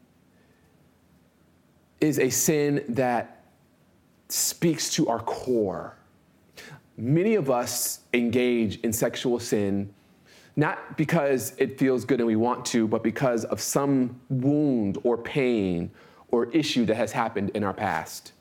is 2.01 2.19
a 2.19 2.29
sin 2.29 2.83
that 2.89 3.45
speaks 4.27 4.89
to 4.89 5.07
our 5.07 5.21
core. 5.21 5.95
Many 6.97 7.35
of 7.35 7.49
us 7.49 8.01
engage 8.13 8.81
in 8.81 8.91
sexual 8.91 9.39
sin 9.39 9.93
not 10.57 10.97
because 10.97 11.53
it 11.57 11.79
feels 11.79 12.03
good 12.03 12.19
and 12.19 12.27
we 12.27 12.35
want 12.35 12.65
to, 12.65 12.89
but 12.89 13.03
because 13.03 13.45
of 13.45 13.61
some 13.61 14.19
wound 14.29 14.97
or 15.03 15.17
pain 15.17 15.89
or 16.27 16.51
issue 16.51 16.85
that 16.87 16.95
has 16.95 17.13
happened 17.13 17.51
in 17.51 17.63
our 17.63 17.73
past. 17.73 18.33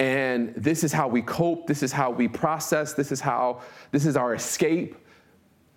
And 0.00 0.54
this 0.54 0.82
is 0.82 0.94
how 0.94 1.08
we 1.08 1.20
cope, 1.20 1.66
this 1.66 1.82
is 1.82 1.92
how 1.92 2.10
we 2.10 2.26
process, 2.26 2.94
this 2.94 3.12
is 3.12 3.20
how, 3.20 3.60
this 3.90 4.06
is 4.06 4.16
our 4.16 4.32
escape. 4.32 4.96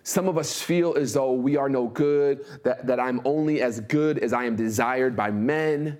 Some 0.02 0.28
of 0.28 0.38
us 0.38 0.62
feel 0.62 0.94
as 0.96 1.12
though 1.12 1.32
we 1.32 1.58
are 1.58 1.68
no 1.68 1.88
good, 1.88 2.46
that, 2.64 2.86
that 2.86 2.98
I'm 2.98 3.20
only 3.26 3.60
as 3.60 3.80
good 3.80 4.18
as 4.18 4.32
I 4.32 4.44
am 4.44 4.56
desired 4.56 5.14
by 5.14 5.30
men. 5.30 5.98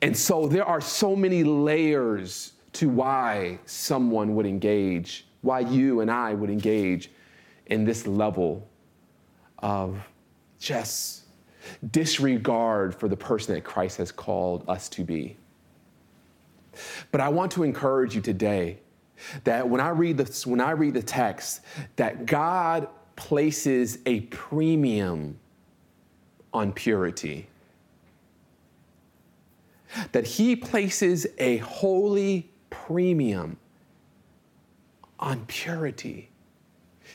And 0.00 0.16
so 0.16 0.48
there 0.48 0.64
are 0.64 0.80
so 0.80 1.14
many 1.14 1.44
layers 1.44 2.52
to 2.72 2.88
why 2.88 3.58
someone 3.66 4.34
would 4.34 4.46
engage, 4.46 5.26
why 5.42 5.60
you 5.60 6.00
and 6.00 6.10
I 6.10 6.32
would 6.32 6.48
engage 6.48 7.10
in 7.66 7.84
this 7.84 8.06
level 8.06 8.66
of 9.58 10.00
just 10.58 11.24
disregard 11.90 12.94
for 12.94 13.06
the 13.06 13.16
person 13.16 13.54
that 13.54 13.64
Christ 13.64 13.98
has 13.98 14.10
called 14.10 14.64
us 14.66 14.88
to 14.90 15.04
be. 15.04 15.36
But 17.10 17.20
I 17.20 17.28
want 17.28 17.52
to 17.52 17.62
encourage 17.62 18.14
you 18.14 18.20
today 18.20 18.78
that 19.44 19.68
when 19.68 19.80
I 19.80 19.88
read 19.88 20.18
the, 20.18 20.48
when 20.48 20.60
I 20.60 20.72
read 20.72 20.94
the 20.94 21.02
text, 21.02 21.60
that 21.96 22.26
God 22.26 22.88
places 23.16 23.98
a 24.06 24.20
premium 24.20 25.38
on 26.52 26.72
purity. 26.72 27.48
That 30.12 30.26
he 30.26 30.56
places 30.56 31.26
a 31.38 31.58
holy 31.58 32.50
premium 32.70 33.58
on 35.18 35.46
purity. 35.46 36.30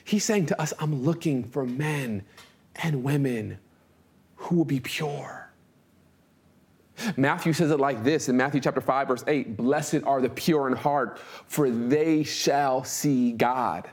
He's 0.04 0.26
saying 0.26 0.48
to 0.48 0.60
us, 0.60 0.74
I'm 0.80 1.04
looking 1.04 1.44
for 1.44 1.66
men 1.66 2.24
and 2.76 3.04
women 3.04 3.60
who 4.36 4.56
will 4.56 4.66
be 4.66 4.80
pure. 4.80 5.51
Matthew 7.18 7.54
says 7.54 7.72
it 7.72 7.80
like 7.80 8.04
this 8.04 8.30
in 8.30 8.38
Matthew 8.38 8.62
chapter 8.62 8.82
5, 8.82 9.08
verse 9.08 9.24
8 9.28 9.58
Blessed 9.58 10.04
are 10.06 10.22
the 10.22 10.30
pure 10.30 10.68
in 10.68 10.76
heart, 10.76 11.20
for 11.48 11.70
they 11.70 12.24
shall 12.24 12.84
see 12.84 13.32
God. 13.32 13.90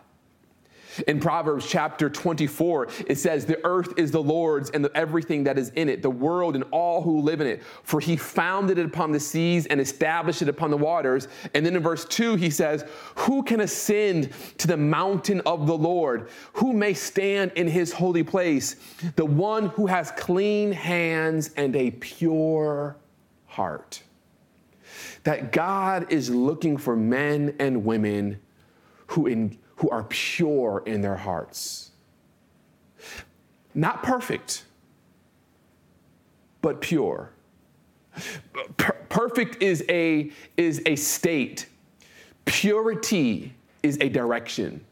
In 1.06 1.20
Proverbs 1.20 1.66
chapter 1.68 2.10
24, 2.10 2.88
it 3.06 3.16
says, 3.16 3.46
The 3.46 3.64
earth 3.64 3.94
is 3.96 4.10
the 4.10 4.22
Lord's 4.22 4.70
and 4.70 4.84
the, 4.84 4.96
everything 4.96 5.44
that 5.44 5.58
is 5.58 5.70
in 5.70 5.88
it, 5.88 6.02
the 6.02 6.10
world 6.10 6.54
and 6.54 6.64
all 6.70 7.02
who 7.02 7.20
live 7.20 7.40
in 7.40 7.46
it. 7.46 7.62
For 7.82 8.00
he 8.00 8.16
founded 8.16 8.78
it 8.78 8.86
upon 8.86 9.12
the 9.12 9.20
seas 9.20 9.66
and 9.66 9.80
established 9.80 10.42
it 10.42 10.48
upon 10.48 10.70
the 10.70 10.76
waters. 10.76 11.28
And 11.54 11.64
then 11.64 11.76
in 11.76 11.82
verse 11.82 12.04
2, 12.04 12.36
he 12.36 12.50
says, 12.50 12.84
Who 13.16 13.42
can 13.42 13.60
ascend 13.60 14.30
to 14.58 14.66
the 14.66 14.76
mountain 14.76 15.40
of 15.46 15.66
the 15.66 15.76
Lord? 15.76 16.28
Who 16.54 16.72
may 16.72 16.94
stand 16.94 17.52
in 17.54 17.68
his 17.68 17.92
holy 17.92 18.24
place? 18.24 18.76
The 19.16 19.24
one 19.26 19.68
who 19.68 19.86
has 19.86 20.10
clean 20.12 20.72
hands 20.72 21.50
and 21.56 21.76
a 21.76 21.92
pure 21.92 22.96
heart. 23.46 24.02
That 25.24 25.52
God 25.52 26.12
is 26.12 26.30
looking 26.30 26.76
for 26.76 26.96
men 26.96 27.54
and 27.58 27.84
women 27.84 28.40
who, 29.08 29.26
in, 29.26 29.58
who 29.78 29.88
are 29.90 30.04
pure 30.04 30.82
in 30.86 31.00
their 31.00 31.16
hearts. 31.16 31.90
Not 33.74 34.02
perfect, 34.02 34.64
but 36.60 36.80
pure. 36.80 37.30
Per- 38.76 38.96
perfect 39.08 39.62
is 39.62 39.84
a, 39.88 40.32
is 40.56 40.82
a 40.86 40.96
state, 40.96 41.66
purity 42.44 43.54
is 43.82 43.98
a 44.00 44.08
direction. 44.08 44.84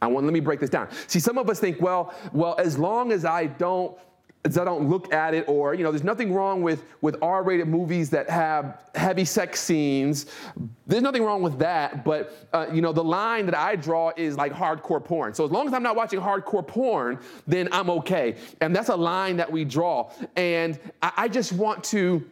I 0.00 0.08
want 0.08 0.26
let 0.26 0.32
me 0.32 0.40
break 0.40 0.58
this 0.58 0.70
down. 0.70 0.88
See, 1.06 1.20
some 1.20 1.38
of 1.38 1.48
us 1.48 1.60
think, 1.60 1.80
well, 1.80 2.12
well, 2.32 2.56
as 2.58 2.76
long 2.76 3.12
as 3.12 3.24
I 3.24 3.46
don't 3.46 3.96
I 4.44 4.48
don't 4.48 4.88
look 4.88 5.12
at 5.12 5.34
it, 5.34 5.44
or 5.46 5.72
you 5.74 5.84
know, 5.84 5.92
there's 5.92 6.02
nothing 6.02 6.32
wrong 6.32 6.62
with 6.62 6.82
with 7.00 7.16
R-rated 7.22 7.68
movies 7.68 8.10
that 8.10 8.28
have 8.28 8.82
heavy 8.96 9.24
sex 9.24 9.60
scenes. 9.60 10.26
There's 10.84 11.02
nothing 11.02 11.22
wrong 11.22 11.42
with 11.42 11.60
that, 11.60 12.04
but 12.04 12.48
uh, 12.52 12.66
you 12.72 12.82
know, 12.82 12.92
the 12.92 13.04
line 13.04 13.46
that 13.46 13.56
I 13.56 13.76
draw 13.76 14.10
is 14.16 14.36
like 14.36 14.52
hardcore 14.52 15.02
porn. 15.02 15.32
So 15.32 15.44
as 15.44 15.52
long 15.52 15.68
as 15.68 15.74
I'm 15.74 15.82
not 15.84 15.94
watching 15.94 16.20
hardcore 16.20 16.66
porn, 16.66 17.20
then 17.46 17.68
I'm 17.70 17.88
okay, 17.90 18.34
and 18.60 18.74
that's 18.74 18.88
a 18.88 18.96
line 18.96 19.36
that 19.36 19.50
we 19.50 19.64
draw. 19.64 20.10
And 20.34 20.78
I, 21.00 21.12
I 21.16 21.28
just 21.28 21.52
want 21.52 21.84
to. 21.84 22.24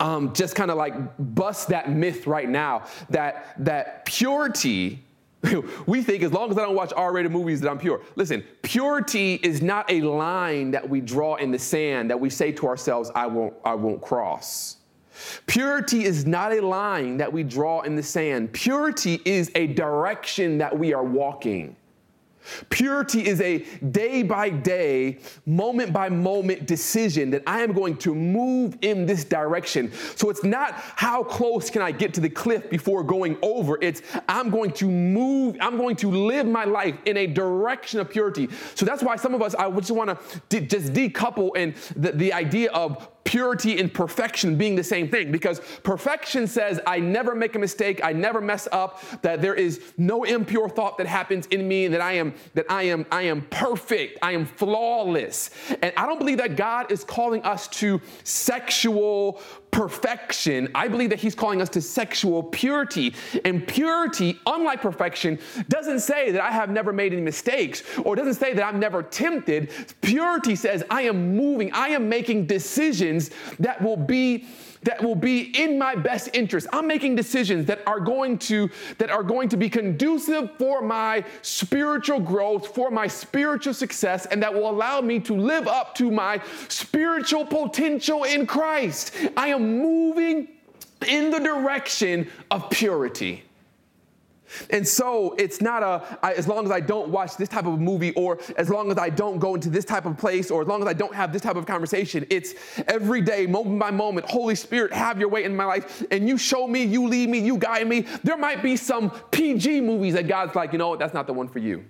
Um, 0.00 0.32
just 0.32 0.56
kind 0.56 0.72
of 0.72 0.76
like 0.76 0.94
bust 1.18 1.68
that 1.68 1.88
myth 1.88 2.26
right 2.26 2.48
now 2.48 2.86
that 3.10 3.54
that 3.58 4.04
purity 4.06 5.03
we 5.86 6.02
think 6.02 6.22
as 6.22 6.32
long 6.32 6.50
as 6.50 6.58
I 6.58 6.62
don't 6.62 6.74
watch 6.74 6.92
R 6.96 7.12
rated 7.12 7.32
movies 7.32 7.60
that 7.60 7.70
I'm 7.70 7.78
pure. 7.78 8.02
Listen, 8.16 8.44
purity 8.62 9.34
is 9.42 9.62
not 9.62 9.90
a 9.90 10.00
line 10.00 10.70
that 10.72 10.88
we 10.88 11.00
draw 11.00 11.36
in 11.36 11.50
the 11.50 11.58
sand 11.58 12.10
that 12.10 12.18
we 12.18 12.30
say 12.30 12.52
to 12.52 12.66
ourselves, 12.66 13.10
I 13.14 13.26
won't, 13.26 13.54
I 13.64 13.74
won't 13.74 14.02
cross. 14.02 14.78
Purity 15.46 16.04
is 16.04 16.26
not 16.26 16.52
a 16.52 16.60
line 16.60 17.16
that 17.18 17.32
we 17.32 17.44
draw 17.44 17.82
in 17.82 17.94
the 17.94 18.02
sand. 18.02 18.52
Purity 18.52 19.20
is 19.24 19.50
a 19.54 19.68
direction 19.68 20.58
that 20.58 20.76
we 20.76 20.92
are 20.92 21.04
walking. 21.04 21.76
Purity 22.70 23.26
is 23.26 23.40
a 23.40 23.58
day 23.90 24.22
by 24.22 24.50
day, 24.50 25.18
moment 25.46 25.92
by 25.92 26.08
moment 26.08 26.66
decision 26.66 27.30
that 27.30 27.42
I 27.46 27.62
am 27.62 27.72
going 27.72 27.96
to 27.98 28.14
move 28.14 28.76
in 28.82 29.06
this 29.06 29.24
direction. 29.24 29.92
So 30.16 30.30
it's 30.30 30.44
not 30.44 30.74
how 30.74 31.22
close 31.22 31.70
can 31.70 31.82
I 31.82 31.92
get 31.92 32.14
to 32.14 32.20
the 32.20 32.28
cliff 32.28 32.68
before 32.70 33.02
going 33.02 33.36
over. 33.42 33.78
It's 33.80 34.02
I'm 34.28 34.50
going 34.50 34.72
to 34.72 34.90
move, 34.90 35.56
I'm 35.60 35.76
going 35.76 35.96
to 35.96 36.10
live 36.10 36.46
my 36.46 36.64
life 36.64 36.96
in 37.04 37.16
a 37.16 37.26
direction 37.26 38.00
of 38.00 38.10
purity. 38.10 38.48
So 38.74 38.84
that's 38.84 39.02
why 39.02 39.16
some 39.16 39.34
of 39.34 39.42
us, 39.42 39.54
I 39.54 39.70
just 39.70 39.90
want 39.90 40.10
to 40.10 40.40
de- 40.48 40.66
just 40.66 40.92
decouple 40.92 41.50
and 41.56 41.74
the, 41.96 42.12
the 42.12 42.32
idea 42.32 42.70
of 42.72 43.08
purity 43.24 43.80
and 43.80 43.92
perfection 43.92 44.56
being 44.56 44.76
the 44.76 44.84
same 44.84 45.08
thing 45.08 45.32
because 45.32 45.60
perfection 45.82 46.46
says 46.46 46.78
I 46.86 47.00
never 47.00 47.34
make 47.34 47.56
a 47.56 47.58
mistake, 47.58 48.00
I 48.04 48.12
never 48.12 48.40
mess 48.40 48.68
up, 48.70 49.02
that 49.22 49.40
there 49.40 49.54
is 49.54 49.80
no 49.96 50.24
impure 50.24 50.68
thought 50.68 50.98
that 50.98 51.06
happens 51.06 51.46
in 51.46 51.66
me, 51.66 51.86
and 51.86 51.94
that 51.94 52.00
I 52.00 52.12
am 52.12 52.34
that 52.54 52.66
I 52.68 52.84
am 52.84 53.06
I 53.10 53.22
am 53.22 53.42
perfect, 53.50 54.18
I 54.22 54.32
am 54.32 54.46
flawless. 54.46 55.50
And 55.82 55.92
I 55.96 56.06
don't 56.06 56.18
believe 56.18 56.38
that 56.38 56.56
God 56.56 56.92
is 56.92 57.02
calling 57.02 57.42
us 57.42 57.66
to 57.68 58.00
sexual 58.24 59.40
perfection. 59.74 60.68
I 60.72 60.86
believe 60.86 61.10
that 61.10 61.18
he's 61.18 61.34
calling 61.34 61.60
us 61.60 61.68
to 61.70 61.80
sexual 61.80 62.44
purity. 62.44 63.12
And 63.44 63.66
purity, 63.66 64.38
unlike 64.46 64.80
perfection, 64.80 65.36
doesn't 65.68 65.98
say 65.98 66.30
that 66.30 66.40
I 66.40 66.52
have 66.52 66.70
never 66.70 66.92
made 66.92 67.12
any 67.12 67.22
mistakes 67.22 67.82
or 68.04 68.14
doesn't 68.14 68.34
say 68.34 68.54
that 68.54 68.62
I'm 68.62 68.78
never 68.78 69.02
tempted. 69.02 69.72
Purity 70.00 70.54
says 70.54 70.84
I 70.90 71.02
am 71.02 71.36
moving, 71.36 71.72
I 71.72 71.88
am 71.88 72.08
making 72.08 72.46
decisions 72.46 73.30
that 73.58 73.82
will 73.82 73.96
be 73.96 74.46
that 74.84 75.02
will 75.02 75.14
be 75.14 75.40
in 75.60 75.78
my 75.78 75.94
best 75.94 76.30
interest. 76.32 76.66
I'm 76.72 76.86
making 76.86 77.16
decisions 77.16 77.66
that 77.66 77.80
are 77.86 78.00
going 78.00 78.38
to 78.38 78.70
that 78.98 79.10
are 79.10 79.22
going 79.22 79.48
to 79.50 79.56
be 79.56 79.68
conducive 79.68 80.50
for 80.58 80.82
my 80.82 81.24
spiritual 81.42 82.20
growth, 82.20 82.74
for 82.74 82.90
my 82.90 83.06
spiritual 83.06 83.74
success 83.74 84.26
and 84.26 84.42
that 84.42 84.52
will 84.52 84.70
allow 84.70 85.00
me 85.00 85.20
to 85.20 85.34
live 85.34 85.66
up 85.66 85.94
to 85.96 86.10
my 86.10 86.40
spiritual 86.68 87.44
potential 87.44 88.24
in 88.24 88.46
Christ. 88.46 89.14
I 89.36 89.48
am 89.48 89.78
moving 89.78 90.48
in 91.06 91.30
the 91.30 91.40
direction 91.40 92.30
of 92.50 92.70
purity. 92.70 93.42
And 94.70 94.86
so 94.86 95.34
it's 95.38 95.60
not 95.60 95.82
a, 95.82 96.18
I, 96.22 96.32
as 96.34 96.48
long 96.48 96.64
as 96.64 96.70
I 96.70 96.80
don't 96.80 97.08
watch 97.08 97.36
this 97.36 97.48
type 97.48 97.66
of 97.66 97.80
movie, 97.80 98.12
or 98.12 98.38
as 98.56 98.68
long 98.70 98.90
as 98.90 98.98
I 98.98 99.10
don't 99.10 99.38
go 99.38 99.54
into 99.54 99.70
this 99.70 99.84
type 99.84 100.06
of 100.06 100.16
place, 100.16 100.50
or 100.50 100.62
as 100.62 100.68
long 100.68 100.82
as 100.82 100.88
I 100.88 100.92
don't 100.92 101.14
have 101.14 101.32
this 101.32 101.42
type 101.42 101.56
of 101.56 101.66
conversation. 101.66 102.26
It's 102.30 102.54
every 102.88 103.20
day, 103.20 103.46
moment 103.46 103.78
by 103.78 103.90
moment, 103.90 104.28
Holy 104.28 104.54
Spirit, 104.54 104.92
have 104.92 105.18
your 105.18 105.28
way 105.28 105.44
in 105.44 105.56
my 105.56 105.64
life. 105.64 106.04
And 106.10 106.28
you 106.28 106.38
show 106.38 106.66
me, 106.66 106.84
you 106.84 107.08
lead 107.08 107.28
me, 107.28 107.38
you 107.38 107.56
guide 107.56 107.86
me. 107.86 108.00
There 108.22 108.36
might 108.36 108.62
be 108.62 108.76
some 108.76 109.10
PG 109.30 109.80
movies 109.82 110.14
that 110.14 110.28
God's 110.28 110.54
like, 110.54 110.72
you 110.72 110.78
know 110.78 110.88
what, 110.88 110.98
that's 110.98 111.14
not 111.14 111.26
the 111.26 111.32
one 111.32 111.48
for 111.48 111.58
you. 111.58 111.84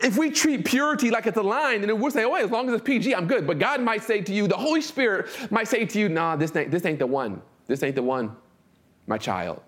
If 0.00 0.16
we 0.16 0.30
treat 0.30 0.64
purity 0.64 1.10
like 1.10 1.26
it's 1.26 1.36
a 1.36 1.42
line, 1.42 1.80
then 1.80 2.00
we'll 2.00 2.12
say, 2.12 2.24
oh, 2.24 2.34
as 2.34 2.50
long 2.50 2.68
as 2.68 2.74
it's 2.74 2.84
PG, 2.84 3.14
I'm 3.16 3.26
good. 3.26 3.48
But 3.48 3.58
God 3.58 3.80
might 3.80 4.04
say 4.04 4.20
to 4.20 4.32
you, 4.32 4.46
the 4.46 4.56
Holy 4.56 4.80
Spirit 4.80 5.26
might 5.50 5.66
say 5.66 5.84
to 5.84 5.98
you, 5.98 6.08
nah, 6.08 6.36
this 6.36 6.54
ain't, 6.54 6.70
this 6.70 6.84
ain't 6.84 7.00
the 7.00 7.06
one. 7.06 7.42
This 7.66 7.82
ain't 7.82 7.96
the 7.96 8.02
one, 8.02 8.34
my 9.06 9.18
child 9.18 9.60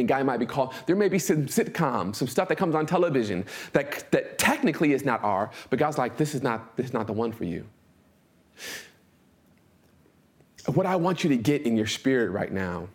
and 0.00 0.08
guy 0.08 0.22
might 0.22 0.38
be 0.38 0.46
called 0.46 0.74
there 0.86 0.96
may 0.96 1.08
be 1.08 1.18
some 1.18 1.46
sitcoms 1.46 2.16
some 2.16 2.28
stuff 2.28 2.48
that 2.48 2.56
comes 2.56 2.74
on 2.74 2.86
television 2.86 3.44
that, 3.72 4.10
that 4.10 4.38
technically 4.38 4.92
is 4.92 5.04
not 5.04 5.22
r 5.22 5.50
but 5.68 5.78
god's 5.78 5.98
like 5.98 6.16
this 6.16 6.34
is 6.34 6.42
not 6.42 6.76
this 6.76 6.86
is 6.86 6.92
not 6.92 7.06
the 7.06 7.12
one 7.12 7.32
for 7.32 7.44
you. 7.44 7.64
What 10.66 10.86
i 10.86 10.96
want 10.96 11.22
you 11.24 11.30
to 11.30 11.36
get 11.36 11.62
in 11.62 11.76
your 11.76 11.86
spirit 11.86 12.30
right 12.30 12.52
now 12.52 12.88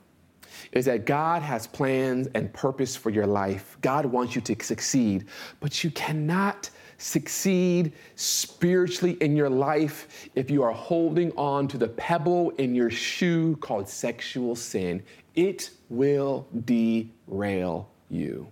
is 0.71 0.85
that 0.85 1.05
god 1.05 1.41
has 1.41 1.67
plans 1.67 2.27
and 2.33 2.51
purpose 2.53 2.95
for 2.95 3.09
your 3.09 3.27
life. 3.27 3.77
God 3.81 4.05
wants 4.05 4.35
you 4.35 4.41
to 4.41 4.63
succeed 4.63 5.25
but 5.59 5.83
you 5.83 5.91
cannot 5.91 6.69
succeed 6.97 7.93
spiritually 8.15 9.17
in 9.21 9.36
your 9.36 9.49
life 9.49 10.29
if 10.36 10.49
you 10.49 10.63
are 10.63 10.71
holding 10.71 11.31
on 11.34 11.67
to 11.67 11.77
the 11.77 11.88
pebble 11.88 12.51
in 12.51 12.73
your 12.73 12.89
shoe 12.89 13.55
called 13.58 13.88
sexual 13.88 14.55
sin 14.55 15.03
it 15.36 15.71
will 15.89 16.47
derail 16.63 17.89
you. 18.10 18.47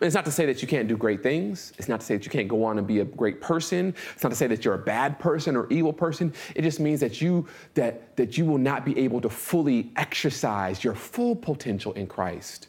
It's 0.00 0.14
not 0.14 0.24
to 0.26 0.30
say 0.30 0.46
that 0.46 0.60
you 0.60 0.68
can't 0.68 0.88
do 0.88 0.96
great 0.96 1.22
things. 1.22 1.72
It's 1.78 1.88
not 1.88 2.00
to 2.00 2.06
say 2.06 2.16
that 2.16 2.24
you 2.24 2.30
can't 2.30 2.48
go 2.48 2.64
on 2.64 2.78
and 2.78 2.86
be 2.86 3.00
a 3.00 3.04
great 3.04 3.40
person. 3.40 3.94
It's 4.14 4.22
not 4.22 4.30
to 4.30 4.36
say 4.36 4.46
that 4.46 4.64
you're 4.64 4.74
a 4.74 4.78
bad 4.78 5.18
person 5.18 5.56
or 5.56 5.66
evil 5.70 5.92
person. 5.92 6.34
It 6.54 6.62
just 6.62 6.80
means 6.80 7.00
that 7.00 7.20
you 7.20 7.46
that 7.74 8.16
that 8.16 8.36
you 8.36 8.44
will 8.44 8.58
not 8.58 8.84
be 8.84 8.98
able 8.98 9.20
to 9.20 9.30
fully 9.30 9.90
exercise 9.96 10.82
your 10.82 10.94
full 10.94 11.36
potential 11.36 11.92
in 11.94 12.06
Christ 12.06 12.68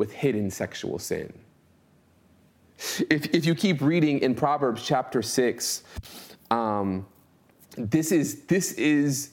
with 0.00 0.12
hidden 0.12 0.50
sexual 0.50 0.98
sin. 0.98 1.30
If, 3.10 3.34
if 3.34 3.44
you 3.44 3.54
keep 3.54 3.82
reading 3.82 4.20
in 4.20 4.34
Proverbs 4.34 4.82
chapter 4.82 5.20
six, 5.20 5.82
um, 6.50 7.06
this 7.76 8.10
is 8.10 8.46
this 8.46 8.72
is 8.72 9.32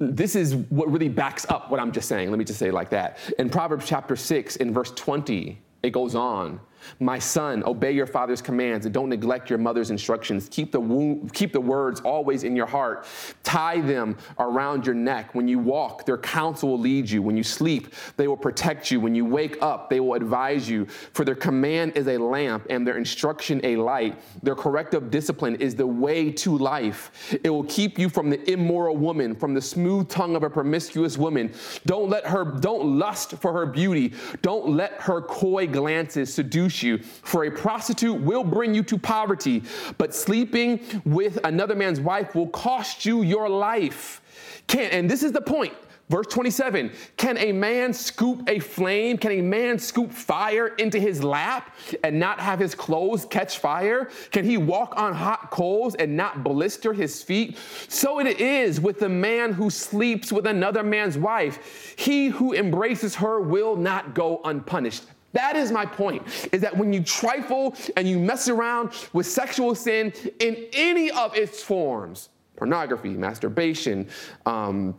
this 0.00 0.34
is 0.34 0.56
what 0.56 0.90
really 0.90 1.08
backs 1.08 1.46
up 1.48 1.70
what 1.70 1.78
I'm 1.78 1.92
just 1.92 2.08
saying. 2.08 2.30
Let 2.30 2.38
me 2.40 2.44
just 2.44 2.58
say 2.58 2.72
like 2.72 2.90
that. 2.90 3.18
In 3.38 3.48
Proverbs 3.48 3.86
chapter 3.86 4.16
6, 4.16 4.56
in 4.56 4.74
verse 4.74 4.90
20, 4.90 5.62
it 5.84 5.90
goes 5.90 6.16
on. 6.16 6.58
My 7.00 7.18
son, 7.18 7.62
obey 7.64 7.92
your 7.92 8.06
father's 8.06 8.42
commands 8.42 8.86
and 8.86 8.94
don't 8.94 9.08
neglect 9.08 9.50
your 9.50 9.58
mother's 9.58 9.90
instructions. 9.90 10.48
Keep 10.50 10.72
the, 10.72 10.80
wo- 10.80 11.20
keep 11.32 11.52
the 11.52 11.60
words 11.60 12.00
always 12.00 12.44
in 12.44 12.56
your 12.56 12.66
heart. 12.66 13.06
Tie 13.42 13.80
them 13.80 14.16
around 14.38 14.86
your 14.86 14.94
neck. 14.94 15.34
When 15.34 15.48
you 15.48 15.58
walk, 15.58 16.06
their 16.06 16.18
counsel 16.18 16.70
will 16.70 16.78
lead 16.78 17.08
you. 17.10 17.22
When 17.22 17.36
you 17.36 17.42
sleep, 17.42 17.94
they 18.16 18.28
will 18.28 18.36
protect 18.36 18.90
you. 18.90 19.00
When 19.00 19.14
you 19.14 19.24
wake 19.24 19.58
up, 19.62 19.90
they 19.90 20.00
will 20.00 20.14
advise 20.14 20.68
you. 20.68 20.86
For 20.86 21.24
their 21.24 21.34
command 21.34 21.96
is 21.96 22.08
a 22.08 22.18
lamp 22.18 22.66
and 22.70 22.86
their 22.86 22.96
instruction 22.96 23.60
a 23.64 23.76
light. 23.76 24.18
Their 24.42 24.54
corrective 24.54 25.10
discipline 25.10 25.56
is 25.56 25.74
the 25.74 25.86
way 25.86 26.30
to 26.32 26.56
life. 26.56 27.10
It 27.44 27.50
will 27.50 27.64
keep 27.64 27.98
you 27.98 28.08
from 28.08 28.30
the 28.30 28.50
immoral 28.50 28.96
woman, 28.96 29.34
from 29.34 29.54
the 29.54 29.60
smooth 29.60 30.08
tongue 30.08 30.36
of 30.36 30.42
a 30.42 30.50
promiscuous 30.50 31.18
woman. 31.18 31.52
Don't 31.86 32.08
let 32.08 32.26
her, 32.26 32.44
don't 32.44 32.98
lust 32.98 33.32
for 33.32 33.52
her 33.52 33.66
beauty. 33.66 34.12
Don't 34.40 34.70
let 34.70 34.92
her 35.02 35.20
coy 35.20 35.66
glances 35.66 36.32
seduce 36.32 36.71
seduce 36.72 36.82
you. 36.82 36.98
For 37.22 37.44
a 37.44 37.50
prostitute 37.50 38.20
will 38.20 38.44
bring 38.44 38.74
you 38.74 38.82
to 38.84 38.98
poverty, 38.98 39.62
but 39.98 40.14
sleeping 40.14 40.80
with 41.04 41.38
another 41.44 41.74
man's 41.74 42.00
wife 42.00 42.34
will 42.34 42.48
cost 42.48 43.04
you 43.04 43.22
your 43.22 43.48
life. 43.48 44.20
Can, 44.66 44.90
and 44.90 45.10
this 45.10 45.22
is 45.22 45.32
the 45.32 45.40
point. 45.40 45.74
Verse 46.08 46.26
27 46.26 46.92
Can 47.16 47.38
a 47.38 47.52
man 47.52 47.94
scoop 47.94 48.46
a 48.48 48.58
flame? 48.58 49.16
Can 49.16 49.32
a 49.32 49.40
man 49.40 49.78
scoop 49.78 50.12
fire 50.12 50.68
into 50.76 50.98
his 50.98 51.24
lap 51.24 51.74
and 52.04 52.18
not 52.18 52.38
have 52.38 52.58
his 52.58 52.74
clothes 52.74 53.24
catch 53.24 53.58
fire? 53.58 54.10
Can 54.30 54.44
he 54.44 54.58
walk 54.58 54.94
on 54.96 55.14
hot 55.14 55.50
coals 55.50 55.94
and 55.94 56.14
not 56.14 56.44
blister 56.44 56.92
his 56.92 57.22
feet? 57.22 57.56
So 57.88 58.18
it 58.18 58.40
is 58.40 58.78
with 58.78 58.98
the 58.98 59.08
man 59.08 59.52
who 59.52 59.70
sleeps 59.70 60.30
with 60.30 60.46
another 60.46 60.82
man's 60.82 61.16
wife. 61.16 61.94
He 61.96 62.26
who 62.26 62.52
embraces 62.52 63.14
her 63.14 63.40
will 63.40 63.76
not 63.76 64.12
go 64.14 64.40
unpunished. 64.44 65.04
That 65.32 65.56
is 65.56 65.72
my 65.72 65.86
point, 65.86 66.22
is 66.52 66.60
that 66.60 66.76
when 66.76 66.92
you 66.92 67.02
trifle 67.02 67.74
and 67.96 68.06
you 68.08 68.18
mess 68.18 68.48
around 68.48 68.92
with 69.12 69.26
sexual 69.26 69.74
sin 69.74 70.12
in 70.40 70.66
any 70.72 71.10
of 71.10 71.36
its 71.36 71.62
forms, 71.62 72.28
pornography, 72.56 73.10
masturbation, 73.10 74.08
um, 74.46 74.94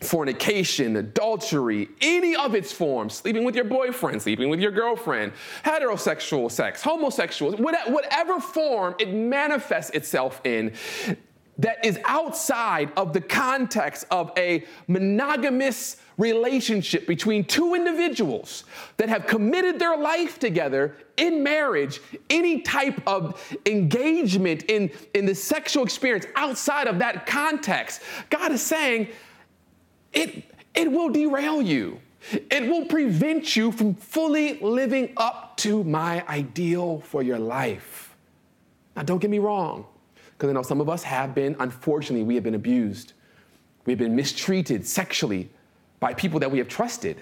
fornication, 0.00 0.96
adultery, 0.96 1.88
any 2.00 2.36
of 2.36 2.54
its 2.54 2.70
forms, 2.70 3.14
sleeping 3.14 3.44
with 3.44 3.56
your 3.56 3.64
boyfriend, 3.64 4.22
sleeping 4.22 4.48
with 4.48 4.60
your 4.60 4.70
girlfriend, 4.70 5.32
heterosexual 5.64 6.50
sex, 6.50 6.82
homosexual, 6.82 7.56
whatever 7.56 8.38
form 8.38 8.94
it 9.00 9.12
manifests 9.12 9.90
itself 9.90 10.40
in, 10.44 10.72
that 11.58 11.84
is 11.84 11.98
outside 12.04 12.90
of 12.96 13.12
the 13.12 13.20
context 13.20 14.06
of 14.10 14.30
a 14.36 14.64
monogamous 14.86 15.96
relationship 16.16 17.06
between 17.06 17.44
two 17.44 17.74
individuals 17.74 18.64
that 18.96 19.08
have 19.08 19.26
committed 19.26 19.78
their 19.78 19.96
life 19.96 20.38
together 20.38 20.96
in 21.16 21.42
marriage, 21.42 22.00
any 22.30 22.60
type 22.60 23.00
of 23.06 23.40
engagement 23.66 24.64
in, 24.64 24.90
in 25.14 25.26
the 25.26 25.34
sexual 25.34 25.84
experience 25.84 26.26
outside 26.36 26.86
of 26.86 26.98
that 26.98 27.26
context, 27.26 28.02
God 28.30 28.52
is 28.52 28.62
saying 28.62 29.08
it, 30.12 30.44
it 30.74 30.90
will 30.90 31.08
derail 31.08 31.60
you. 31.62 32.00
It 32.32 32.68
will 32.68 32.86
prevent 32.86 33.56
you 33.56 33.72
from 33.72 33.94
fully 33.94 34.58
living 34.58 35.12
up 35.16 35.56
to 35.58 35.84
my 35.84 36.26
ideal 36.28 37.00
for 37.00 37.22
your 37.22 37.38
life. 37.38 38.14
Now, 38.96 39.02
don't 39.02 39.18
get 39.18 39.30
me 39.30 39.38
wrong, 39.38 39.86
because 40.38 40.50
I 40.50 40.52
know 40.52 40.62
some 40.62 40.80
of 40.80 40.88
us 40.88 41.02
have 41.02 41.34
been, 41.34 41.56
unfortunately, 41.58 42.24
we 42.24 42.36
have 42.36 42.44
been 42.44 42.54
abused. 42.54 43.14
We've 43.86 43.98
been 43.98 44.14
mistreated 44.14 44.86
sexually 44.86 45.50
by 45.98 46.14
people 46.14 46.38
that 46.38 46.48
we 46.48 46.58
have 46.58 46.68
trusted. 46.68 47.20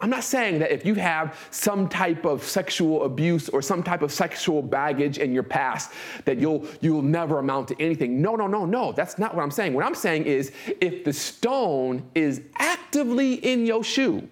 I'm 0.00 0.08
not 0.08 0.22
saying 0.22 0.60
that 0.60 0.70
if 0.70 0.86
you 0.86 0.94
have 0.94 1.36
some 1.50 1.88
type 1.88 2.24
of 2.24 2.44
sexual 2.44 3.04
abuse 3.04 3.48
or 3.48 3.60
some 3.60 3.82
type 3.82 4.02
of 4.02 4.12
sexual 4.12 4.62
baggage 4.62 5.18
in 5.18 5.34
your 5.34 5.42
past 5.42 5.90
that 6.24 6.38
you'll 6.38 6.64
you'll 6.80 7.02
never 7.02 7.38
amount 7.38 7.68
to 7.68 7.82
anything. 7.82 8.22
No, 8.22 8.36
no, 8.36 8.46
no, 8.46 8.64
no. 8.64 8.92
That's 8.92 9.18
not 9.18 9.34
what 9.34 9.42
I'm 9.42 9.50
saying. 9.50 9.74
What 9.74 9.84
I'm 9.84 9.94
saying 9.96 10.24
is 10.24 10.52
if 10.80 11.04
the 11.04 11.12
stone 11.12 12.08
is 12.14 12.40
actively 12.58 13.34
in 13.34 13.66
your 13.66 13.82
shoe 13.82 14.26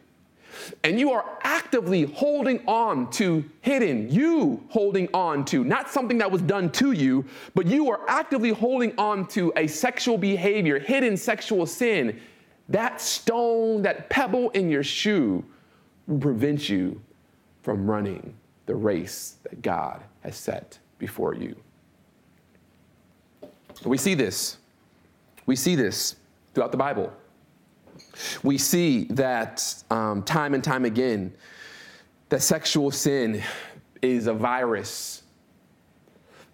and 0.84 0.98
you 0.98 1.12
are 1.12 1.38
actively 1.42 2.04
holding 2.04 2.66
on 2.66 3.10
to 3.12 3.44
hidden, 3.60 4.10
you 4.10 4.62
holding 4.68 5.08
on 5.14 5.44
to 5.46 5.64
not 5.64 5.90
something 5.90 6.18
that 6.18 6.30
was 6.30 6.42
done 6.42 6.70
to 6.72 6.92
you, 6.92 7.24
but 7.54 7.66
you 7.66 7.90
are 7.90 8.00
actively 8.08 8.50
holding 8.50 8.96
on 8.98 9.26
to 9.28 9.52
a 9.56 9.66
sexual 9.66 10.18
behavior, 10.18 10.78
hidden 10.78 11.16
sexual 11.16 11.66
sin, 11.66 12.20
that 12.68 13.00
stone, 13.00 13.82
that 13.82 14.10
pebble 14.10 14.50
in 14.50 14.68
your 14.70 14.82
shoe 14.82 15.44
will 16.06 16.18
prevent 16.18 16.68
you 16.68 17.00
from 17.62 17.90
running 17.90 18.34
the 18.66 18.74
race 18.74 19.36
that 19.42 19.62
God 19.62 20.02
has 20.22 20.36
set 20.36 20.78
before 20.98 21.34
you. 21.34 21.56
We 23.84 23.96
see 23.96 24.14
this. 24.14 24.58
We 25.46 25.56
see 25.56 25.74
this 25.74 26.16
throughout 26.52 26.72
the 26.72 26.78
Bible. 26.78 27.12
We 28.42 28.58
see 28.58 29.04
that 29.10 29.82
um, 29.90 30.22
time 30.22 30.54
and 30.54 30.62
time 30.62 30.84
again 30.84 31.32
that 32.28 32.42
sexual 32.42 32.90
sin 32.90 33.42
is 34.02 34.26
a 34.26 34.34
virus 34.34 35.22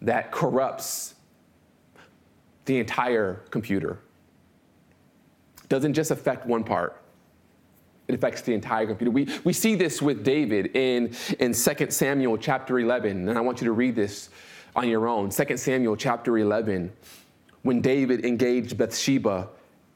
that 0.02 0.30
corrupts 0.30 1.14
the 2.64 2.78
entire 2.78 3.42
computer 3.50 3.98
doesn't 5.68 5.94
just 5.94 6.10
affect 6.10 6.46
one 6.46 6.64
part. 6.64 7.00
It 8.06 8.14
affects 8.14 8.42
the 8.42 8.52
entire 8.52 8.86
computer. 8.86 9.10
We, 9.10 9.28
we 9.44 9.52
see 9.52 9.74
this 9.74 10.02
with 10.02 10.22
David 10.22 10.76
in, 10.76 11.14
in 11.38 11.54
2 11.54 11.90
Samuel 11.90 12.36
chapter 12.36 12.78
11, 12.78 13.28
and 13.28 13.38
I 13.38 13.40
want 13.40 13.60
you 13.60 13.66
to 13.66 13.72
read 13.72 13.96
this 13.96 14.28
on 14.76 14.88
your 14.88 15.08
own. 15.08 15.30
2 15.30 15.56
Samuel 15.56 15.96
chapter 15.96 16.36
11, 16.36 16.92
when 17.62 17.80
David 17.80 18.24
engaged 18.26 18.76
Bathsheba, 18.76 19.48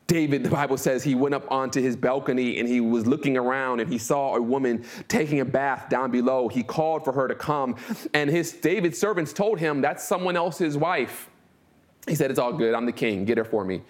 David, 0.09 0.43
the 0.43 0.49
Bible 0.49 0.79
says, 0.79 1.05
he 1.05 1.15
went 1.15 1.35
up 1.35 1.45
onto 1.53 1.83
his 1.83 1.95
balcony 1.95 2.59
and 2.59 2.67
he 2.67 2.81
was 2.81 3.07
looking 3.07 3.37
around 3.37 3.81
and 3.81 3.93
he 3.93 3.99
saw 3.99 4.37
a 4.37 4.43
woman 4.43 4.83
taking 5.07 5.41
a 5.41 5.45
bath 5.45 5.91
down 5.91 6.11
below. 6.11 6.49
He 6.49 6.63
called 6.63 7.05
for 7.05 7.13
her 7.13 7.29
to 7.29 7.35
come, 7.35 7.77
and 8.15 8.31
his 8.31 8.53
David's 8.53 8.99
servants 8.99 9.35
told 9.35 9.59
him, 9.59 9.83
That's 9.83 10.03
someone 10.03 10.35
else's 10.35 10.79
wife. 10.79 11.29
He 12.09 12.15
said, 12.15 12.31
It's 12.31 12.41
all 12.41 12.55
good. 12.55 12.75
I'm 12.75 12.87
the 12.87 12.93
king. 12.93 13.27
Get 13.27 13.37
her 13.37 13.45
for 13.45 13.67
me. 13.67 13.83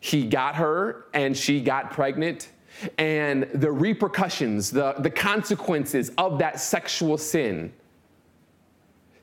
He 0.00 0.26
got 0.26 0.54
her 0.56 1.06
and 1.14 1.34
she 1.34 1.62
got 1.62 1.92
pregnant. 1.92 2.50
And 2.98 3.44
the 3.54 3.72
repercussions, 3.72 4.70
the, 4.70 4.92
the 4.98 5.10
consequences 5.10 6.12
of 6.18 6.38
that 6.40 6.60
sexual 6.60 7.16
sin, 7.16 7.72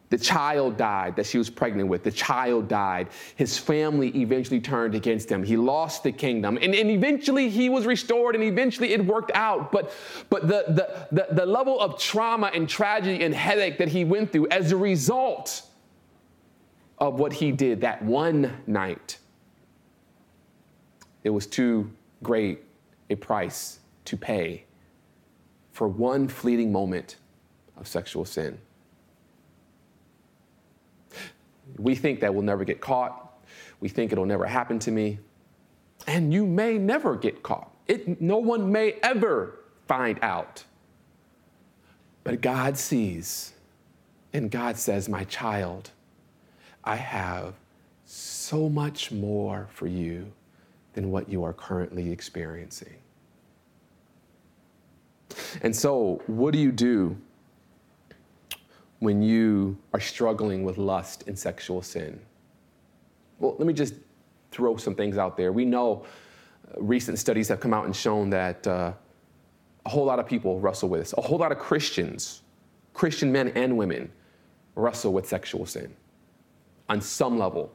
the 0.10 0.18
child 0.18 0.78
died 0.78 1.16
that 1.16 1.26
she 1.26 1.38
was 1.38 1.50
pregnant 1.50 1.90
with. 1.90 2.04
The 2.04 2.12
child 2.12 2.68
died. 2.68 3.10
His 3.36 3.58
family 3.58 4.10
eventually 4.10 4.60
turned 4.60 4.94
against 4.96 5.32
him. 5.32 5.44
He 5.44 5.58
lost 5.58 6.04
the 6.04 6.12
kingdom. 6.12 6.58
And, 6.62 6.76
and 6.76 6.92
eventually 6.92 7.50
he 7.50 7.70
was 7.70 7.86
restored 7.86 8.36
and 8.36 8.44
eventually 8.44 8.94
it 8.94 9.04
worked 9.04 9.32
out. 9.34 9.72
But, 9.72 9.92
but 10.30 10.48
the, 10.48 10.66
the, 10.68 11.08
the, 11.12 11.34
the 11.34 11.46
level 11.46 11.80
of 11.80 12.00
trauma 12.00 12.52
and 12.54 12.70
tragedy 12.70 13.24
and 13.24 13.34
headache 13.34 13.80
that 13.80 13.88
he 13.90 14.06
went 14.06 14.32
through 14.32 14.48
as 14.50 14.72
a 14.72 14.78
result 14.78 15.64
of 17.00 17.20
what 17.20 17.34
he 17.34 17.52
did 17.52 17.82
that 17.82 18.02
one 18.04 18.56
night 18.68 19.18
it 21.26 21.32
was 21.32 21.48
too 21.48 21.92
great 22.24 22.62
a 23.10 23.16
price 23.16 23.80
to 24.06 24.16
pay 24.16 24.64
for 25.72 25.88
one 25.88 26.28
fleeting 26.28 26.72
moment 26.72 27.18
of 27.76 27.88
sexual 27.88 28.24
sin. 28.24 28.58
We 31.78 31.96
think 31.96 32.20
that 32.22 32.34
we'll 32.34 32.44
never 32.44 32.64
get 32.64 32.82
caught. 32.82 33.40
We 33.80 33.90
think 33.90 34.12
it'll 34.12 34.26
never 34.26 34.46
happen 34.46 34.80
to 34.80 34.92
me. 34.92 35.20
And 36.08 36.34
you 36.34 36.46
may 36.46 36.78
never 36.78 37.16
get 37.16 37.44
caught. 37.44 37.72
It, 37.88 38.22
no 38.22 38.38
one 38.38 38.72
may 38.72 38.94
ever 39.04 39.60
find 39.88 40.20
out. 40.22 40.64
But 42.24 42.42
God 42.42 42.78
sees, 42.78 43.54
and 44.34 44.50
God 44.50 44.78
says, 44.78 45.08
My 45.08 45.24
child, 45.26 45.92
I 46.84 46.96
have 46.96 47.54
so 48.06 48.70
much 48.70 49.12
more 49.12 49.68
for 49.72 49.88
you 49.88 50.32
than 50.94 51.12
what 51.12 51.30
you 51.30 51.44
are 51.44 51.54
currently 51.54 52.12
experiencing. 52.12 52.96
And 55.62 55.76
so, 55.76 56.22
what 56.28 56.54
do 56.54 56.60
you 56.60 56.72
do 56.72 57.18
when 59.00 59.22
you 59.22 59.78
are 59.94 60.00
struggling 60.00 60.64
with 60.64 60.78
lust 60.78 61.24
and 61.28 61.38
sexual 61.38 61.82
sin? 61.82 62.20
Well, 63.40 63.56
let 63.58 63.68
me 63.68 63.74
just 63.74 63.96
throw 64.52 64.78
some 64.78 64.96
things 64.96 65.18
out 65.18 65.36
there. 65.36 65.52
We 65.52 65.66
know 65.66 66.06
uh, 66.68 66.82
recent 66.82 67.20
studies 67.20 67.48
have 67.50 67.60
come 67.60 67.74
out 67.74 67.86
and 67.86 67.96
shown 67.96 68.30
that 68.30 68.66
uh, 68.66 68.94
a 69.86 69.90
whole 69.90 70.06
lot 70.06 70.20
of 70.20 70.26
people 70.26 70.60
wrestle 70.60 70.90
with 70.90 71.02
this. 71.02 71.14
A 71.18 71.22
whole 71.22 71.38
lot 71.38 71.52
of 71.52 71.60
Christians, 71.60 72.42
Christian 72.94 73.32
men 73.32 73.50
and 73.50 73.78
women, 73.78 74.12
wrestle 74.76 75.14
with 75.14 75.28
sexual 75.28 75.66
sin 75.66 75.94
on 76.90 77.02
some 77.02 77.38
level. 77.38 77.72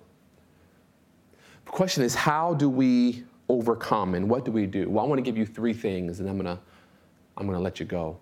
The 1.64 1.70
question 1.70 2.02
is, 2.02 2.14
how 2.14 2.54
do 2.54 2.68
we 2.68 3.24
overcome 3.48 4.14
and 4.14 4.28
what 4.28 4.44
do 4.44 4.52
we 4.52 4.66
do? 4.66 4.88
Well, 4.88 5.04
I 5.04 5.08
want 5.08 5.18
to 5.18 5.22
give 5.22 5.36
you 5.36 5.46
three 5.46 5.72
things 5.72 6.20
and 6.20 6.28
I'm 6.28 6.38
going 6.38 6.56
to 6.56 6.62
I'm 7.36 7.46
going 7.46 7.56
to 7.56 7.62
let 7.62 7.80
you 7.80 7.86
go. 7.86 8.18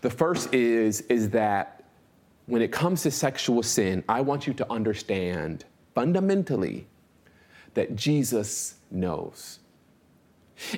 The 0.00 0.10
first 0.10 0.52
is 0.52 1.02
is 1.02 1.30
that 1.30 1.79
when 2.50 2.62
it 2.62 2.72
comes 2.72 3.02
to 3.02 3.10
sexual 3.10 3.62
sin, 3.62 4.02
I 4.08 4.20
want 4.20 4.46
you 4.46 4.52
to 4.54 4.72
understand 4.72 5.64
fundamentally 5.94 6.88
that 7.74 7.94
Jesus 7.94 8.74
knows. 8.90 9.60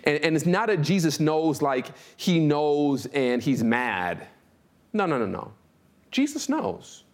And, 0.04 0.22
and 0.22 0.36
it's 0.36 0.46
not 0.46 0.68
that 0.68 0.82
Jesus 0.82 1.18
knows 1.18 1.62
like 1.62 1.88
he 2.16 2.38
knows 2.38 3.06
and 3.06 3.42
he's 3.42 3.64
mad. 3.64 4.26
No, 4.92 5.06
no, 5.06 5.18
no, 5.18 5.26
no. 5.26 5.52
Jesus 6.10 6.48
knows. 6.48 7.04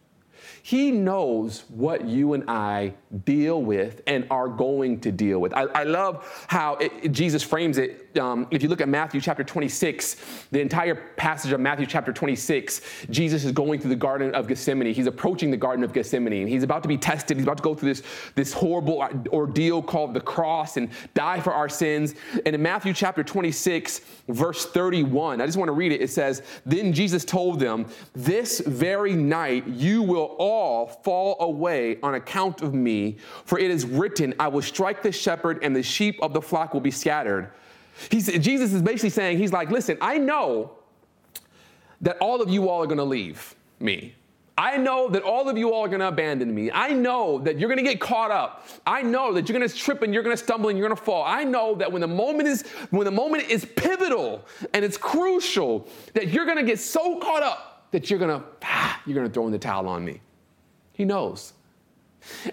He 0.69 0.91
knows 0.91 1.65
what 1.71 2.05
you 2.05 2.35
and 2.35 2.45
I 2.47 2.93
deal 3.25 3.63
with 3.63 4.03
and 4.07 4.27
are 4.31 4.49
going 4.49 5.01
to 5.01 5.11
deal 5.11 5.39
with. 5.39 5.55
I, 5.55 5.63
I 5.63 5.85
love 5.85 6.45
how 6.47 6.75
it, 6.75 7.11
Jesus 7.11 7.43
frames 7.43 7.79
it. 7.79 8.19
Um, 8.19 8.47
if 8.51 8.63
you 8.63 8.69
look 8.69 8.83
at 8.83 8.89
Matthew 8.89 9.19
chapter 9.23 9.43
26, 9.43 10.47
the 10.51 10.61
entire 10.61 10.95
passage 11.17 11.53
of 11.53 11.61
Matthew 11.61 11.87
chapter 11.87 12.13
26, 12.13 12.83
Jesus 13.09 13.47
is 13.47 13.53
going 13.53 13.81
through 13.81 13.89
the 13.91 13.97
Garden 13.97 14.35
of 14.35 14.47
Gethsemane. 14.47 14.93
He's 14.93 15.07
approaching 15.07 15.51
the 15.51 15.57
Garden 15.57 15.83
of 15.85 15.95
Gethsemane 15.95 16.35
and 16.35 16.49
he's 16.51 16.65
about 16.65 16.83
to 16.83 16.89
be 16.89 16.99
tested. 16.99 17.39
He's 17.39 17.47
about 17.47 17.57
to 17.57 17.63
go 17.63 17.75
through 17.75 17.89
this, 17.89 18.03
this 18.35 18.53
horrible 18.53 19.03
ordeal 19.29 19.81
called 19.81 20.13
the 20.13 20.21
cross 20.21 20.77
and 20.77 20.91
die 21.15 21.41
for 21.41 21.55
our 21.55 21.71
sins. 21.71 22.15
And 22.45 22.55
in 22.55 22.61
Matthew 22.61 22.93
chapter 22.93 23.25
26, 23.25 24.03
verse 24.29 24.67
31, 24.67 25.41
I 25.41 25.47
just 25.47 25.57
want 25.57 25.71
to 25.71 25.73
read 25.73 25.93
it. 25.93 26.03
It 26.03 26.11
says, 26.11 26.43
Then 26.67 26.93
Jesus 26.93 27.25
told 27.25 27.59
them, 27.59 27.87
This 28.13 28.61
very 28.61 29.15
night 29.15 29.67
you 29.67 30.03
will 30.03 30.37
all 30.39 30.58
fall 31.03 31.37
away 31.41 31.99
on 32.03 32.15
account 32.15 32.63
of 32.63 32.75
me, 32.75 33.17
for 33.45 33.59
it 33.59 33.71
is 33.71 33.85
written, 33.85 34.35
I 34.39 34.49
will 34.49 34.63
strike 34.63 35.03
the 35.03 35.13
shepherd, 35.13 35.63
and 35.63 35.75
the 35.75 35.83
sheep 35.83 36.19
of 36.23 36.33
the 36.33 36.43
flock 36.43 36.75
will 36.75 36.81
be 36.81 36.91
scattered. 36.91 37.51
He's, 38.11 38.27
Jesus 38.39 38.73
is 38.73 38.83
basically 38.83 39.11
saying, 39.11 39.39
He's 39.39 39.53
like, 39.53 39.71
listen, 39.71 39.99
I 40.01 40.19
know 40.19 40.73
that 42.01 42.19
all 42.19 42.41
of 42.41 42.49
you 42.49 42.69
all 42.69 42.83
are 42.83 42.87
going 42.87 42.99
to 42.99 43.05
leave 43.05 43.55
me. 43.81 44.15
I 44.59 44.77
know 44.77 45.09
that 45.11 45.23
all 45.23 45.49
of 45.49 45.57
you 45.57 45.73
all 45.73 45.85
are 45.85 45.89
going 45.89 46.01
to 46.01 46.09
abandon 46.09 46.53
me. 46.53 46.69
I 46.73 46.93
know 46.93 47.39
that 47.39 47.61
you're 47.61 47.69
going 47.69 47.85
to 47.85 47.89
get 47.89 48.01
caught 48.01 48.33
up. 48.33 48.67
I 48.85 49.03
know 49.03 49.33
that 49.33 49.49
you're 49.49 49.57
going 49.57 49.69
to 49.69 49.75
trip 49.75 50.03
and 50.03 50.13
you're 50.13 50.25
going 50.25 50.37
to 50.37 50.43
stumble 50.43 50.69
and 50.69 50.77
you're 50.77 50.89
going 50.89 50.99
to 50.99 51.05
fall. 51.05 51.23
I 51.25 51.45
know 51.45 51.77
that 51.77 51.93
when 51.93 52.01
the 52.01 52.09
moment 52.09 52.49
is 52.49 52.63
when 52.91 53.05
the 53.05 53.13
moment 53.13 53.49
is 53.49 53.65
pivotal 53.65 54.45
and 54.75 54.85
it's 54.85 54.97
crucial 54.97 55.87
that 56.15 56.29
you're 56.29 56.45
going 56.45 56.57
to 56.57 56.65
get 56.65 56.81
so 56.81 57.21
caught 57.21 57.45
up 57.45 57.89
that 57.93 58.11
you're 58.11 58.19
going 58.19 58.41
to 58.41 58.45
ah, 58.65 59.01
you're 59.07 59.15
going 59.15 59.29
to 59.29 59.33
throw 59.33 59.47
in 59.47 59.53
the 59.53 59.61
towel 59.61 59.87
on 59.87 60.05
me. 60.05 60.21
He 60.99 61.05
knows. 61.05 61.53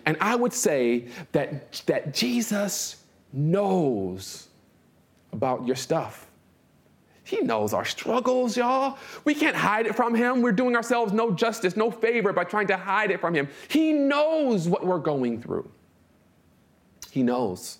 And 0.05 0.15
I 0.21 0.35
would 0.35 0.53
say 0.53 1.07
that, 1.31 1.81
that 1.87 2.13
Jesus 2.13 3.03
knows 3.33 4.47
about 5.33 5.65
your 5.65 5.75
stuff. 5.75 6.27
He 7.23 7.41
knows 7.41 7.73
our 7.73 7.83
struggles, 7.83 8.55
y'all. 8.55 8.99
We 9.23 9.33
can't 9.33 9.55
hide 9.55 9.87
it 9.87 9.95
from 9.95 10.13
him. 10.13 10.43
We're 10.43 10.51
doing 10.51 10.75
ourselves 10.75 11.11
no 11.11 11.31
justice, 11.31 11.75
no 11.75 11.89
favor 11.89 12.31
by 12.31 12.43
trying 12.43 12.67
to 12.67 12.77
hide 12.77 13.09
it 13.09 13.19
from 13.19 13.33
him. 13.33 13.49
He 13.67 13.93
knows 13.93 14.69
what 14.69 14.85
we're 14.85 14.99
going 14.99 15.41
through. 15.41 15.67
He 17.09 17.23
knows. 17.23 17.79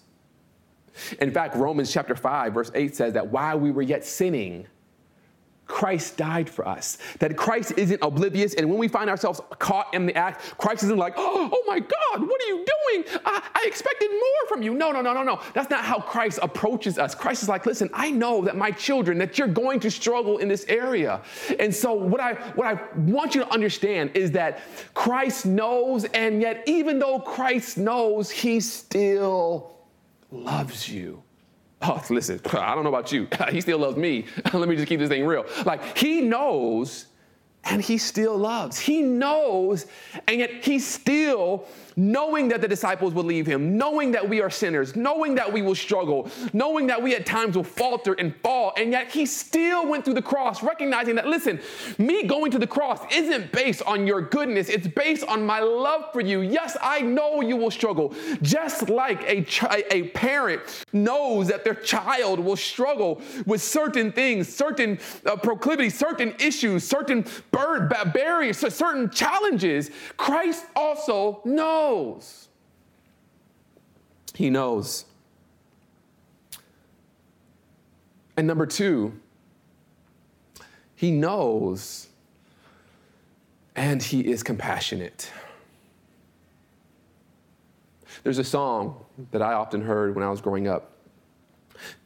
In 1.19 1.29
fact, 1.29 1.55
Romans 1.55 1.93
chapter 1.93 2.15
5, 2.15 2.53
verse 2.55 2.71
8 2.73 2.95
says 2.95 3.13
that 3.13 3.27
while 3.27 3.59
we 3.59 3.69
were 3.69 3.83
yet 3.83 4.03
sinning, 4.03 4.65
Christ 5.67 6.17
died 6.17 6.49
for 6.49 6.67
us. 6.67 6.97
That 7.19 7.35
Christ 7.35 7.73
isn't 7.77 7.99
oblivious, 8.01 8.53
and 8.53 8.69
when 8.69 8.77
we 8.77 8.87
find 8.87 9.09
ourselves 9.09 9.41
caught 9.57 9.93
in 9.93 10.05
the 10.05 10.15
act, 10.15 10.57
Christ 10.57 10.83
isn't 10.83 10.97
like, 10.97 11.15
oh, 11.17 11.49
oh 11.51 11.63
my 11.65 11.79
God, 11.79 12.21
what 12.21 12.41
are 12.41 12.47
you 12.47 12.65
doing? 12.65 13.05
I, 13.25 13.41
I, 13.53 13.65
expected 13.65 14.09
more 14.11 14.47
from 14.47 14.61
you. 14.61 14.73
No, 14.75 14.91
no, 14.91 15.01
no, 15.01 15.13
no, 15.13 15.23
no. 15.23 15.41
That's 15.53 15.69
not 15.69 15.83
how 15.83 15.99
Christ 15.99 16.39
approaches 16.41 16.99
us. 16.99 17.15
Christ 17.15 17.43
is 17.43 17.49
like, 17.49 17.65
listen, 17.65 17.89
I 17.93 18.11
know 18.11 18.41
that 18.43 18.55
my 18.55 18.71
children, 18.71 19.17
that 19.17 19.37
you're 19.37 19.47
going 19.47 19.79
to 19.81 19.91
struggle 19.91 20.37
in 20.37 20.47
this 20.47 20.65
area. 20.67 21.21
And 21.59 21.73
so 21.73 21.93
what 21.93 22.21
I 22.21 22.33
what 22.53 22.67
I 22.67 22.79
want 22.95 23.33
you 23.33 23.41
to 23.41 23.51
understand 23.51 24.11
is 24.13 24.31
that 24.31 24.61
Christ 24.93 25.45
knows, 25.45 26.05
and 26.05 26.41
yet 26.41 26.63
even 26.67 26.99
though 26.99 27.19
Christ 27.19 27.77
knows, 27.77 28.29
he 28.29 28.59
still 28.59 29.75
loves 30.31 30.87
you. 30.87 31.24
Oh, 31.81 32.01
listen, 32.09 32.39
I 32.53 32.73
don't 32.75 32.83
know 32.83 32.89
about 32.89 33.11
you. 33.11 33.27
He 33.51 33.61
still 33.61 33.79
loves 33.79 33.97
me. 33.97 34.25
Let 34.53 34.67
me 34.67 34.75
just 34.75 34.87
keep 34.87 34.99
this 34.99 35.09
thing 35.09 35.25
real. 35.25 35.45
Like, 35.65 35.97
he 35.97 36.21
knows 36.21 37.07
and 37.65 37.81
he 37.81 37.97
still 37.97 38.37
loves. 38.37 38.77
He 38.77 39.01
knows, 39.01 39.87
and 40.27 40.39
yet 40.39 40.63
he 40.63 40.79
still 40.79 41.65
knowing 41.95 42.47
that 42.49 42.61
the 42.61 42.67
disciples 42.67 43.13
would 43.13 43.25
leave 43.25 43.45
him, 43.45 43.77
knowing 43.77 44.11
that 44.11 44.27
we 44.27 44.41
are 44.41 44.49
sinners, 44.49 44.95
knowing 44.95 45.35
that 45.35 45.51
we 45.51 45.61
will 45.61 45.75
struggle, 45.75 46.29
knowing 46.53 46.87
that 46.87 47.01
we 47.01 47.15
at 47.15 47.25
times 47.25 47.55
will 47.55 47.63
falter 47.63 48.13
and 48.13 48.35
fall, 48.37 48.73
and 48.77 48.91
yet 48.91 49.09
he 49.09 49.25
still 49.25 49.87
went 49.87 50.03
through 50.03 50.13
the 50.13 50.21
cross, 50.21 50.61
recognizing 50.63 51.15
that, 51.15 51.27
listen, 51.27 51.59
me 51.97 52.23
going 52.23 52.51
to 52.51 52.59
the 52.59 52.67
cross 52.67 52.99
isn't 53.11 53.51
based 53.51 53.81
on 53.83 54.05
your 54.05 54.21
goodness, 54.21 54.67
it's 54.69 54.87
based 54.87 55.25
on 55.27 55.45
my 55.45 55.59
love 55.59 56.11
for 56.11 56.21
you. 56.21 56.41
Yes, 56.41 56.75
I 56.81 57.01
know 57.01 57.41
you 57.41 57.55
will 57.55 57.71
struggle, 57.71 58.13
just 58.41 58.89
like 58.89 59.21
a, 59.29 59.43
ch- 59.43 59.63
a 59.91 60.09
parent 60.09 60.61
knows 60.91 61.47
that 61.47 61.63
their 61.63 61.75
child 61.75 62.39
will 62.39 62.57
struggle 62.57 63.21
with 63.45 63.61
certain 63.61 64.11
things, 64.11 64.53
certain 64.53 64.99
uh, 65.25 65.35
proclivities, 65.35 65.97
certain 65.97 66.35
issues, 66.39 66.83
certain 66.83 67.25
barriers, 68.13 68.57
certain 68.57 69.09
challenges. 69.09 69.91
Christ 70.17 70.65
also 70.75 71.41
knows 71.45 71.84
knows. 71.85 72.47
He 74.33 74.49
knows. 74.49 75.05
And 78.37 78.47
number 78.47 78.65
two, 78.65 79.13
he 80.95 81.11
knows 81.11 82.07
and 83.75 84.01
he 84.01 84.21
is 84.21 84.41
compassionate. 84.41 85.31
There's 88.23 88.39
a 88.39 88.43
song 88.43 89.05
that 89.31 89.41
I 89.41 89.53
often 89.53 89.81
heard 89.81 90.15
when 90.15 90.23
I 90.23 90.29
was 90.29 90.41
growing 90.41 90.67
up 90.67 90.91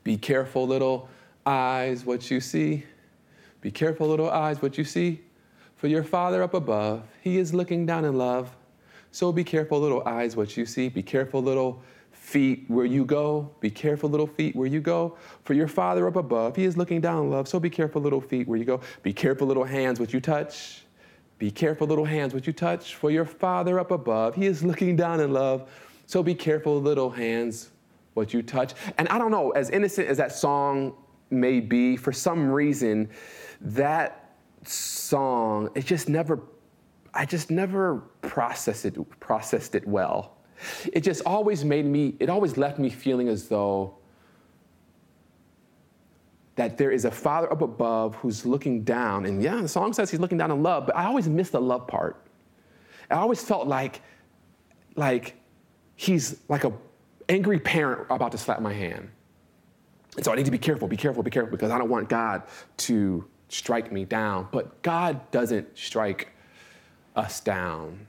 Be 0.03 0.17
careful, 0.17 0.67
little 0.67 1.07
eyes, 1.45 2.05
what 2.05 2.30
you 2.30 2.41
see. 2.41 2.84
Be 3.61 3.71
careful, 3.71 4.07
little 4.07 4.30
eyes, 4.30 4.61
what 4.61 4.77
you 4.77 4.84
see. 4.84 5.21
For 5.75 5.88
your 5.88 6.03
Father 6.03 6.43
up 6.43 6.53
above, 6.53 7.03
he 7.21 7.38
is 7.38 7.53
looking 7.53 7.86
down 7.86 8.03
in 8.05 8.17
love. 8.17 8.55
So 9.12 9.32
be 9.32 9.43
careful, 9.43 9.80
little 9.80 10.03
eyes, 10.05 10.36
what 10.36 10.55
you 10.55 10.66
see. 10.66 10.89
Be 10.89 11.01
careful, 11.03 11.41
little 11.41 11.82
feet, 12.12 12.66
where 12.68 12.86
you 12.86 13.05
go. 13.05 13.49
Be 13.60 13.72
careful, 13.72 14.10
little 14.10 14.28
feet, 14.28 14.55
where 14.55 14.68
you 14.68 14.80
go. 14.80 15.18
For 15.43 15.53
your 15.53 15.68
Father 15.68 16.07
up 16.07 16.16
above, 16.16 16.55
He 16.55 16.66
is 16.66 16.78
looking 16.78 17.01
down 17.01 17.24
in 17.24 17.32
love. 17.32 17.47
So 17.47 17.60
be 17.60 17.70
careful, 17.70 18.01
little 18.01 18.22
feet, 18.22 18.47
where 18.47 18.57
you 18.57 18.66
go. 18.66 18.82
Be 19.01 19.14
careful, 19.14 19.47
little 19.47 19.64
hands, 19.64 19.99
what 19.99 20.14
you 20.14 20.20
touch. 20.20 20.84
Be 21.39 21.49
careful, 21.49 21.88
little 21.88 22.05
hands, 22.05 22.34
what 22.34 22.45
you 22.45 22.53
touch. 22.53 22.95
For 22.95 23.10
your 23.10 23.26
Father 23.26 23.80
up 23.80 23.91
above, 23.91 24.36
He 24.36 24.45
is 24.45 24.64
looking 24.64 24.95
down 24.95 25.20
in 25.20 25.34
love. 25.34 25.70
So 26.05 26.22
be 26.22 26.36
careful, 26.36 26.80
little 26.82 27.10
hands, 27.10 27.70
what 28.14 28.34
you 28.34 28.41
touch. 28.41 28.74
And 28.97 29.07
I 29.10 29.18
don't 29.18 29.32
know, 29.32 29.51
as 29.51 29.70
innocent 29.70 30.07
as 30.07 30.18
that 30.18 30.32
song 30.32 30.93
may 31.30 31.60
be, 31.60 31.95
for 31.95 32.12
some 32.12 32.49
reason, 32.49 33.10
that 33.62 34.36
song, 34.66 35.70
it 35.76 35.86
just 35.86 36.10
never 36.10 36.41
I 37.20 37.26
just 37.26 37.51
never 37.51 37.97
processed 38.22 38.86
it, 38.86 38.97
processed 39.20 39.76
it 39.76 39.86
well. 39.86 40.38
It 40.93 41.01
just 41.01 41.22
always 41.26 41.65
made 41.65 41.86
me, 41.86 42.15
it 42.17 42.30
always 42.30 42.55
left 42.55 42.80
me 42.80 42.89
feeling 42.89 43.28
as 43.28 43.49
though 43.49 43.97
that 46.55 46.78
there 46.78 46.91
is 46.91 47.03
a 47.03 47.11
father 47.11 47.51
up 47.51 47.61
above 47.61 48.15
who's 48.15 48.45
looking 48.45 48.86
down. 48.86 49.26
And 49.26 49.43
yeah, 49.43 49.57
the 49.57 49.67
song 49.67 49.91
says 49.91 50.09
he's 50.09 50.22
looking 50.22 50.38
down 50.38 50.49
in 50.49 50.63
love, 50.63 50.86
but 50.86 50.95
I 50.95 51.07
always 51.07 51.28
missed 51.28 51.51
the 51.51 51.59
love 51.59 51.88
part. 51.88 52.26
I 53.11 53.15
always 53.15 53.43
felt 53.43 53.67
like, 53.67 54.01
like 54.95 55.36
he's 55.97 56.39
like 56.47 56.63
a 56.63 56.72
angry 57.28 57.59
parent 57.59 58.07
about 58.09 58.32
to 58.32 58.38
slap 58.38 58.61
my 58.61 58.72
hand. 58.72 59.09
And 60.15 60.24
so 60.24 60.32
I 60.32 60.36
need 60.36 60.45
to 60.45 60.51
be 60.51 60.57
careful, 60.57 60.88
be 60.88 60.95
careful, 60.95 61.22
be 61.22 61.32
careful, 61.32 61.51
because 61.51 61.70
I 61.70 61.78
don't 61.78 61.89
want 61.89 62.07
God 62.07 62.43
to 62.78 63.26
strike 63.49 63.91
me 63.91 64.05
down. 64.05 64.47
But 64.53 64.82
God 64.84 65.30
doesn't 65.32 65.78
strike 65.78 66.30
us 67.16 67.39
down. 67.39 68.07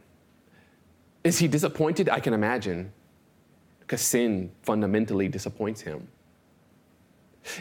Is 1.24 1.38
he 1.38 1.48
disappointed? 1.48 2.08
I 2.08 2.20
can 2.20 2.32
imagine, 2.32 2.92
because 3.80 4.00
sin 4.00 4.50
fundamentally 4.62 5.28
disappoints 5.28 5.80
him. 5.80 6.08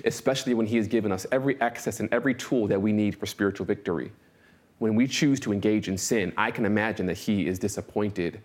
Especially 0.06 0.54
when 0.54 0.66
he 0.66 0.78
has 0.78 0.88
given 0.88 1.12
us 1.12 1.26
every 1.32 1.60
access 1.62 2.00
and 2.00 2.12
every 2.14 2.34
tool 2.34 2.68
that 2.68 2.82
we 2.82 2.92
need 2.92 3.18
for 3.18 3.26
spiritual 3.26 3.66
victory. 3.66 4.12
When 4.78 4.96
we 4.96 5.08
choose 5.08 5.40
to 5.42 5.52
engage 5.52 5.88
in 5.88 5.98
sin, 5.98 6.34
I 6.38 6.52
can 6.52 6.66
imagine 6.66 7.06
that 7.08 7.18
he 7.18 7.48
is 7.48 7.60
disappointed. 7.60 8.42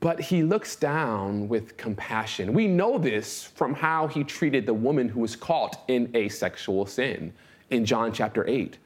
But 0.00 0.20
he 0.20 0.42
looks 0.42 0.76
down 0.76 1.48
with 1.48 1.78
compassion. 1.78 2.52
We 2.52 2.66
know 2.66 2.98
this 2.98 3.44
from 3.44 3.72
how 3.72 4.06
he 4.06 4.22
treated 4.22 4.66
the 4.66 4.74
woman 4.74 5.08
who 5.08 5.20
was 5.20 5.34
caught 5.34 5.82
in 5.88 6.10
a 6.14 6.28
sexual 6.28 6.84
sin 6.84 7.32
in 7.70 7.86
John 7.86 8.12
chapter 8.12 8.46
8. 8.46 8.76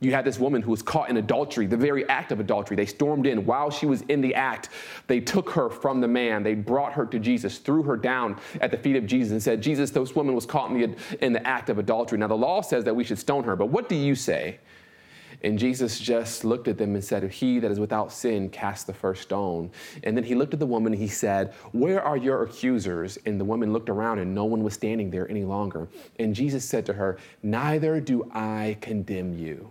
You 0.00 0.12
had 0.12 0.24
this 0.24 0.38
woman 0.38 0.62
who 0.62 0.70
was 0.70 0.80
caught 0.80 1.10
in 1.10 1.16
adultery, 1.16 1.66
the 1.66 1.76
very 1.76 2.08
act 2.08 2.30
of 2.30 2.38
adultery. 2.38 2.76
They 2.76 2.86
stormed 2.86 3.26
in 3.26 3.44
while 3.44 3.68
she 3.68 3.84
was 3.84 4.02
in 4.02 4.20
the 4.20 4.32
act. 4.34 4.68
They 5.08 5.18
took 5.18 5.50
her 5.50 5.68
from 5.68 6.00
the 6.00 6.06
man. 6.06 6.44
They 6.44 6.54
brought 6.54 6.92
her 6.92 7.04
to 7.06 7.18
Jesus, 7.18 7.58
threw 7.58 7.82
her 7.82 7.96
down 7.96 8.38
at 8.60 8.70
the 8.70 8.76
feet 8.76 8.94
of 8.94 9.06
Jesus, 9.06 9.32
and 9.32 9.42
said, 9.42 9.60
Jesus, 9.60 9.90
this 9.90 10.14
woman 10.14 10.36
was 10.36 10.46
caught 10.46 10.70
in 10.70 10.78
the, 10.78 11.24
in 11.24 11.32
the 11.32 11.44
act 11.44 11.68
of 11.68 11.78
adultery. 11.78 12.16
Now, 12.16 12.28
the 12.28 12.36
law 12.36 12.60
says 12.60 12.84
that 12.84 12.94
we 12.94 13.02
should 13.02 13.18
stone 13.18 13.42
her, 13.42 13.56
but 13.56 13.66
what 13.66 13.88
do 13.88 13.96
you 13.96 14.14
say? 14.14 14.60
And 15.42 15.58
Jesus 15.58 16.00
just 16.00 16.44
looked 16.44 16.68
at 16.68 16.78
them 16.78 16.94
and 16.94 17.04
said, 17.04 17.28
He 17.30 17.58
that 17.58 17.70
is 17.70 17.78
without 17.80 18.12
sin 18.12 18.50
cast 18.50 18.86
the 18.86 18.94
first 18.94 19.22
stone. 19.22 19.70
And 20.02 20.16
then 20.16 20.24
he 20.24 20.34
looked 20.34 20.52
at 20.52 20.60
the 20.60 20.66
woman 20.66 20.92
and 20.92 21.00
he 21.00 21.08
said, 21.08 21.54
Where 21.72 22.02
are 22.02 22.16
your 22.16 22.42
accusers? 22.42 23.18
And 23.24 23.38
the 23.40 23.44
woman 23.44 23.72
looked 23.72 23.88
around 23.88 24.18
and 24.18 24.34
no 24.34 24.44
one 24.44 24.64
was 24.64 24.74
standing 24.74 25.10
there 25.10 25.28
any 25.30 25.44
longer. 25.44 25.88
And 26.18 26.34
Jesus 26.34 26.64
said 26.64 26.86
to 26.86 26.92
her, 26.92 27.18
Neither 27.42 28.00
do 28.00 28.28
I 28.32 28.78
condemn 28.80 29.38
you 29.38 29.70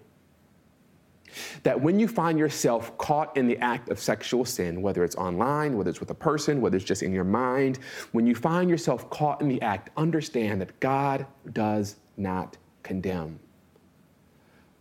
that 1.63 1.79
when 1.79 1.99
you 1.99 2.07
find 2.07 2.37
yourself 2.39 2.97
caught 2.97 3.35
in 3.35 3.47
the 3.47 3.57
act 3.59 3.89
of 3.89 3.99
sexual 3.99 4.45
sin, 4.45 4.81
whether 4.81 5.03
it's 5.03 5.15
online, 5.15 5.77
whether 5.77 5.89
it's 5.89 5.99
with 5.99 6.11
a 6.11 6.15
person, 6.15 6.61
whether 6.61 6.77
it's 6.77 6.85
just 6.85 7.03
in 7.03 7.11
your 7.13 7.23
mind, 7.23 7.79
when 8.11 8.25
you 8.25 8.35
find 8.35 8.69
yourself 8.69 9.09
caught 9.09 9.41
in 9.41 9.47
the 9.47 9.61
act, 9.61 9.89
understand 9.97 10.61
that 10.61 10.79
God 10.79 11.25
does 11.53 11.97
not 12.17 12.57
condemn, 12.83 13.39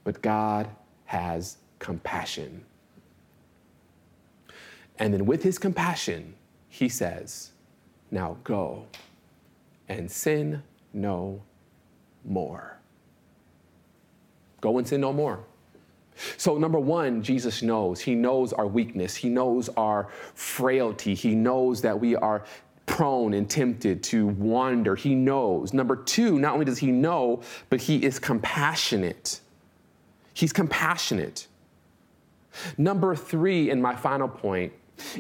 but 0.05 0.23
God 0.23 0.69
has 1.07 1.59
compassion. 1.79 2.65
And 4.99 5.13
then 5.13 5.27
with 5.27 5.43
his 5.43 5.59
compassion, 5.59 6.35
he 6.69 6.89
says, 6.89 7.53
Now 8.11 8.39
go 8.45 8.87
and 9.89 10.11
sin 10.11 10.63
no 10.93 11.43
more. 12.25 12.79
Go 14.61 14.79
and 14.79 14.87
sin 14.87 15.01
no 15.01 15.13
more. 15.13 15.45
So, 16.37 16.57
number 16.59 16.79
one, 16.79 17.23
Jesus 17.23 17.63
knows. 17.63 18.01
He 18.01 18.15
knows 18.15 18.53
our 18.53 18.67
weakness. 18.67 19.15
He 19.15 19.29
knows 19.29 19.69
our 19.77 20.09
frailty. 20.35 21.15
He 21.15 21.35
knows 21.35 21.81
that 21.83 21.99
we 21.99 22.17
are 22.17 22.45
prone 22.87 23.35
and 23.35 23.51
tempted 23.51 24.03
to 24.05 24.29
wander. 24.29 24.95
He 24.95 25.15
knows. 25.15 25.73
Number 25.73 25.97
two, 25.97 26.39
not 26.39 26.55
only 26.55 26.65
does 26.65 26.79
he 26.79 26.91
know, 26.91 27.43
but 27.69 27.81
he 27.81 28.05
is 28.05 28.19
compassionate. 28.19 29.41
He's 30.33 30.53
compassionate. 30.53 31.49
Number 32.79 33.15
three, 33.15 33.71
and 33.71 33.83
my 33.83 33.95
final 33.95 34.29
point, 34.29 34.73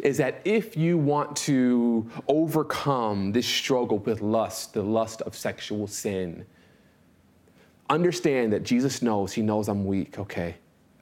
is 0.02 0.16
that 0.18 0.40
if 0.44 0.76
you 0.76 0.96
want 0.96 1.36
to 1.36 2.08
overcome 2.28 3.32
this 3.32 3.46
struggle 3.46 3.98
with 3.98 4.22
lust, 4.22 4.72
the 4.72 4.82
lust 4.82 5.20
of 5.22 5.36
sexual 5.36 5.86
sin, 5.86 6.46
understand 7.90 8.52
that 8.52 8.62
Jesus 8.62 9.02
knows, 9.02 9.32
he 9.32 9.42
knows 9.42 9.68
I'm 9.68 9.84
weak, 9.84 10.18
okay? 10.18 10.56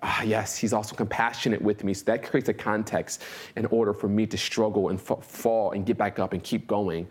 Ah, 0.04 0.22
yes, 0.22 0.56
he's 0.56 0.72
also 0.72 0.94
compassionate 0.94 1.60
with 1.60 1.82
me. 1.82 1.94
So 1.94 2.04
that 2.04 2.22
creates 2.22 2.48
a 2.50 2.54
context 2.54 3.22
in 3.56 3.66
order 3.66 3.94
for 3.94 4.06
me 4.06 4.26
to 4.26 4.36
struggle 4.36 4.90
and 4.90 5.00
f- 5.00 5.24
fall 5.24 5.72
and 5.72 5.86
get 5.86 5.96
back 5.96 6.18
up 6.18 6.34
and 6.34 6.42
keep 6.42 6.66
going. 6.66 7.08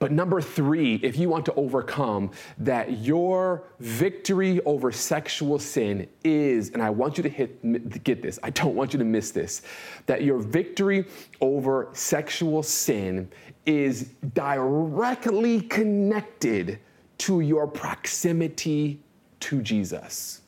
But 0.00 0.12
number 0.12 0.42
three, 0.42 0.96
if 0.96 1.16
you 1.16 1.30
want 1.30 1.46
to 1.46 1.54
overcome, 1.54 2.30
that 2.58 2.98
your 2.98 3.64
victory 3.80 4.60
over 4.66 4.92
sexual 4.92 5.58
sin 5.58 6.06
is, 6.24 6.70
and 6.70 6.82
I 6.82 6.90
want 6.90 7.16
you 7.16 7.22
to 7.22 7.28
hit, 7.28 8.04
get 8.04 8.20
this, 8.20 8.38
I 8.42 8.50
don't 8.50 8.74
want 8.74 8.92
you 8.92 8.98
to 8.98 9.04
miss 9.04 9.30
this, 9.30 9.62
that 10.04 10.22
your 10.22 10.38
victory 10.38 11.06
over 11.40 11.88
sexual 11.94 12.62
sin 12.62 13.30
is 13.64 14.10
directly 14.34 15.62
connected 15.62 16.80
to 17.18 17.40
your 17.40 17.66
proximity 17.66 19.00
to 19.40 19.62
Jesus. 19.62 20.42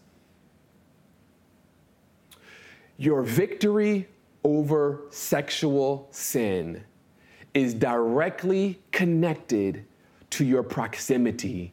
Your 2.99 3.23
victory 3.23 4.09
over 4.45 5.03
sexual 5.11 6.09
sin 6.11 6.85
is 7.53 7.75
directly 7.75 8.81
connected 8.93 9.85
to 10.31 10.45
your 10.45 10.63
proximity 10.63 11.73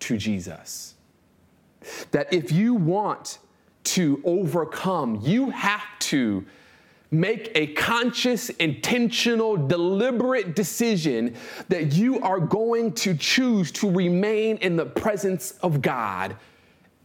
to 0.00 0.16
Jesus. 0.16 0.94
That 2.10 2.32
if 2.32 2.50
you 2.52 2.74
want 2.74 3.38
to 3.84 4.20
overcome, 4.24 5.20
you 5.22 5.50
have 5.50 5.84
to 6.00 6.44
make 7.10 7.50
a 7.54 7.68
conscious, 7.68 8.50
intentional, 8.50 9.56
deliberate 9.56 10.54
decision 10.54 11.34
that 11.68 11.92
you 11.92 12.20
are 12.20 12.38
going 12.38 12.92
to 12.92 13.16
choose 13.16 13.72
to 13.72 13.90
remain 13.90 14.58
in 14.58 14.76
the 14.76 14.84
presence 14.84 15.52
of 15.62 15.80
God 15.80 16.36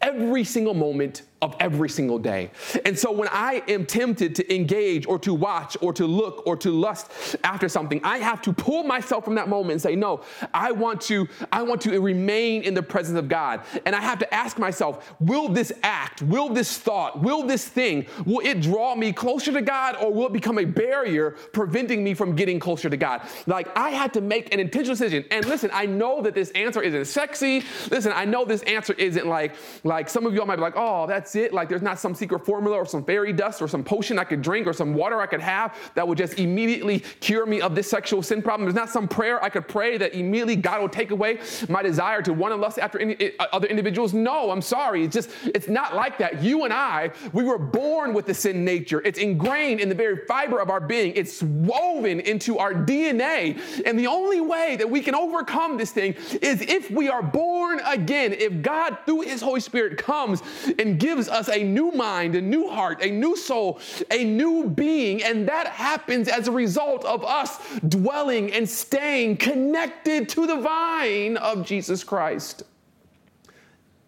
every 0.02 0.44
single 0.44 0.74
moment 0.74 1.24
of 1.44 1.54
every 1.60 1.90
single 1.90 2.18
day. 2.18 2.50
And 2.86 2.98
so 2.98 3.12
when 3.12 3.28
I 3.30 3.64
am 3.68 3.86
tempted 3.86 4.34
to 4.36 4.56
engage 4.56 5.06
or 5.06 5.20
to 5.20 5.34
watch 5.34 5.76
or 5.82 5.92
to 5.92 6.08
look 6.08 6.48
or 6.48 6.56
to 6.58 6.72
lust 6.72 7.36
after 7.44 7.68
something, 7.68 8.00
I 8.02 8.20
have 8.20 8.42
to 8.44 8.54
pull 8.54 8.84
myself 8.84 9.26
from 9.26 9.36
that 9.36 9.50
moment 9.50 9.74
and 9.74 9.82
say, 9.82 9.94
no, 9.94 10.22
I 10.54 10.72
want 10.72 11.02
to, 11.02 11.28
I 11.52 11.62
want 11.64 11.82
to 11.82 12.00
remain 12.00 12.64
in 12.64 12.74
the 12.74 12.82
presence 12.82 13.20
of 13.20 13.28
God. 13.28 13.60
And 13.86 13.94
I 13.94 14.00
have 14.00 14.20
to 14.20 14.34
ask 14.34 14.58
myself, 14.58 15.14
will 15.20 15.50
this 15.50 15.74
act, 15.84 16.22
will 16.22 16.48
this 16.48 16.78
thought, 16.78 17.22
will 17.22 17.44
this 17.44 17.68
thing, 17.68 18.06
will 18.26 18.46
it 18.46 18.62
draw 18.62 18.96
me 18.96 19.12
closer 19.12 19.52
to 19.52 19.62
God 19.62 19.98
or 19.98 20.14
will 20.14 20.28
it 20.28 20.34
become 20.34 20.60
a 20.60 20.66
barrier 20.66 21.32
preventing 21.52 22.06
me 22.06 22.14
from 22.14 22.38
getting 22.38 22.58
closer 22.58 22.90
to 22.90 22.96
God? 22.96 23.22
Like 23.48 23.68
I 23.78 23.90
had 23.90 24.14
to 24.14 24.22
make 24.22 24.54
an 24.54 24.62
intentional 24.62 24.96
decision. 24.96 25.26
And 25.30 25.46
listen, 25.46 25.72
I 25.74 25.88
know 25.88 26.22
that 26.22 26.36
this 26.36 26.52
answer 26.52 26.82
isn't 26.82 27.06
sexy. 27.06 27.64
Listen, 27.92 28.14
I 28.16 28.24
know 28.24 28.46
this 28.46 28.64
answer 28.64 28.94
isn't 28.94 29.28
like, 29.28 29.56
like 29.84 30.08
some 30.08 30.26
of 30.26 30.34
y'all 30.34 30.46
might 30.46 30.56
be 30.56 30.62
like, 30.62 30.78
oh, 30.78 31.06
that's 31.06 31.33
that's 31.34 31.48
it. 31.48 31.54
Like 31.54 31.70
there's 31.70 31.82
not 31.82 32.00
some 32.00 32.14
secret 32.16 32.46
formula 32.46 32.78
or 32.78 32.86
some 32.86 33.04
fairy 33.04 33.34
dust 33.34 33.62
or 33.62 33.68
some 33.68 33.84
potion 33.84 34.20
I 34.20 34.24
could 34.24 34.42
drink 34.42 34.68
or 34.68 34.74
some 34.74 34.94
water 34.94 35.20
I 35.20 35.26
could 35.26 35.42
have 35.42 35.76
that 35.96 36.08
would 36.08 36.18
just 36.18 36.40
immediately 36.40 37.00
cure 37.20 37.46
me 37.46 37.62
of 37.62 37.76
this 37.76 37.90
sexual 37.90 38.22
sin 38.22 38.42
problem. 38.42 38.66
There's 38.66 38.76
not 38.76 38.90
some 38.90 39.08
prayer 39.08 39.44
I 39.44 39.50
could 39.50 39.68
pray 39.68 39.98
that 39.98 40.14
immediately 40.14 40.56
God 40.56 40.82
will 40.82 40.90
take 40.90 41.12
away 41.12 41.40
my 41.70 41.82
desire 41.82 42.22
to 42.22 42.34
want 42.34 42.54
to 42.54 42.56
lust 42.56 42.80
after 42.80 43.00
any, 43.00 43.38
uh, 43.40 43.48
other 43.52 43.68
individuals. 43.68 44.14
No, 44.14 44.52
I'm 44.52 44.62
sorry. 44.62 45.04
It's 45.04 45.14
just, 45.14 45.30
it's 45.46 45.68
not 45.68 45.96
like 45.96 46.18
that. 46.20 46.42
You 46.42 46.66
and 46.66 46.74
I, 46.74 47.12
we 47.32 47.44
were 47.44 47.58
born 47.58 48.14
with 48.14 48.26
the 48.26 48.34
sin 48.34 48.64
nature. 48.64 49.02
It's 49.04 49.20
ingrained 49.20 49.80
in 49.80 49.90
the 49.90 49.96
very 49.96 50.26
fiber 50.28 50.60
of 50.60 50.70
our 50.70 50.80
being. 50.80 51.14
It's 51.16 51.42
woven 51.42 52.20
into 52.20 52.60
our 52.60 52.74
DNA. 52.74 53.60
And 53.86 53.98
the 53.98 54.08
only 54.08 54.42
way 54.42 54.76
that 54.78 54.90
we 54.90 55.02
can 55.02 55.16
overcome 55.16 55.78
this 55.78 55.92
thing 55.92 56.16
is 56.42 56.62
if 56.62 56.92
we 56.92 57.10
are 57.10 57.24
born 57.24 57.80
again. 57.86 58.34
If 58.34 58.62
God, 58.62 58.98
through 59.06 59.22
His 59.22 59.42
Holy 59.42 59.60
Spirit, 59.60 59.98
comes 59.98 60.42
and 60.80 61.00
gives 61.00 61.23
gives 61.24 61.50
us 61.50 61.56
a 61.56 61.64
new 61.64 61.92
mind, 61.92 62.36
a 62.36 62.42
new 62.42 62.68
heart, 62.68 63.02
a 63.02 63.10
new 63.10 63.38
soul, 63.38 63.80
a 64.12 64.24
new 64.24 64.70
being. 64.70 65.24
And 65.24 65.48
that 65.48 65.68
happens 65.68 66.28
as 66.28 66.48
a 66.48 66.52
result 66.52 67.06
of 67.06 67.24
us 67.24 67.60
dwelling 67.88 68.52
and 68.52 68.70
staying 68.70 69.38
connected 69.38 70.28
to 70.30 70.46
the 70.46 70.58
vine 70.58 71.38
of 71.38 71.66
Jesus 71.66 72.04
Christ. 72.04 72.64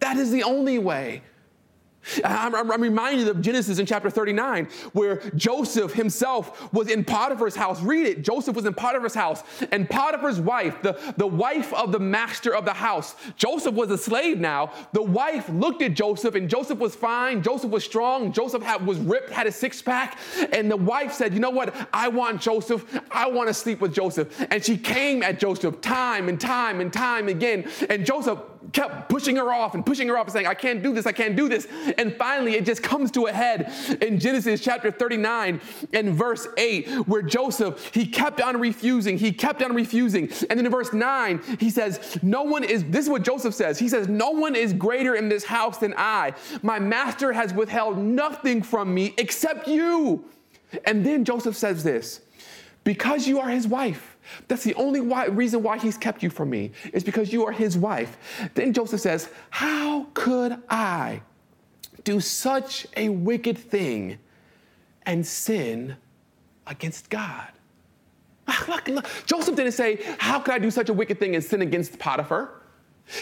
That 0.00 0.18
is 0.18 0.30
the 0.30 0.42
only 0.42 0.78
way 0.78 1.22
I'm, 2.24 2.54
I'm, 2.54 2.82
reminded 2.82 3.28
of 3.28 3.40
Genesis 3.40 3.78
in 3.78 3.86
chapter 3.86 4.10
39, 4.10 4.68
where 4.92 5.16
Joseph 5.34 5.92
himself 5.92 6.72
was 6.72 6.88
in 6.88 7.04
Potiphar's 7.04 7.56
house. 7.56 7.80
Read 7.82 8.06
it. 8.06 8.22
Joseph 8.22 8.54
was 8.54 8.64
in 8.64 8.74
Potiphar's 8.74 9.14
house, 9.14 9.42
and 9.72 9.88
Potiphar's 9.88 10.40
wife, 10.40 10.82
the, 10.82 10.98
the 11.16 11.26
wife 11.26 11.72
of 11.74 11.92
the 11.92 11.98
master 11.98 12.54
of 12.54 12.64
the 12.64 12.72
house, 12.72 13.16
Joseph 13.36 13.74
was 13.74 13.90
a 13.90 13.98
slave 13.98 14.38
now. 14.38 14.72
The 14.92 15.02
wife 15.02 15.48
looked 15.48 15.82
at 15.82 15.94
Joseph, 15.94 16.34
and 16.34 16.48
Joseph 16.48 16.78
was 16.78 16.94
fine. 16.94 17.42
Joseph 17.42 17.70
was 17.70 17.84
strong. 17.84 18.32
Joseph 18.32 18.62
had, 18.62 18.86
was 18.86 18.98
ripped, 18.98 19.30
had 19.30 19.46
a 19.46 19.52
six 19.52 19.82
pack. 19.82 20.18
And 20.52 20.70
the 20.70 20.76
wife 20.76 21.12
said, 21.12 21.34
You 21.34 21.40
know 21.40 21.50
what? 21.50 21.74
I 21.92 22.08
want 22.08 22.40
Joseph. 22.40 23.00
I 23.10 23.28
want 23.28 23.48
to 23.48 23.54
sleep 23.54 23.80
with 23.80 23.94
Joseph. 23.94 24.46
And 24.50 24.64
she 24.64 24.76
came 24.76 25.22
at 25.22 25.38
Joseph 25.38 25.80
time 25.80 26.28
and 26.28 26.40
time 26.40 26.80
and 26.80 26.92
time 26.92 27.28
again. 27.28 27.68
And 27.88 28.04
Joseph 28.04 28.38
kept 28.72 29.08
pushing 29.08 29.36
her 29.36 29.52
off 29.52 29.74
and 29.74 29.84
pushing 29.84 30.08
her 30.08 30.18
off 30.18 30.26
and 30.26 30.32
saying, 30.32 30.46
I 30.46 30.54
can't 30.54 30.82
do 30.82 30.92
this, 30.92 31.06
I 31.06 31.12
can't 31.12 31.36
do 31.36 31.48
this. 31.48 31.66
And 31.98 32.14
finally, 32.16 32.54
it 32.54 32.64
just 32.64 32.82
comes 32.82 33.10
to 33.12 33.26
a 33.26 33.32
head 33.32 33.72
in 34.02 34.18
Genesis 34.18 34.60
chapter 34.60 34.90
39 34.90 35.60
and 35.92 36.14
verse 36.14 36.46
8, 36.56 36.88
where 37.06 37.22
Joseph, 37.22 37.94
he 37.94 38.06
kept 38.06 38.40
on 38.40 38.58
refusing, 38.58 39.18
he 39.18 39.32
kept 39.32 39.62
on 39.62 39.74
refusing. 39.74 40.24
And 40.50 40.58
then 40.58 40.66
in 40.66 40.70
verse 40.70 40.92
9, 40.92 41.42
he 41.58 41.70
says, 41.70 42.18
No 42.22 42.42
one 42.42 42.64
is, 42.64 42.84
this 42.84 43.06
is 43.06 43.10
what 43.10 43.22
Joseph 43.22 43.54
says. 43.54 43.78
He 43.78 43.88
says, 43.88 44.08
No 44.08 44.30
one 44.30 44.56
is 44.56 44.72
greater 44.72 45.14
in 45.14 45.28
this 45.28 45.44
house 45.44 45.78
than 45.78 45.94
I. 45.96 46.34
My 46.62 46.78
master 46.78 47.32
has 47.32 47.54
withheld 47.54 47.98
nothing 47.98 48.62
from 48.62 48.92
me 48.92 49.14
except 49.18 49.68
you. 49.68 50.24
And 50.84 51.04
then 51.04 51.24
Joseph 51.24 51.56
says 51.56 51.84
this, 51.84 52.20
because 52.84 53.26
you 53.26 53.40
are 53.40 53.48
his 53.48 53.66
wife 53.66 54.15
that's 54.48 54.64
the 54.64 54.74
only 54.74 55.00
why, 55.00 55.26
reason 55.26 55.62
why 55.62 55.78
he's 55.78 55.96
kept 55.96 56.22
you 56.22 56.30
from 56.30 56.50
me, 56.50 56.72
is 56.92 57.04
because 57.04 57.32
you 57.32 57.44
are 57.46 57.52
his 57.52 57.76
wife. 57.76 58.16
Then 58.54 58.72
Joseph 58.72 59.00
says, 59.00 59.28
How 59.50 60.06
could 60.14 60.56
I 60.68 61.22
do 62.04 62.20
such 62.20 62.86
a 62.96 63.08
wicked 63.08 63.58
thing 63.58 64.18
and 65.04 65.26
sin 65.26 65.96
against 66.66 67.10
God? 67.10 67.48
Ah, 68.48 68.82
look. 68.86 69.06
Joseph 69.26 69.56
didn't 69.56 69.72
say, 69.72 70.00
How 70.18 70.38
could 70.38 70.54
I 70.54 70.58
do 70.58 70.70
such 70.70 70.88
a 70.88 70.92
wicked 70.92 71.18
thing 71.18 71.34
and 71.34 71.44
sin 71.44 71.62
against 71.62 71.98
Potiphar? 71.98 72.62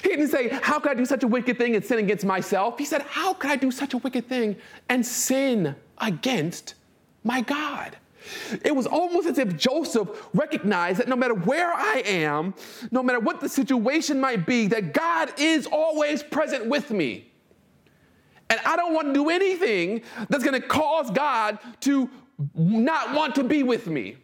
He 0.03 0.11
didn't 0.11 0.29
say, 0.29 0.49
How 0.63 0.79
could 0.79 0.93
I 0.93 0.95
do 0.95 1.05
such 1.05 1.23
a 1.23 1.27
wicked 1.27 1.59
thing 1.59 1.75
and 1.75 1.85
sin 1.85 1.99
against 1.99 2.25
myself? 2.25 2.79
He 2.79 2.85
said, 2.85 3.03
How 3.03 3.35
could 3.35 3.51
I 3.51 3.57
do 3.57 3.71
such 3.71 3.95
a 3.95 3.99
wicked 3.99 4.29
thing 4.29 4.57
and 4.89 5.05
sin 5.05 5.75
against 5.99 6.75
my 7.23 7.41
God? 7.41 7.97
It 8.65 8.75
was 8.75 8.87
almost 8.87 9.27
as 9.27 9.39
if 9.39 9.57
Joseph 9.57 10.09
recognized 10.35 11.01
that 11.01 11.09
no 11.09 11.17
matter 11.17 11.35
where 11.35 11.73
I 11.73 12.03
am, 12.05 12.55
no 12.91 13.03
matter 13.03 13.21
what 13.21 13.41
the 13.41 13.49
situation 13.49 14.21
might 14.21 14.47
be, 14.47 14.67
that 14.69 14.93
God 14.93 15.33
is 15.39 15.67
always 15.67 16.23
present 16.23 16.67
with 16.67 16.91
me. 16.91 17.31
And 18.51 18.61
I 18.65 18.77
don't 18.77 18.95
want 18.95 19.09
to 19.09 19.15
do 19.15 19.31
anything 19.31 20.03
that's 20.29 20.45
going 20.45 20.61
to 20.61 20.67
cause 20.67 21.11
God 21.11 21.59
to 21.81 22.11
not 22.55 23.15
want 23.15 23.35
to 23.37 23.45
be 23.45 23.63
with 23.63 23.87
me. 23.87 24.17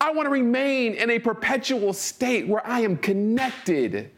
I 0.00 0.12
want 0.12 0.26
to 0.26 0.30
remain 0.30 0.94
in 0.94 1.10
a 1.10 1.18
perpetual 1.18 1.92
state 1.92 2.46
where 2.46 2.64
I 2.66 2.80
am 2.80 2.96
connected 2.96 4.10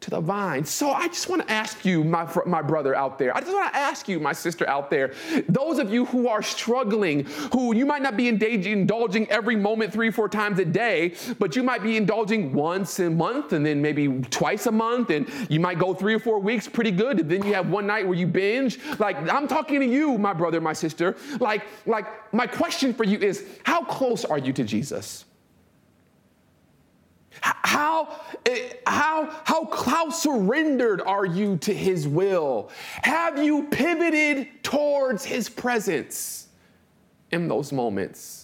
to 0.00 0.10
the 0.10 0.20
vine. 0.20 0.64
So 0.64 0.90
I 0.90 1.08
just 1.08 1.28
want 1.28 1.46
to 1.46 1.52
ask 1.52 1.84
you, 1.84 2.02
my, 2.02 2.26
my 2.46 2.62
brother 2.62 2.94
out 2.94 3.18
there, 3.18 3.36
I 3.36 3.40
just 3.40 3.52
want 3.52 3.72
to 3.72 3.78
ask 3.78 4.08
you, 4.08 4.18
my 4.18 4.32
sister 4.32 4.66
out 4.68 4.90
there, 4.90 5.12
those 5.48 5.78
of 5.78 5.92
you 5.92 6.06
who 6.06 6.26
are 6.28 6.42
struggling, 6.42 7.24
who 7.52 7.74
you 7.74 7.84
might 7.84 8.02
not 8.02 8.16
be 8.16 8.28
indulging 8.28 9.28
every 9.30 9.56
moment 9.56 9.92
three, 9.92 10.10
four 10.10 10.28
times 10.28 10.58
a 10.58 10.64
day, 10.64 11.14
but 11.38 11.54
you 11.54 11.62
might 11.62 11.82
be 11.82 11.96
indulging 11.96 12.52
once 12.52 12.98
a 12.98 13.10
month 13.10 13.52
and 13.52 13.64
then 13.64 13.82
maybe 13.82 14.08
twice 14.30 14.66
a 14.66 14.72
month, 14.72 15.10
and 15.10 15.28
you 15.48 15.60
might 15.60 15.78
go 15.78 15.92
three 15.92 16.14
or 16.14 16.18
four 16.18 16.38
weeks 16.38 16.66
pretty 16.66 16.90
good, 16.90 17.20
and 17.20 17.30
then 17.30 17.44
you 17.44 17.52
have 17.52 17.68
one 17.68 17.86
night 17.86 18.06
where 18.06 18.16
you 18.16 18.26
binge. 18.26 18.78
Like, 18.98 19.16
I'm 19.30 19.46
talking 19.46 19.80
to 19.80 19.86
you, 19.86 20.16
my 20.16 20.32
brother, 20.32 20.60
my 20.60 20.72
sister. 20.72 21.16
Like, 21.38 21.64
like 21.86 22.32
my 22.32 22.46
question 22.46 22.94
for 22.94 23.04
you 23.04 23.18
is, 23.18 23.44
how 23.64 23.84
close 23.84 24.24
are 24.24 24.38
you 24.38 24.52
to 24.54 24.64
Jesus? 24.64 25.24
How, 27.40 28.20
eh, 28.46 28.74
how, 28.86 29.30
how, 29.44 29.66
how 29.70 30.10
surrendered 30.10 31.00
are 31.00 31.24
you 31.24 31.56
to 31.58 31.72
His 31.72 32.06
will? 32.06 32.70
Have 33.02 33.42
you 33.42 33.68
pivoted 33.68 34.48
towards 34.62 35.24
His 35.24 35.48
presence 35.48 36.48
in 37.30 37.48
those 37.48 37.72
moments? 37.72 38.39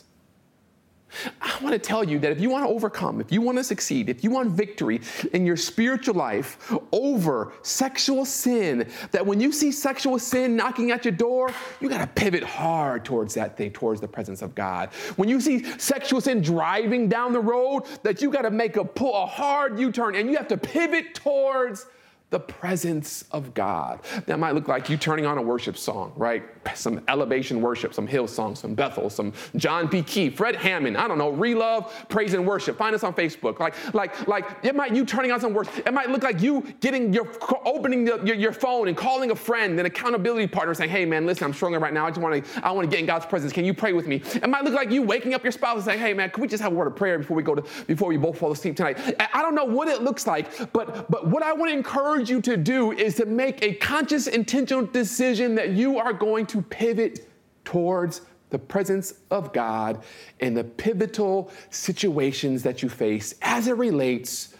I 1.41 1.59
want 1.63 1.73
to 1.73 1.79
tell 1.79 2.05
you 2.05 2.19
that 2.21 2.33
if 2.33 2.41
you 2.41 2.51
want 2.51 2.65
to 2.65 2.69
overcome, 2.69 3.21
if 3.21 3.33
you 3.33 3.41
want 3.41 3.59
to 3.59 3.65
succeed, 3.65 4.09
if 4.09 4.23
you 4.23 4.31
want 4.31 4.51
victory 4.51 5.01
in 5.33 5.47
your 5.47 5.57
spiritual 5.57 6.15
life 6.15 6.73
over 6.93 7.53
sexual 7.63 8.25
sin, 8.25 8.89
that 9.13 9.25
when 9.25 9.41
you 9.41 9.53
see 9.53 9.73
sexual 9.73 10.19
sin 10.19 10.57
knocking 10.57 10.91
at 10.91 11.05
your 11.05 11.13
door, 11.13 11.53
you 11.81 11.89
got 11.89 12.01
to 12.01 12.07
pivot 12.07 12.43
hard 12.43 13.05
towards 13.05 13.35
that 13.35 13.57
thing, 13.57 13.71
towards 13.71 14.01
the 14.01 14.09
presence 14.09 14.43
of 14.43 14.55
God. 14.55 14.91
When 15.17 15.29
you 15.29 15.41
see 15.41 15.65
sexual 15.79 16.21
sin 16.21 16.43
driving 16.43 17.09
down 17.09 17.33
the 17.33 17.41
road, 17.41 17.85
that 18.03 18.23
you 18.23 18.31
got 18.31 18.43
to 18.43 18.51
make 18.51 18.77
a 18.77 18.85
pull 18.85 19.15
a 19.15 19.27
hard 19.27 19.79
U-turn 19.79 20.15
and 20.15 20.31
you 20.31 20.37
have 20.37 20.49
to 20.49 20.57
pivot 20.57 21.15
towards 21.15 21.87
the 22.31 22.41
presence 22.41 23.25
of 23.31 23.55
God. 23.55 24.01
That 24.27 24.39
might 24.39 24.55
look 24.55 24.69
like 24.69 24.91
you 24.91 24.97
turning 24.97 25.27
on 25.27 25.39
a 25.39 25.43
worship 25.43 25.77
song, 25.77 26.13
right? 26.17 26.43
Some 26.75 27.01
elevation 27.09 27.61
worship, 27.61 27.95
some 27.95 28.07
hill 28.07 28.27
Hillsong, 28.27 28.57
some 28.57 28.75
Bethel, 28.75 29.09
some 29.09 29.33
John 29.57 29.89
P. 29.89 30.03
Kee, 30.03 30.31
Fred 30.31 30.57
Hammond, 30.57 30.97
I 30.97 31.07
don't 31.07 31.19
know, 31.19 31.33
Relove, 31.33 31.91
Praise 32.09 32.35
and 32.35 32.47
Worship. 32.47 32.77
Find 32.77 32.95
us 32.95 33.05
on 33.05 33.15
Facebook. 33.15 33.61
Like, 33.61 33.75
like, 33.95 34.27
like 34.27 34.47
it 34.63 34.75
might 34.75 34.95
you 34.95 35.05
turning 35.05 35.31
on 35.31 35.41
some 35.41 35.55
worship. 35.55 35.87
It 35.87 35.95
might 35.95 36.11
look 36.11 36.23
like 36.23 36.43
you 36.43 36.63
getting 36.81 37.13
your 37.13 37.29
opening 37.65 38.05
the, 38.05 38.21
your, 38.25 38.37
your 38.37 38.53
phone 38.53 38.89
and 38.89 38.97
calling 38.97 39.31
a 39.31 39.37
friend, 39.37 39.79
an 39.79 39.87
accountability 39.87 40.47
partner, 40.49 40.75
saying, 40.75 40.91
"Hey 40.91 41.05
man, 41.05 41.27
listen, 41.27 41.45
I'm 41.45 41.53
struggling 41.53 41.81
right 41.81 41.93
now. 41.93 42.07
I 42.07 42.11
just 42.11 42.21
want 42.21 42.45
to, 42.45 42.67
I 42.67 42.73
want 42.73 42.89
to 42.89 42.91
get 42.91 43.01
in 43.01 43.07
God's 43.07 43.27
presence. 43.27 43.53
Can 43.53 43.65
you 43.65 43.75
pray 43.75 43.93
with 43.93 44.07
me?" 44.07 44.17
It 44.35 44.49
might 44.49 44.65
look 44.65 44.75
like 44.75 44.91
you 44.91 45.03
waking 45.03 45.35
up 45.35 45.43
your 45.43 45.53
spouse 45.53 45.77
and 45.77 45.85
saying, 45.85 46.01
"Hey 46.01 46.15
man, 46.15 46.31
can 46.31 46.43
we 46.43 46.49
just 46.49 46.63
have 46.63 46.73
a 46.73 46.75
word 46.75 46.89
of 46.89 46.97
prayer 46.97 47.19
before 47.19 47.37
we 47.37 47.43
go 47.43 47.55
to, 47.55 47.65
before 47.87 48.09
we 48.09 48.17
both 48.17 48.39
fall 48.39 48.51
asleep 48.51 48.77
tonight?" 48.77 48.99
I 49.33 49.43
don't 49.43 49.55
know 49.55 49.65
what 49.65 49.89
it 49.89 50.03
looks 50.03 50.27
like, 50.27 50.73
but 50.73 51.11
but 51.11 51.29
what 51.29 51.43
I 51.43 51.53
want 51.53 51.71
to 51.71 51.77
encourage 51.77 52.16
you 52.21 52.41
to 52.43 52.57
do 52.57 52.93
is 52.93 53.17
to 53.17 53.27
make 53.27 53.63
a 53.63 53.75
conscious, 53.75 54.27
intentional 54.27 54.85
decision 54.85 55.55
that 55.55 55.71
you 55.71 55.99
are 55.99 56.13
going 56.13 56.47
to 56.47 56.63
pivot 56.63 57.29
towards 57.65 58.23
the 58.51 58.59
presence 58.59 59.15
of 59.31 59.53
God 59.53 60.05
in 60.41 60.55
the 60.55 60.65
pivotal 60.65 61.51
situations 61.71 62.63
that 62.63 62.83
you 62.83 62.89
face 62.89 63.35
as 63.43 63.67
it 63.69 63.77
relates 63.77 64.55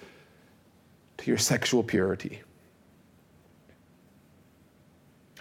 to 1.19 1.31
your 1.31 1.39
sexual 1.39 1.83
purity. 1.83 2.43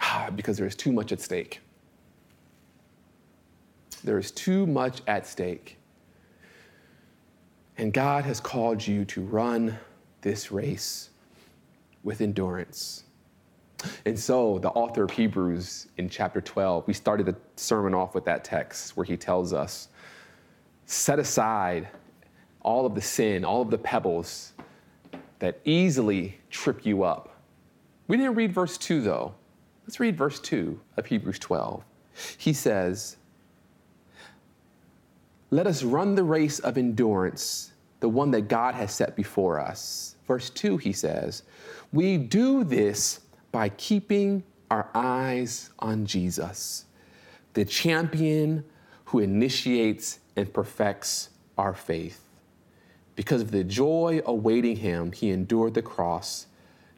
Ah, 0.00 0.30
because 0.34 0.56
there 0.56 0.66
is 0.66 0.76
too 0.76 0.92
much 0.92 1.12
at 1.12 1.20
stake. 1.20 1.60
There 4.04 4.18
is 4.18 4.30
too 4.30 4.66
much 4.66 5.02
at 5.06 5.26
stake. 5.26 5.78
And 7.78 7.92
God 7.92 8.24
has 8.24 8.40
called 8.40 8.86
you 8.86 9.04
to 9.06 9.20
run 9.22 9.76
this 10.22 10.50
race 10.50 11.10
with 12.06 12.20
endurance. 12.20 13.02
And 14.06 14.18
so, 14.18 14.58
the 14.60 14.70
author 14.70 15.02
of 15.04 15.10
Hebrews 15.10 15.88
in 15.98 16.08
chapter 16.08 16.40
12, 16.40 16.86
we 16.86 16.94
started 16.94 17.26
the 17.26 17.36
sermon 17.56 17.92
off 17.94 18.14
with 18.14 18.24
that 18.24 18.44
text 18.44 18.96
where 18.96 19.04
he 19.04 19.16
tells 19.16 19.52
us 19.52 19.88
set 20.86 21.18
aside 21.18 21.88
all 22.62 22.86
of 22.86 22.94
the 22.94 23.00
sin, 23.02 23.44
all 23.44 23.60
of 23.60 23.70
the 23.70 23.78
pebbles 23.78 24.52
that 25.40 25.60
easily 25.64 26.38
trip 26.48 26.86
you 26.86 27.02
up. 27.02 27.40
We 28.08 28.16
didn't 28.16 28.36
read 28.36 28.52
verse 28.52 28.78
2 28.78 29.02
though. 29.02 29.34
Let's 29.82 30.00
read 30.00 30.16
verse 30.16 30.40
2 30.40 30.80
of 30.96 31.06
Hebrews 31.06 31.40
12. 31.40 31.84
He 32.38 32.52
says, 32.52 33.16
Let 35.50 35.66
us 35.66 35.82
run 35.82 36.14
the 36.14 36.24
race 36.24 36.60
of 36.60 36.78
endurance, 36.78 37.72
the 38.00 38.08
one 38.08 38.30
that 38.30 38.42
God 38.42 38.74
has 38.74 38.92
set 38.92 39.16
before 39.16 39.60
us. 39.60 40.15
Verse 40.26 40.50
2, 40.50 40.76
he 40.78 40.92
says, 40.92 41.44
we 41.92 42.16
do 42.18 42.64
this 42.64 43.20
by 43.52 43.68
keeping 43.70 44.42
our 44.70 44.88
eyes 44.94 45.70
on 45.78 46.04
Jesus, 46.04 46.86
the 47.54 47.64
champion 47.64 48.64
who 49.06 49.20
initiates 49.20 50.18
and 50.34 50.52
perfects 50.52 51.30
our 51.56 51.72
faith. 51.72 52.22
Because 53.14 53.40
of 53.40 53.50
the 53.50 53.64
joy 53.64 54.20
awaiting 54.26 54.76
him, 54.76 55.12
he 55.12 55.30
endured 55.30 55.74
the 55.74 55.82
cross, 55.82 56.48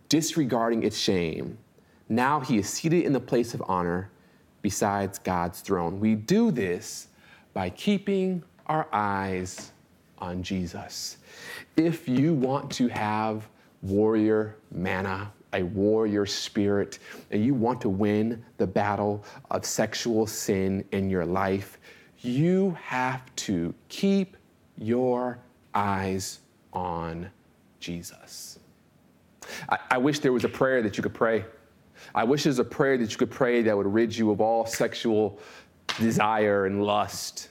disregarding 0.09 0.83
its 0.83 0.99
shame. 0.99 1.59
Now 2.09 2.41
he 2.41 2.59
is 2.59 2.69
seated 2.69 3.05
in 3.05 3.13
the 3.13 3.21
place 3.21 3.53
of 3.53 3.63
honor 3.69 4.11
besides 4.63 5.19
God's 5.19 5.61
throne. 5.61 6.01
We 6.01 6.15
do 6.15 6.51
this 6.51 7.09
by 7.53 7.71
keeping 7.71 8.43
our 8.67 8.89
eyes 8.93 9.71
on 10.19 10.43
Jesus. 10.43 11.18
If 11.77 12.09
you 12.09 12.35
want 12.35 12.71
to 12.73 12.89
have 12.89 13.49
warrior 13.83 14.57
manna, 14.71 15.33
a 15.53 15.63
warrior 15.63 16.27
spirit, 16.27 16.99
and 17.31 17.45
you 17.45 17.55
want 17.55 17.81
to 17.81 17.89
win 17.89 18.45
the 18.59 18.67
battle 18.67 19.25
of 19.51 19.65
sexual 19.65 20.27
sin 20.27 20.85
in 20.93 21.09
your 21.09 21.25
life, 21.25 21.79
you 22.21 22.77
have 22.83 23.35
to 23.37 23.75
keep 23.89 24.37
your 24.77 25.39
eyes 25.75 26.41
on 26.73 27.31
Jesus. 27.81 28.59
I, 29.69 29.79
I, 29.93 29.99
wish 29.99 30.19
there 30.19 30.33
was 30.33 30.45
a 30.45 30.49
prayer 30.49 30.83
that 30.83 30.97
you 30.97 31.03
could 31.03 31.15
pray. 31.15 31.45
I 32.15 32.25
wish 32.25 32.45
there's 32.45 32.59
a 32.59 32.65
prayer 32.65 32.99
that 32.99 33.11
you 33.11 33.17
could 33.17 33.31
pray 33.31 33.63
that 33.63 33.77
would 33.77 33.87
rid 33.87 34.15
you 34.15 34.31
of 34.31 34.41
all 34.41 34.67
sexual 34.67 35.39
desire 35.99 36.67
and 36.67 36.85
lust. 36.85 37.49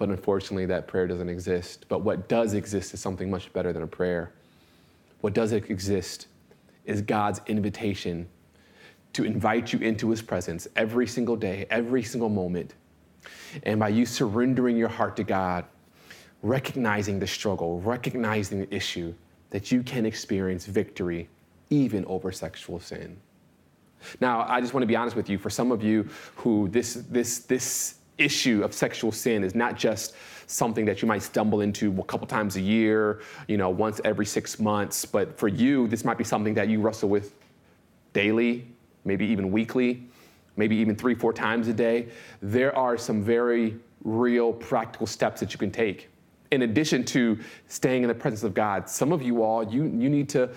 But 0.00 0.08
unfortunately, 0.08 0.64
that 0.64 0.86
prayer 0.86 1.06
doesn't 1.06 1.28
exist. 1.28 1.84
But 1.90 1.98
what 1.98 2.26
does 2.26 2.54
exist 2.54 2.94
is 2.94 3.00
something 3.00 3.30
much 3.30 3.52
better 3.52 3.70
than 3.70 3.82
a 3.82 3.86
prayer. 3.86 4.32
What 5.20 5.34
does 5.34 5.52
exist 5.52 6.26
is 6.86 7.02
God's 7.02 7.42
invitation 7.48 8.26
to 9.12 9.24
invite 9.24 9.74
you 9.74 9.78
into 9.80 10.08
his 10.08 10.22
presence 10.22 10.66
every 10.74 11.06
single 11.06 11.36
day, 11.36 11.66
every 11.68 12.02
single 12.02 12.30
moment. 12.30 12.76
And 13.64 13.78
by 13.78 13.90
you 13.90 14.06
surrendering 14.06 14.78
your 14.78 14.88
heart 14.88 15.16
to 15.16 15.22
God, 15.22 15.66
recognizing 16.42 17.18
the 17.18 17.26
struggle, 17.26 17.78
recognizing 17.82 18.60
the 18.60 18.74
issue, 18.74 19.12
that 19.50 19.70
you 19.70 19.82
can 19.82 20.06
experience 20.06 20.64
victory 20.64 21.28
even 21.68 22.06
over 22.06 22.32
sexual 22.32 22.80
sin. 22.80 23.18
Now, 24.18 24.46
I 24.48 24.62
just 24.62 24.72
want 24.72 24.80
to 24.80 24.86
be 24.86 24.96
honest 24.96 25.14
with 25.14 25.28
you. 25.28 25.36
For 25.36 25.50
some 25.50 25.70
of 25.70 25.82
you 25.82 26.08
who 26.36 26.70
this, 26.70 26.94
this, 27.10 27.40
this 27.40 27.96
issue 28.20 28.62
of 28.62 28.74
sexual 28.74 29.12
sin 29.12 29.42
is 29.42 29.54
not 29.54 29.76
just 29.76 30.14
something 30.46 30.84
that 30.84 31.00
you 31.00 31.08
might 31.08 31.22
stumble 31.22 31.60
into 31.60 31.98
a 32.00 32.04
couple 32.04 32.26
times 32.26 32.56
a 32.56 32.60
year, 32.60 33.20
you 33.48 33.56
know, 33.56 33.70
once 33.70 34.00
every 34.04 34.26
six 34.26 34.58
months. 34.58 35.04
But 35.04 35.38
for 35.38 35.48
you, 35.48 35.86
this 35.86 36.04
might 36.04 36.18
be 36.18 36.24
something 36.24 36.54
that 36.54 36.68
you 36.68 36.80
wrestle 36.80 37.08
with 37.08 37.34
daily, 38.12 38.66
maybe 39.04 39.26
even 39.26 39.50
weekly, 39.52 40.02
maybe 40.56 40.76
even 40.76 40.96
three, 40.96 41.14
four 41.14 41.32
times 41.32 41.68
a 41.68 41.72
day. 41.72 42.08
There 42.42 42.76
are 42.76 42.98
some 42.98 43.22
very 43.22 43.76
real 44.04 44.52
practical 44.52 45.06
steps 45.06 45.40
that 45.40 45.52
you 45.52 45.58
can 45.58 45.70
take. 45.70 46.08
In 46.50 46.62
addition 46.62 47.04
to 47.04 47.38
staying 47.68 48.02
in 48.02 48.08
the 48.08 48.14
presence 48.14 48.42
of 48.42 48.54
God, 48.54 48.88
some 48.88 49.12
of 49.12 49.22
you 49.22 49.44
all, 49.44 49.62
you, 49.62 49.84
you 49.84 50.10
need 50.10 50.28
to 50.30 50.50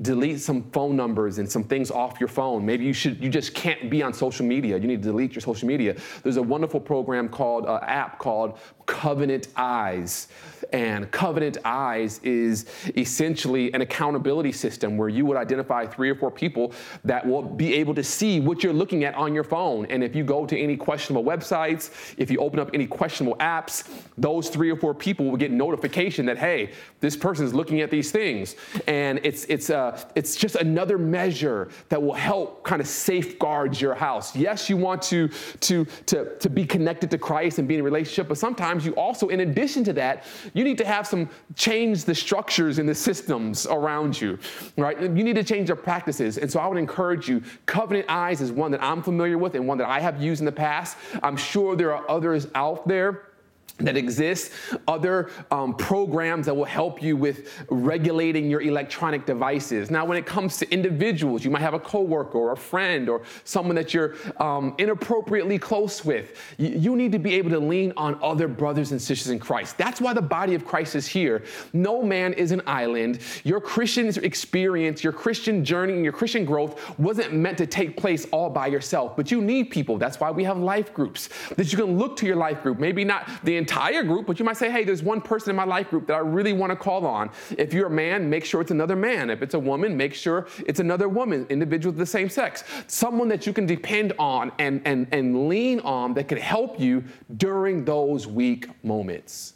delete 0.00 0.40
some 0.40 0.62
phone 0.70 0.96
numbers 0.96 1.36
and 1.36 1.50
some 1.50 1.62
things 1.62 1.90
off 1.90 2.18
your 2.18 2.28
phone. 2.28 2.64
Maybe 2.64 2.84
you 2.84 2.94
should 2.94 3.22
you 3.22 3.28
just 3.28 3.52
can't 3.52 3.90
be 3.90 4.02
on 4.02 4.14
social 4.14 4.46
media. 4.46 4.78
You 4.78 4.86
need 4.86 5.02
to 5.02 5.08
delete 5.08 5.34
your 5.34 5.42
social 5.42 5.68
media. 5.68 5.96
There's 6.22 6.38
a 6.38 6.42
wonderful 6.42 6.80
program 6.80 7.28
called 7.28 7.66
uh, 7.66 7.80
app 7.82 8.18
called 8.18 8.58
Covenant 8.86 9.48
Eyes. 9.56 10.28
And 10.72 11.10
Covenant 11.10 11.58
Eyes 11.64 12.18
is 12.22 12.66
essentially 12.96 13.72
an 13.74 13.82
accountability 13.82 14.52
system 14.52 14.96
where 14.96 15.08
you 15.08 15.26
would 15.26 15.36
identify 15.36 15.86
three 15.86 16.08
or 16.08 16.14
four 16.14 16.30
people 16.30 16.72
that 17.04 17.26
will 17.26 17.42
be 17.42 17.74
able 17.74 17.94
to 17.94 18.02
see 18.02 18.40
what 18.40 18.62
you're 18.62 18.72
looking 18.72 19.04
at 19.04 19.14
on 19.14 19.34
your 19.34 19.44
phone. 19.44 19.86
And 19.86 20.02
if 20.02 20.16
you 20.16 20.24
go 20.24 20.46
to 20.46 20.58
any 20.58 20.76
questionable 20.76 21.24
websites, 21.24 22.14
if 22.16 22.30
you 22.30 22.38
open 22.38 22.58
up 22.58 22.70
any 22.72 22.86
questionable 22.86 23.36
apps, 23.38 23.88
those 24.16 24.48
three 24.48 24.70
or 24.70 24.76
four 24.76 24.94
people 24.94 25.26
will 25.26 25.36
get 25.36 25.50
notification 25.50 26.24
that 26.26 26.38
hey, 26.38 26.70
this 27.00 27.16
person 27.16 27.44
is 27.44 27.52
looking 27.52 27.80
at 27.80 27.90
these 27.90 28.10
things. 28.10 28.56
And 28.86 29.20
it's 29.22 29.44
it's 29.46 29.68
uh, 29.68 30.00
it's 30.14 30.36
just 30.36 30.56
another 30.56 30.96
measure 30.96 31.68
that 31.90 32.02
will 32.02 32.14
help 32.14 32.64
kind 32.64 32.80
of 32.80 32.86
safeguard 32.86 33.78
your 33.78 33.94
house. 33.94 34.34
Yes, 34.34 34.70
you 34.70 34.76
want 34.78 35.02
to 35.02 35.28
to 35.60 35.84
to 36.06 36.36
to 36.38 36.48
be 36.48 36.64
connected 36.64 37.10
to 37.10 37.18
Christ 37.18 37.58
and 37.58 37.68
be 37.68 37.74
in 37.74 37.80
a 37.80 37.84
relationship, 37.84 38.28
but 38.28 38.38
sometimes 38.38 38.71
you 38.80 38.92
also, 38.94 39.28
in 39.28 39.40
addition 39.40 39.84
to 39.84 39.92
that, 39.94 40.24
you 40.54 40.64
need 40.64 40.78
to 40.78 40.84
have 40.84 41.06
some 41.06 41.28
change 41.54 42.04
the 42.04 42.14
structures 42.14 42.78
and 42.78 42.88
the 42.88 42.94
systems 42.94 43.66
around 43.66 44.20
you, 44.20 44.38
right? 44.76 45.00
You 45.00 45.08
need 45.08 45.36
to 45.36 45.44
change 45.44 45.68
your 45.68 45.76
practices. 45.76 46.38
And 46.38 46.50
so 46.50 46.60
I 46.60 46.66
would 46.66 46.78
encourage 46.78 47.28
you, 47.28 47.42
Covenant 47.66 48.06
Eyes 48.08 48.40
is 48.40 48.52
one 48.52 48.70
that 48.70 48.82
I'm 48.82 49.02
familiar 49.02 49.38
with 49.38 49.54
and 49.54 49.66
one 49.66 49.78
that 49.78 49.88
I 49.88 50.00
have 50.00 50.22
used 50.22 50.40
in 50.40 50.46
the 50.46 50.52
past. 50.52 50.96
I'm 51.22 51.36
sure 51.36 51.76
there 51.76 51.94
are 51.94 52.08
others 52.10 52.46
out 52.54 52.86
there 52.86 53.31
that 53.78 53.96
exists, 53.96 54.54
other 54.86 55.30
um, 55.50 55.74
programs 55.74 56.46
that 56.46 56.54
will 56.54 56.64
help 56.64 57.02
you 57.02 57.16
with 57.16 57.48
regulating 57.70 58.50
your 58.50 58.62
electronic 58.62 59.26
devices. 59.26 59.90
Now, 59.90 60.04
when 60.04 60.18
it 60.18 60.26
comes 60.26 60.58
to 60.58 60.70
individuals, 60.70 61.44
you 61.44 61.50
might 61.50 61.62
have 61.62 61.74
a 61.74 61.80
coworker 61.80 62.38
or 62.38 62.52
a 62.52 62.56
friend 62.56 63.08
or 63.08 63.22
someone 63.44 63.74
that 63.76 63.94
you're 63.94 64.14
um, 64.38 64.74
inappropriately 64.78 65.58
close 65.58 66.04
with. 66.04 66.38
You, 66.58 66.92
need 66.92 67.12
to 67.12 67.18
be 67.18 67.34
able 67.34 67.48
to 67.50 67.58
lean 67.58 67.92
on 67.96 68.18
other 68.22 68.46
brothers 68.46 68.92
and 68.92 69.00
sisters 69.00 69.30
in 69.30 69.38
Christ. 69.38 69.78
That's 69.78 70.00
why 70.00 70.12
the 70.12 70.22
body 70.22 70.54
of 70.54 70.66
Christ 70.66 70.94
is 70.94 71.06
here. 71.06 71.42
No 71.72 72.02
man 72.02 72.34
is 72.34 72.52
an 72.52 72.60
island. 72.66 73.20
Your 73.44 73.60
Christian 73.60 74.08
experience, 74.22 75.02
your 75.02 75.14
Christian 75.14 75.64
journey, 75.64 75.94
and 75.94 76.04
your 76.04 76.12
Christian 76.12 76.44
growth 76.44 76.98
wasn't 76.98 77.32
meant 77.32 77.56
to 77.58 77.66
take 77.66 77.96
place 77.96 78.26
all 78.30 78.50
by 78.50 78.66
yourself, 78.66 79.16
but 79.16 79.30
you 79.30 79.40
need 79.40 79.70
people. 79.70 79.96
That's 79.96 80.20
why 80.20 80.30
we 80.30 80.44
have 80.44 80.58
life 80.58 80.92
groups 80.92 81.30
that 81.56 81.72
you 81.72 81.78
can 81.78 81.96
look 81.96 82.16
to 82.18 82.26
your 82.26 82.36
life 82.36 82.62
group. 82.62 82.78
Maybe 82.78 83.04
not 83.04 83.28
the 83.42 83.56
entire 83.62 84.02
group, 84.02 84.26
but 84.26 84.38
you 84.38 84.44
might 84.44 84.56
say, 84.56 84.70
hey, 84.70 84.84
there's 84.84 85.02
one 85.02 85.20
person 85.20 85.50
in 85.50 85.56
my 85.56 85.64
life 85.64 85.88
group 85.90 86.06
that 86.08 86.14
I 86.14 86.18
really 86.18 86.52
want 86.52 86.70
to 86.70 86.76
call 86.76 87.06
on. 87.06 87.30
If 87.56 87.72
you're 87.72 87.86
a 87.86 87.90
man, 87.90 88.28
make 88.28 88.44
sure 88.44 88.60
it's 88.60 88.72
another 88.72 88.96
man. 88.96 89.30
If 89.30 89.40
it's 89.40 89.54
a 89.54 89.58
woman, 89.58 89.96
make 89.96 90.14
sure 90.14 90.48
it's 90.66 90.80
another 90.80 91.08
woman, 91.08 91.46
individual 91.48 91.92
of 91.92 91.98
the 91.98 92.06
same 92.06 92.28
sex. 92.28 92.64
Someone 92.88 93.28
that 93.28 93.46
you 93.46 93.52
can 93.52 93.66
depend 93.66 94.12
on 94.18 94.50
and, 94.58 94.82
and, 94.84 95.06
and 95.12 95.48
lean 95.48 95.78
on 95.80 96.14
that 96.14 96.26
can 96.28 96.38
help 96.38 96.80
you 96.80 97.04
during 97.36 97.84
those 97.84 98.26
weak 98.26 98.68
moments. 98.84 99.54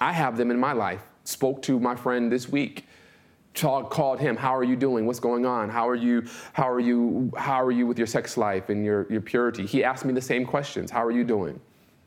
I 0.00 0.12
have 0.12 0.36
them 0.36 0.50
in 0.50 0.58
my 0.58 0.72
life. 0.72 1.02
Spoke 1.24 1.62
to 1.62 1.78
my 1.78 1.94
friend 1.94 2.30
this 2.30 2.48
week 2.48 2.84
called 3.54 4.18
him, 4.18 4.36
How 4.36 4.54
are 4.56 4.64
you 4.64 4.76
doing? 4.76 5.06
What's 5.06 5.20
going 5.20 5.46
on? 5.46 5.68
How 5.68 5.88
are 5.88 5.94
you, 5.94 6.24
how 6.52 6.68
are 6.68 6.80
you, 6.80 7.30
how 7.36 7.62
are 7.62 7.70
you 7.70 7.86
with 7.86 7.98
your 7.98 8.06
sex 8.08 8.36
life 8.36 8.68
and 8.68 8.84
your, 8.84 9.06
your 9.08 9.20
purity? 9.20 9.64
He 9.64 9.84
asked 9.84 10.04
me 10.04 10.12
the 10.12 10.20
same 10.20 10.44
questions. 10.44 10.90
How 10.90 11.04
are 11.04 11.12
you 11.12 11.22
doing? 11.22 11.60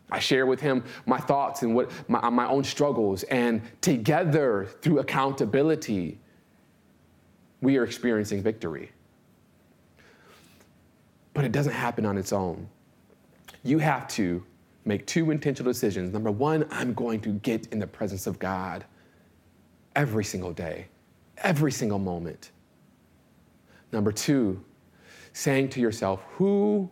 I 0.09 0.19
share 0.19 0.45
with 0.45 0.61
him 0.61 0.83
my 1.05 1.17
thoughts 1.17 1.63
and 1.63 1.75
what 1.75 1.91
my, 2.07 2.29
my 2.29 2.47
own 2.47 2.63
struggles, 2.63 3.23
and 3.23 3.61
together, 3.81 4.67
through 4.81 4.99
accountability, 4.99 6.19
we 7.61 7.77
are 7.77 7.83
experiencing 7.83 8.41
victory. 8.41 8.91
But 11.33 11.45
it 11.45 11.51
doesn't 11.51 11.73
happen 11.73 12.05
on 12.05 12.17
its 12.17 12.31
own. 12.31 12.67
You 13.63 13.79
have 13.79 14.07
to 14.09 14.43
make 14.85 15.05
two 15.05 15.29
intentional 15.31 15.71
decisions. 15.71 16.13
Number 16.13 16.31
one, 16.31 16.65
I'm 16.71 16.93
going 16.93 17.19
to 17.21 17.33
get 17.33 17.67
in 17.67 17.79
the 17.79 17.87
presence 17.87 18.25
of 18.27 18.39
God 18.39 18.85
every 19.95 20.23
single 20.23 20.53
day, 20.53 20.87
every 21.39 21.71
single 21.71 21.99
moment. 21.99 22.51
Number 23.91 24.11
two, 24.11 24.63
saying 25.33 25.69
to 25.69 25.81
yourself, 25.81 26.23
who 26.31 26.89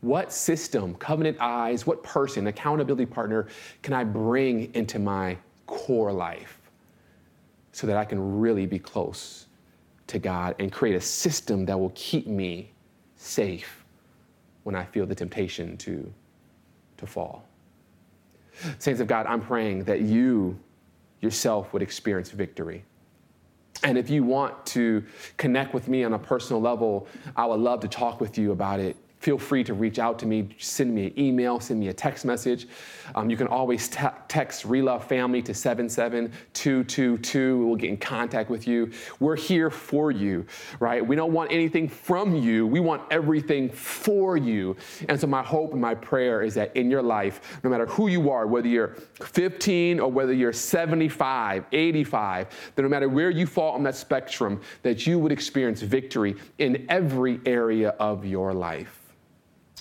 what 0.00 0.32
system, 0.32 0.94
covenant 0.94 1.36
eyes, 1.40 1.86
what 1.86 2.02
person, 2.02 2.46
accountability 2.46 3.06
partner 3.06 3.48
can 3.82 3.92
I 3.92 4.04
bring 4.04 4.72
into 4.74 4.98
my 4.98 5.36
core 5.66 6.12
life 6.12 6.58
so 7.72 7.86
that 7.86 7.96
I 7.96 8.04
can 8.04 8.40
really 8.40 8.66
be 8.66 8.78
close 8.78 9.46
to 10.06 10.18
God 10.18 10.54
and 10.58 10.72
create 10.72 10.96
a 10.96 11.00
system 11.00 11.66
that 11.66 11.78
will 11.78 11.92
keep 11.94 12.26
me 12.26 12.72
safe 13.16 13.84
when 14.62 14.74
I 14.74 14.84
feel 14.84 15.06
the 15.06 15.14
temptation 15.14 15.76
to, 15.78 16.12
to 16.96 17.06
fall? 17.06 17.44
Saints 18.78 19.00
of 19.00 19.06
God, 19.06 19.26
I'm 19.26 19.40
praying 19.40 19.84
that 19.84 20.00
you 20.00 20.58
yourself 21.20 21.72
would 21.72 21.82
experience 21.82 22.30
victory. 22.30 22.84
And 23.82 23.96
if 23.96 24.10
you 24.10 24.24
want 24.24 24.66
to 24.66 25.04
connect 25.36 25.72
with 25.74 25.88
me 25.88 26.04
on 26.04 26.14
a 26.14 26.18
personal 26.18 26.60
level, 26.60 27.06
I 27.36 27.46
would 27.46 27.60
love 27.60 27.80
to 27.80 27.88
talk 27.88 28.20
with 28.20 28.36
you 28.36 28.52
about 28.52 28.80
it 28.80 28.96
feel 29.20 29.38
free 29.38 29.62
to 29.62 29.74
reach 29.74 29.98
out 29.98 30.18
to 30.18 30.24
me. 30.26 30.48
Send 30.58 30.94
me 30.94 31.08
an 31.08 31.18
email, 31.18 31.60
send 31.60 31.78
me 31.78 31.88
a 31.88 31.92
text 31.92 32.24
message. 32.24 32.66
Um, 33.14 33.28
you 33.28 33.36
can 33.36 33.48
always 33.48 33.86
te- 33.86 34.06
text 34.28 34.66
Relove 34.66 35.04
Family 35.04 35.42
to 35.42 35.52
77222. 35.52 37.66
We'll 37.66 37.76
get 37.76 37.90
in 37.90 37.98
contact 37.98 38.48
with 38.48 38.66
you. 38.66 38.90
We're 39.20 39.36
here 39.36 39.68
for 39.68 40.10
you, 40.10 40.46
right? 40.80 41.06
We 41.06 41.16
don't 41.16 41.34
want 41.34 41.52
anything 41.52 41.86
from 41.86 42.34
you, 42.34 42.66
we 42.66 42.80
want 42.80 43.02
everything 43.10 43.68
for 43.68 44.38
you. 44.38 44.74
And 45.08 45.20
so, 45.20 45.26
my 45.26 45.42
hope 45.42 45.72
and 45.72 45.80
my 45.80 45.94
prayer 45.94 46.42
is 46.42 46.54
that 46.54 46.74
in 46.74 46.90
your 46.90 47.02
life, 47.02 47.60
no 47.62 47.68
matter 47.68 47.84
who 47.86 48.08
you 48.08 48.30
are, 48.30 48.46
whether 48.46 48.68
you're 48.68 48.94
15 49.20 50.00
or 50.00 50.10
whether 50.10 50.32
you're 50.32 50.54
75, 50.54 51.66
85, 51.70 52.72
that 52.74 52.82
no 52.82 52.88
matter 52.88 53.08
where 53.08 53.30
you 53.30 53.46
fall 53.46 53.74
on 53.74 53.82
that 53.82 53.96
spectrum, 53.96 54.62
that 54.82 55.06
you 55.06 55.18
would 55.18 55.32
experience 55.32 55.82
victory 55.82 56.36
in 56.58 56.86
every 56.88 57.40
area 57.44 57.90
of 58.00 58.24
your 58.24 58.54
life. 58.54 59.09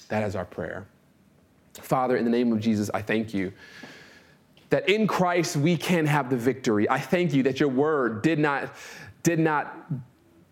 That 0.10 0.24
is 0.24 0.36
our 0.36 0.46
prayer. 0.46 0.86
Father, 1.74 2.18
in 2.18 2.26
the 2.26 2.32
name 2.32 2.52
of 2.52 2.60
Jesus, 2.60 2.90
I 2.94 3.02
thank 3.02 3.34
you 3.34 3.54
that 4.70 4.88
in 4.90 5.08
Christ 5.08 5.56
we 5.56 5.78
can 5.78 6.06
have 6.06 6.30
the 6.30 6.38
victory. 6.38 6.90
I 6.90 7.00
thank 7.00 7.34
you 7.34 7.44
that 7.44 7.60
your 7.60 7.70
word 7.70 8.22
did 8.22 8.38
not, 8.38 8.76
did 9.24 9.40
not 9.40 9.76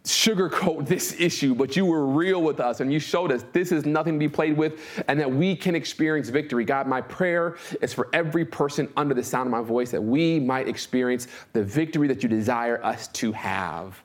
sugarcoat 0.03 0.87
this 0.87 1.19
issue, 1.19 1.53
but 1.53 1.75
you 1.75 1.85
were 1.85 2.05
real 2.05 2.41
with 2.41 2.59
us 2.59 2.79
and 2.79 2.91
you 2.91 2.99
showed 2.99 3.31
us 3.31 3.43
this 3.51 3.71
is 3.71 3.85
nothing 3.85 4.13
to 4.13 4.19
be 4.19 4.29
played 4.29 4.57
with 4.57 5.03
and 5.07 5.19
that 5.19 5.31
we 5.31 5.55
can 5.55 5.75
experience 5.75 6.29
victory. 6.29 6.63
God, 6.63 6.87
my 6.87 7.01
prayer 7.01 7.57
is 7.81 7.93
for 7.93 8.09
every 8.13 8.45
person 8.45 8.91
under 8.95 9.13
the 9.13 9.23
sound 9.23 9.47
of 9.47 9.51
my 9.51 9.61
voice 9.61 9.91
that 9.91 10.01
we 10.01 10.39
might 10.39 10.67
experience 10.67 11.27
the 11.53 11.63
victory 11.63 12.07
that 12.07 12.23
you 12.23 12.29
desire 12.29 12.83
us 12.83 13.07
to 13.09 13.31
have. 13.33 14.01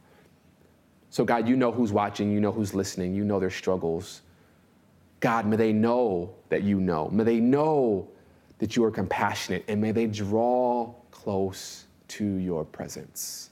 So, 1.10 1.24
God, 1.24 1.46
you 1.46 1.56
know 1.56 1.70
who's 1.70 1.92
watching, 1.92 2.32
you 2.32 2.40
know 2.40 2.52
who's 2.52 2.74
listening, 2.74 3.14
you 3.14 3.22
know 3.22 3.38
their 3.38 3.50
struggles. 3.50 4.22
God, 5.22 5.46
may 5.46 5.54
they 5.54 5.72
know 5.72 6.34
that 6.48 6.64
you 6.64 6.80
know. 6.80 7.08
May 7.10 7.22
they 7.22 7.38
know 7.38 8.08
that 8.58 8.74
you 8.74 8.82
are 8.82 8.90
compassionate, 8.90 9.64
and 9.68 9.80
may 9.80 9.92
they 9.92 10.08
draw 10.08 10.92
close 11.12 11.86
to 12.08 12.24
your 12.24 12.64
presence. 12.64 13.50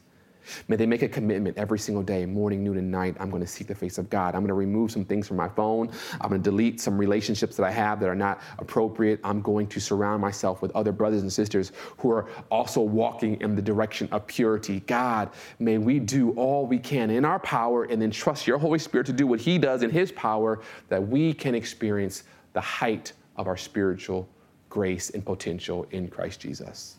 May 0.69 0.77
they 0.77 0.87
make 0.87 1.03
a 1.03 1.09
commitment 1.09 1.57
every 1.57 1.79
single 1.79 2.03
day, 2.03 2.27
morning, 2.27 2.63
noon, 2.63 2.79
and 2.79 2.91
night. 2.91 3.17
I'm 3.21 3.31
going 3.31 3.43
to 3.43 3.49
seek 3.49 3.67
the 3.67 3.75
face 3.75 3.99
of 3.99 4.09
God. 4.11 4.35
I'm 4.35 4.41
going 4.41 4.49
to 4.49 4.55
remove 4.55 4.91
some 4.91 5.05
things 5.05 5.29
from 5.29 5.37
my 5.37 5.49
phone. 5.49 5.91
I'm 6.21 6.29
going 6.29 6.43
to 6.43 6.51
delete 6.51 6.81
some 6.81 6.97
relationships 6.97 7.57
that 7.57 7.65
I 7.65 7.71
have 7.71 8.01
that 8.01 8.09
are 8.09 8.15
not 8.15 8.41
appropriate. 8.59 9.21
I'm 9.25 9.41
going 9.43 9.67
to 9.69 9.81
surround 9.81 10.21
myself 10.21 10.63
with 10.63 10.71
other 10.73 10.93
brothers 10.93 11.23
and 11.23 11.33
sisters 11.33 11.73
who 11.99 12.11
are 12.11 12.29
also 12.51 12.81
walking 12.81 13.41
in 13.41 13.55
the 13.55 13.63
direction 13.63 14.09
of 14.13 14.27
purity. 14.27 14.81
God, 14.81 15.31
may 15.59 15.79
we 15.79 15.99
do 15.99 16.31
all 16.33 16.67
we 16.67 16.79
can 16.79 17.11
in 17.11 17.25
our 17.25 17.39
power 17.39 17.85
and 17.85 18.01
then 18.01 18.11
trust 18.11 18.47
your 18.47 18.59
Holy 18.59 18.79
Spirit 18.79 19.07
to 19.07 19.13
do 19.13 19.27
what 19.27 19.41
He 19.41 19.59
does 19.59 19.83
in 19.83 19.91
His 19.91 20.13
power 20.13 20.61
that 20.89 21.07
we 21.07 21.33
can 21.33 21.55
experience 21.55 22.25
the 22.53 22.61
height 22.61 23.13
of 23.37 23.47
our 23.47 23.57
spiritual 23.57 24.29
grace 24.69 25.11
and 25.11 25.25
potential 25.25 25.87
in 25.91 26.09
Christ 26.09 26.41
Jesus. 26.41 26.97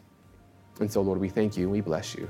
And 0.80 0.91
so, 0.91 1.02
Lord, 1.02 1.20
we 1.20 1.30
thank 1.30 1.58
you 1.58 1.64
and 1.64 1.72
we 1.72 1.82
bless 1.82 2.16
you. 2.16 2.30